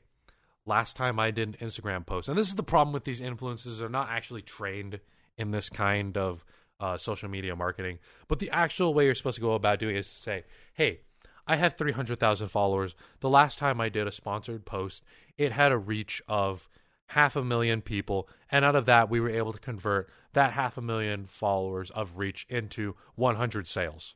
last 0.67 0.97
time 0.97 1.19
I 1.19 1.31
did 1.31 1.49
an 1.49 1.67
Instagram 1.67 2.05
post, 2.05 2.29
and 2.29 2.37
this 2.37 2.49
is 2.49 2.57
the 2.57 2.63
problem 2.63 2.93
with 2.93 3.05
these 3.05 3.21
influencers, 3.21 3.79
they're 3.79 3.89
not 3.89 4.11
actually 4.11 4.43
trained 4.43 5.01
in 5.37 5.51
this 5.51 5.71
kind 5.71 6.17
of 6.19 6.45
uh, 6.81 6.97
social 6.97 7.29
media 7.29 7.57
marketing. 7.57 7.99
But 8.29 8.39
the 8.39 8.51
actual 8.51 8.93
way 8.93 9.07
you're 9.07 9.15
supposed 9.15 9.37
to 9.37 9.41
go 9.41 9.55
about 9.55 9.79
doing 9.79 9.97
it 9.97 10.01
is 10.01 10.09
to 10.09 10.21
say, 10.21 10.45
hey, 10.75 11.01
I 11.47 11.57
have 11.57 11.79
300,000 11.79 12.49
followers. 12.49 12.95
The 13.21 13.31
last 13.31 13.59
time 13.59 13.81
I 13.81 13.89
did 13.89 14.07
a 14.07 14.13
sponsored 14.13 14.67
post, 14.67 15.03
it 15.39 15.53
had 15.53 15.73
a 15.73 15.79
reach 15.79 16.21
of 16.29 16.69
half 17.09 17.37
a 17.37 17.45
million 17.45 17.83
people. 17.83 18.29
And 18.51 18.65
out 18.65 18.77
of 18.77 18.87
that, 18.87 19.11
we 19.11 19.21
were 19.21 19.31
able 19.31 19.53
to 19.53 19.59
convert 19.59 20.11
that 20.33 20.53
half 20.53 20.77
a 20.77 20.83
million 20.83 21.27
followers 21.27 21.91
of 21.91 22.19
reach 22.19 22.47
into 22.49 22.97
100 23.15 23.67
sales. 23.67 24.15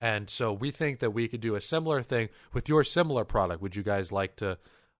And 0.00 0.28
so 0.28 0.52
we 0.52 0.70
think 0.70 1.00
that 1.00 1.12
we 1.12 1.28
could 1.28 1.40
do 1.40 1.54
a 1.54 1.60
similar 1.60 2.02
thing 2.02 2.28
with 2.52 2.68
your 2.68 2.84
similar 2.84 3.24
product. 3.24 3.62
Would 3.62 3.76
you 3.76 3.82
guys 3.82 4.12
like 4.12 4.36
to 4.36 4.58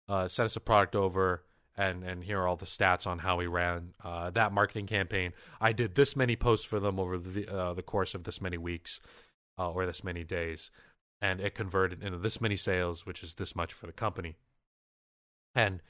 uh, 0.08 0.28
send 0.28 0.46
us 0.46 0.56
a 0.56 0.60
product 0.60 0.94
over 0.94 1.44
and, 1.76 2.02
and 2.02 2.24
hear 2.24 2.46
all 2.46 2.56
the 2.56 2.66
stats 2.66 3.06
on 3.06 3.18
how 3.18 3.36
we 3.36 3.46
ran 3.46 3.92
uh, 4.02 4.30
that 4.30 4.52
marketing 4.52 4.86
campaign? 4.86 5.32
I 5.60 5.72
did 5.72 5.94
this 5.94 6.16
many 6.16 6.36
posts 6.36 6.64
for 6.64 6.80
them 6.80 6.98
over 6.98 7.18
the, 7.18 7.46
uh, 7.46 7.74
the 7.74 7.82
course 7.82 8.14
of 8.14 8.24
this 8.24 8.40
many 8.40 8.56
weeks 8.56 9.00
uh, 9.58 9.70
or 9.70 9.86
this 9.86 10.04
many 10.04 10.24
days. 10.24 10.70
And 11.20 11.40
it 11.40 11.54
converted 11.54 12.02
into 12.02 12.18
this 12.18 12.40
many 12.40 12.56
sales, 12.56 13.06
which 13.06 13.22
is 13.22 13.34
this 13.34 13.56
much 13.56 13.72
for 13.72 13.86
the 13.86 13.92
company. 13.92 14.36
And 15.54 15.80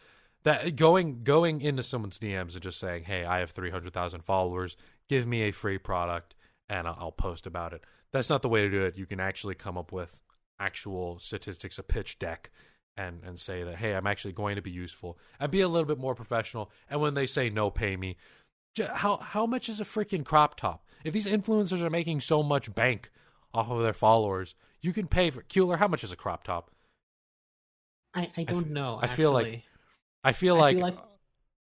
that 0.46 0.76
going 0.76 1.24
going 1.24 1.60
into 1.60 1.82
someone's 1.82 2.20
DMs 2.20 2.54
and 2.54 2.62
just 2.62 2.78
saying, 2.78 3.04
"Hey, 3.04 3.24
I 3.24 3.40
have 3.40 3.50
three 3.50 3.70
hundred 3.70 3.92
thousand 3.92 4.22
followers. 4.22 4.76
Give 5.08 5.26
me 5.26 5.42
a 5.42 5.50
free 5.50 5.76
product, 5.76 6.36
and 6.68 6.86
I'll, 6.86 7.10
post 7.10 7.46
about 7.46 7.72
it." 7.72 7.82
That's 8.12 8.30
not 8.30 8.42
the 8.42 8.48
way 8.48 8.62
to 8.62 8.70
do 8.70 8.82
it. 8.82 8.96
You 8.96 9.06
can 9.06 9.18
actually 9.18 9.56
come 9.56 9.76
up 9.76 9.90
with 9.90 10.16
actual 10.60 11.18
statistics, 11.18 11.80
a 11.80 11.82
pitch 11.82 12.20
deck, 12.20 12.52
and 12.96 13.24
and 13.24 13.40
say 13.40 13.64
that, 13.64 13.78
"Hey, 13.78 13.96
I'm 13.96 14.06
actually 14.06 14.34
going 14.34 14.54
to 14.54 14.62
be 14.62 14.70
useful," 14.70 15.18
and 15.40 15.50
be 15.50 15.62
a 15.62 15.68
little 15.68 15.84
bit 15.84 15.98
more 15.98 16.14
professional. 16.14 16.70
And 16.88 17.00
when 17.00 17.14
they 17.14 17.26
say 17.26 17.50
no, 17.50 17.68
pay 17.68 17.96
me. 17.96 18.16
How 18.78 19.16
how 19.16 19.46
much 19.46 19.68
is 19.68 19.80
a 19.80 19.84
freaking 19.84 20.24
crop 20.24 20.56
top? 20.56 20.86
If 21.02 21.12
these 21.12 21.26
influencers 21.26 21.82
are 21.82 21.90
making 21.90 22.20
so 22.20 22.44
much 22.44 22.72
bank 22.72 23.10
off 23.52 23.68
of 23.68 23.82
their 23.82 23.92
followers, 23.92 24.54
you 24.80 24.92
can 24.92 25.08
pay 25.08 25.30
for 25.30 25.42
Keeler. 25.42 25.78
How 25.78 25.88
much 25.88 26.04
is 26.04 26.12
a 26.12 26.16
crop 26.16 26.44
top? 26.44 26.70
I, 28.14 28.30
I 28.36 28.44
don't 28.44 28.70
know. 28.70 29.00
I 29.02 29.08
feel 29.08 29.32
like 29.32 29.46
actually. 29.46 29.64
I 30.26 30.32
feel 30.32 30.56
I 30.56 30.60
like 30.60 30.76
feel 30.76 30.82
like 30.84 30.98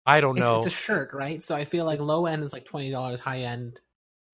I 0.06 0.22
don't 0.22 0.38
know. 0.38 0.58
it's 0.58 0.68
a 0.68 0.70
shirt, 0.70 1.12
right? 1.14 1.44
So 1.44 1.56
I 1.56 1.66
feel 1.66 1.86
like 1.86 2.00
low 2.00 2.26
end 2.26 2.44
is 2.44 2.54
like 2.54 2.66
twenty 2.66 2.92
dollars, 2.92 3.20
high 3.20 3.42
end 3.42 3.80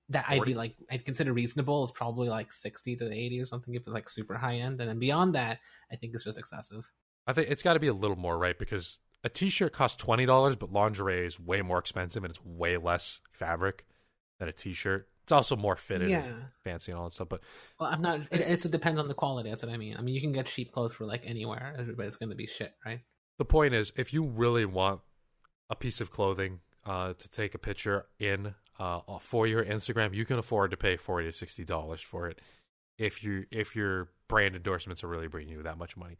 that 0.09 0.25
I'd 0.27 0.43
be 0.43 0.53
like 0.53 0.75
I'd 0.91 1.05
consider 1.05 1.33
reasonable 1.33 1.83
is 1.83 1.91
probably 1.91 2.29
like 2.29 2.53
sixty 2.53 2.95
to 2.97 3.11
eighty 3.11 3.39
or 3.39 3.45
something 3.45 3.73
if 3.73 3.81
it's 3.81 3.89
like 3.89 4.07
super 4.09 4.35
high 4.37 4.55
end, 4.55 4.79
and 4.81 4.89
then 4.89 4.99
beyond 4.99 5.35
that, 5.35 5.59
I 5.91 5.95
think 5.95 6.13
it's 6.13 6.23
just 6.23 6.37
excessive. 6.37 6.89
I 7.27 7.33
think 7.33 7.49
it's 7.49 7.63
got 7.63 7.73
to 7.73 7.79
be 7.79 7.87
a 7.87 7.93
little 7.93 8.17
more, 8.17 8.37
right? 8.37 8.57
Because 8.57 8.99
a 9.23 9.29
t-shirt 9.29 9.73
costs 9.73 9.97
twenty 10.01 10.25
dollars, 10.25 10.55
but 10.55 10.71
lingerie 10.71 11.25
is 11.25 11.39
way 11.39 11.61
more 11.61 11.79
expensive 11.79 12.23
and 12.23 12.31
it's 12.31 12.43
way 12.45 12.77
less 12.77 13.19
fabric 13.31 13.85
than 14.39 14.47
a 14.47 14.51
t-shirt. 14.53 15.07
It's 15.23 15.31
also 15.31 15.55
more 15.55 15.75
fitted, 15.75 16.09
Yeah. 16.09 16.23
and 16.23 16.45
fancy, 16.63 16.91
and 16.91 16.97
all 16.99 17.05
that 17.05 17.13
stuff. 17.13 17.29
But 17.29 17.41
Well, 17.79 17.89
I'm 17.91 18.01
not. 18.01 18.21
It, 18.31 18.41
it's, 18.41 18.65
it 18.65 18.71
depends 18.71 18.99
on 18.99 19.07
the 19.07 19.13
quality. 19.13 19.49
That's 19.49 19.61
what 19.61 19.71
I 19.71 19.77
mean. 19.77 19.95
I 19.95 20.01
mean, 20.01 20.15
you 20.15 20.21
can 20.21 20.31
get 20.31 20.47
cheap 20.47 20.71
clothes 20.71 20.93
for 20.93 21.05
like 21.05 21.21
anywhere, 21.23 21.85
but 21.95 22.07
it's 22.07 22.15
going 22.15 22.29
to 22.29 22.35
be 22.35 22.47
shit, 22.47 22.73
right? 22.83 23.01
The 23.39 23.45
point 23.45 23.73
is, 23.73 23.91
if 23.95 24.13
you 24.13 24.23
really 24.23 24.65
want 24.65 24.99
a 25.69 25.75
piece 25.75 26.01
of 26.01 26.11
clothing 26.11 26.59
uh, 26.85 27.13
to 27.13 27.29
take 27.29 27.55
a 27.55 27.57
picture 27.57 28.05
in 28.19 28.53
uh, 28.77 28.99
for 29.19 29.47
your 29.47 29.63
Instagram, 29.63 30.13
you 30.13 30.25
can 30.25 30.37
afford 30.37 30.71
to 30.71 30.77
pay 30.77 30.97
forty 30.97 31.25
to 31.25 31.33
sixty 31.33 31.65
dollars 31.65 32.01
for 32.01 32.27
it. 32.27 32.39
If 32.97 33.23
you 33.23 33.45
if 33.49 33.75
your 33.75 34.09
brand 34.27 34.55
endorsements 34.55 35.03
are 35.03 35.07
really 35.07 35.27
bringing 35.27 35.53
you 35.55 35.63
that 35.63 35.77
much 35.77 35.97
money. 35.97 36.17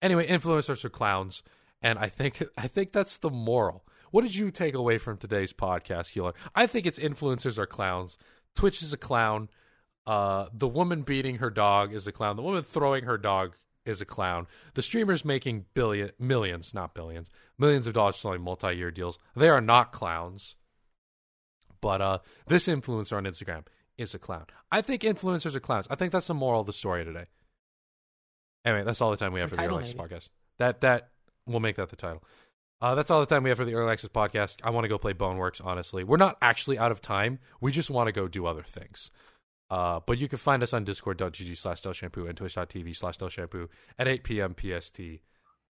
Anyway, 0.00 0.26
influencers 0.28 0.84
are 0.84 0.90
clowns, 0.90 1.42
and 1.82 1.98
I 1.98 2.08
think 2.08 2.42
I 2.56 2.68
think 2.68 2.92
that's 2.92 3.18
the 3.18 3.30
moral. 3.30 3.84
What 4.12 4.22
did 4.22 4.34
you 4.34 4.50
take 4.52 4.74
away 4.74 4.98
from 4.98 5.18
today's 5.18 5.52
podcast, 5.52 6.12
Keeler? 6.12 6.34
I 6.54 6.66
think 6.68 6.86
it's 6.86 6.98
influencers 6.98 7.58
are 7.58 7.66
clowns. 7.66 8.16
Twitch 8.54 8.80
is 8.80 8.92
a 8.92 8.96
clown. 8.96 9.48
Uh, 10.06 10.46
the 10.52 10.68
woman 10.68 11.02
beating 11.02 11.36
her 11.38 11.50
dog 11.50 11.92
is 11.92 12.06
a 12.06 12.12
clown. 12.12 12.36
The 12.36 12.42
woman 12.42 12.62
throwing 12.62 13.04
her 13.04 13.18
dog 13.18 13.56
is 13.90 14.00
a 14.00 14.06
clown. 14.06 14.46
The 14.74 14.82
streamers 14.82 15.24
making 15.24 15.66
billion 15.74 16.12
millions, 16.18 16.72
not 16.72 16.94
billions, 16.94 17.28
millions 17.58 17.86
of 17.86 17.94
dollars 17.94 18.16
selling 18.16 18.40
multi-year 18.40 18.90
deals. 18.90 19.18
They 19.36 19.48
are 19.48 19.60
not 19.60 19.92
clowns. 19.92 20.56
But 21.80 22.00
uh, 22.00 22.18
this 22.46 22.68
influencer 22.68 23.16
on 23.16 23.24
Instagram 23.24 23.64
is 23.98 24.14
a 24.14 24.18
clown. 24.18 24.46
I 24.70 24.80
think 24.80 25.02
influencers 25.02 25.54
are 25.54 25.60
clowns. 25.60 25.86
I 25.90 25.94
think 25.94 26.12
that's 26.12 26.26
the 26.26 26.34
moral 26.34 26.60
of 26.60 26.66
the 26.66 26.72
story 26.72 27.04
today. 27.04 27.26
Anyway, 28.64 28.84
that's 28.84 29.00
all 29.00 29.10
the 29.10 29.16
time 29.16 29.32
we 29.32 29.40
It's 29.40 29.50
have 29.50 29.50
for 29.50 29.56
the 29.56 29.64
Early 29.64 29.82
Access 29.82 29.94
podcast. 29.94 30.28
That 30.58 30.80
that 30.82 31.08
we'll 31.46 31.60
make 31.60 31.76
that 31.76 31.88
the 31.88 31.96
title. 31.96 32.22
Uh, 32.82 32.94
that's 32.94 33.10
all 33.10 33.20
the 33.20 33.26
time 33.26 33.42
we 33.42 33.50
have 33.50 33.58
for 33.58 33.64
the 33.64 33.74
Early 33.74 33.92
Access 33.92 34.10
podcast. 34.10 34.56
I 34.62 34.70
want 34.70 34.84
to 34.84 34.88
go 34.88 34.98
play 34.98 35.12
Boneworks. 35.12 35.60
Honestly, 35.64 36.04
we're 36.04 36.16
not 36.16 36.36
actually 36.40 36.78
out 36.78 36.92
of 36.92 37.00
time. 37.00 37.38
We 37.60 37.72
just 37.72 37.90
want 37.90 38.08
to 38.08 38.12
go 38.12 38.28
do 38.28 38.46
other 38.46 38.62
things. 38.62 39.10
Uh, 39.70 40.00
but 40.04 40.18
you 40.18 40.28
can 40.28 40.38
find 40.38 40.62
us 40.62 40.72
on 40.72 40.84
discord.gg 40.84 41.56
slash 41.56 41.78
Stealth 41.78 41.96
Shampoo 41.96 42.26
and 42.26 42.36
twitch.tv 42.36 42.96
slash 42.96 43.14
Stealth 43.14 43.32
Shampoo 43.32 43.68
at 43.98 44.08
8 44.08 44.24
p.m. 44.24 44.56
PST. 44.58 45.00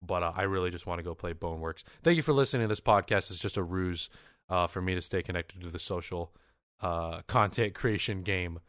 But 0.02 0.24
uh, 0.24 0.32
I 0.34 0.44
really 0.44 0.70
just 0.70 0.88
want 0.88 1.00
to 1.00 1.04
go 1.04 1.14
play 1.14 1.34
Boneworks. 1.34 1.84
Thank 2.02 2.16
you 2.16 2.22
for 2.22 2.32
listening. 2.32 2.64
To 2.64 2.70
this 2.70 2.80
podcast 2.80 3.30
It's 3.30 3.40
just 3.40 3.58
a 3.58 3.64
ruse 3.64 4.10
uh, 4.50 4.68
for 4.68 4.82
me 4.82 4.96
to 4.96 5.02
stay 5.02 5.22
connected 5.22 5.62
to 5.62 5.70
the 5.70 5.80
social 5.80 6.34
uh, 6.82 7.22
content 7.28 7.74
creation 7.74 8.22
game 8.22 8.60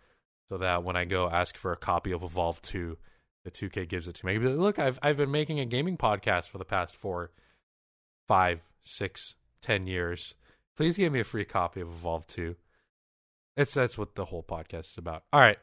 so 0.49 0.59
that 0.59 0.83
when 0.83 0.97
I 0.97 1.05
go 1.05 1.31
ask 1.31 1.57
for 1.57 1.73
a 1.73 1.77
copy 1.77 2.11
of 2.11 2.25
Evolve 2.25 2.61
2, 2.63 2.99
the 3.45 3.51
2K 3.53 3.89
gives 3.89 4.09
it 4.09 4.17
to 4.17 4.27
me. 4.27 4.37
Look, 4.39 4.79
I've 4.79 4.99
I've 5.03 5.17
been 5.17 5.31
making 5.31 5.61
a 5.61 5.65
gaming 5.65 5.97
podcast 5.97 6.49
for 6.49 6.59
the 6.59 6.65
past 6.65 6.97
four, 6.97 7.31
five, 8.27 8.61
six, 8.83 9.37
ten 9.63 9.87
years. 9.87 10.35
Please 10.77 10.97
give 10.97 11.13
me 11.13 11.21
a 11.21 11.25
free 11.25 11.45
copy 11.45 11.81
of 11.81 11.89
Evolve 11.89 12.27
2. 12.27 12.57
It's 13.57 13.75
that's 13.75 13.99
what 13.99 14.15
the 14.15 14.27
whole 14.27 14.43
podcast 14.43 14.93
is 14.93 14.99
about. 14.99 15.25
All 15.33 15.41
right. 15.41 15.59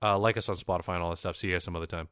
Uh, 0.00 0.18
like 0.18 0.36
us 0.36 0.48
on 0.48 0.56
Spotify 0.56 0.94
and 0.94 1.02
all 1.02 1.10
that 1.10 1.16
stuff. 1.16 1.36
See 1.36 1.48
you 1.48 1.54
guys 1.54 1.64
some 1.64 1.76
other 1.76 1.86
time. 1.86 2.08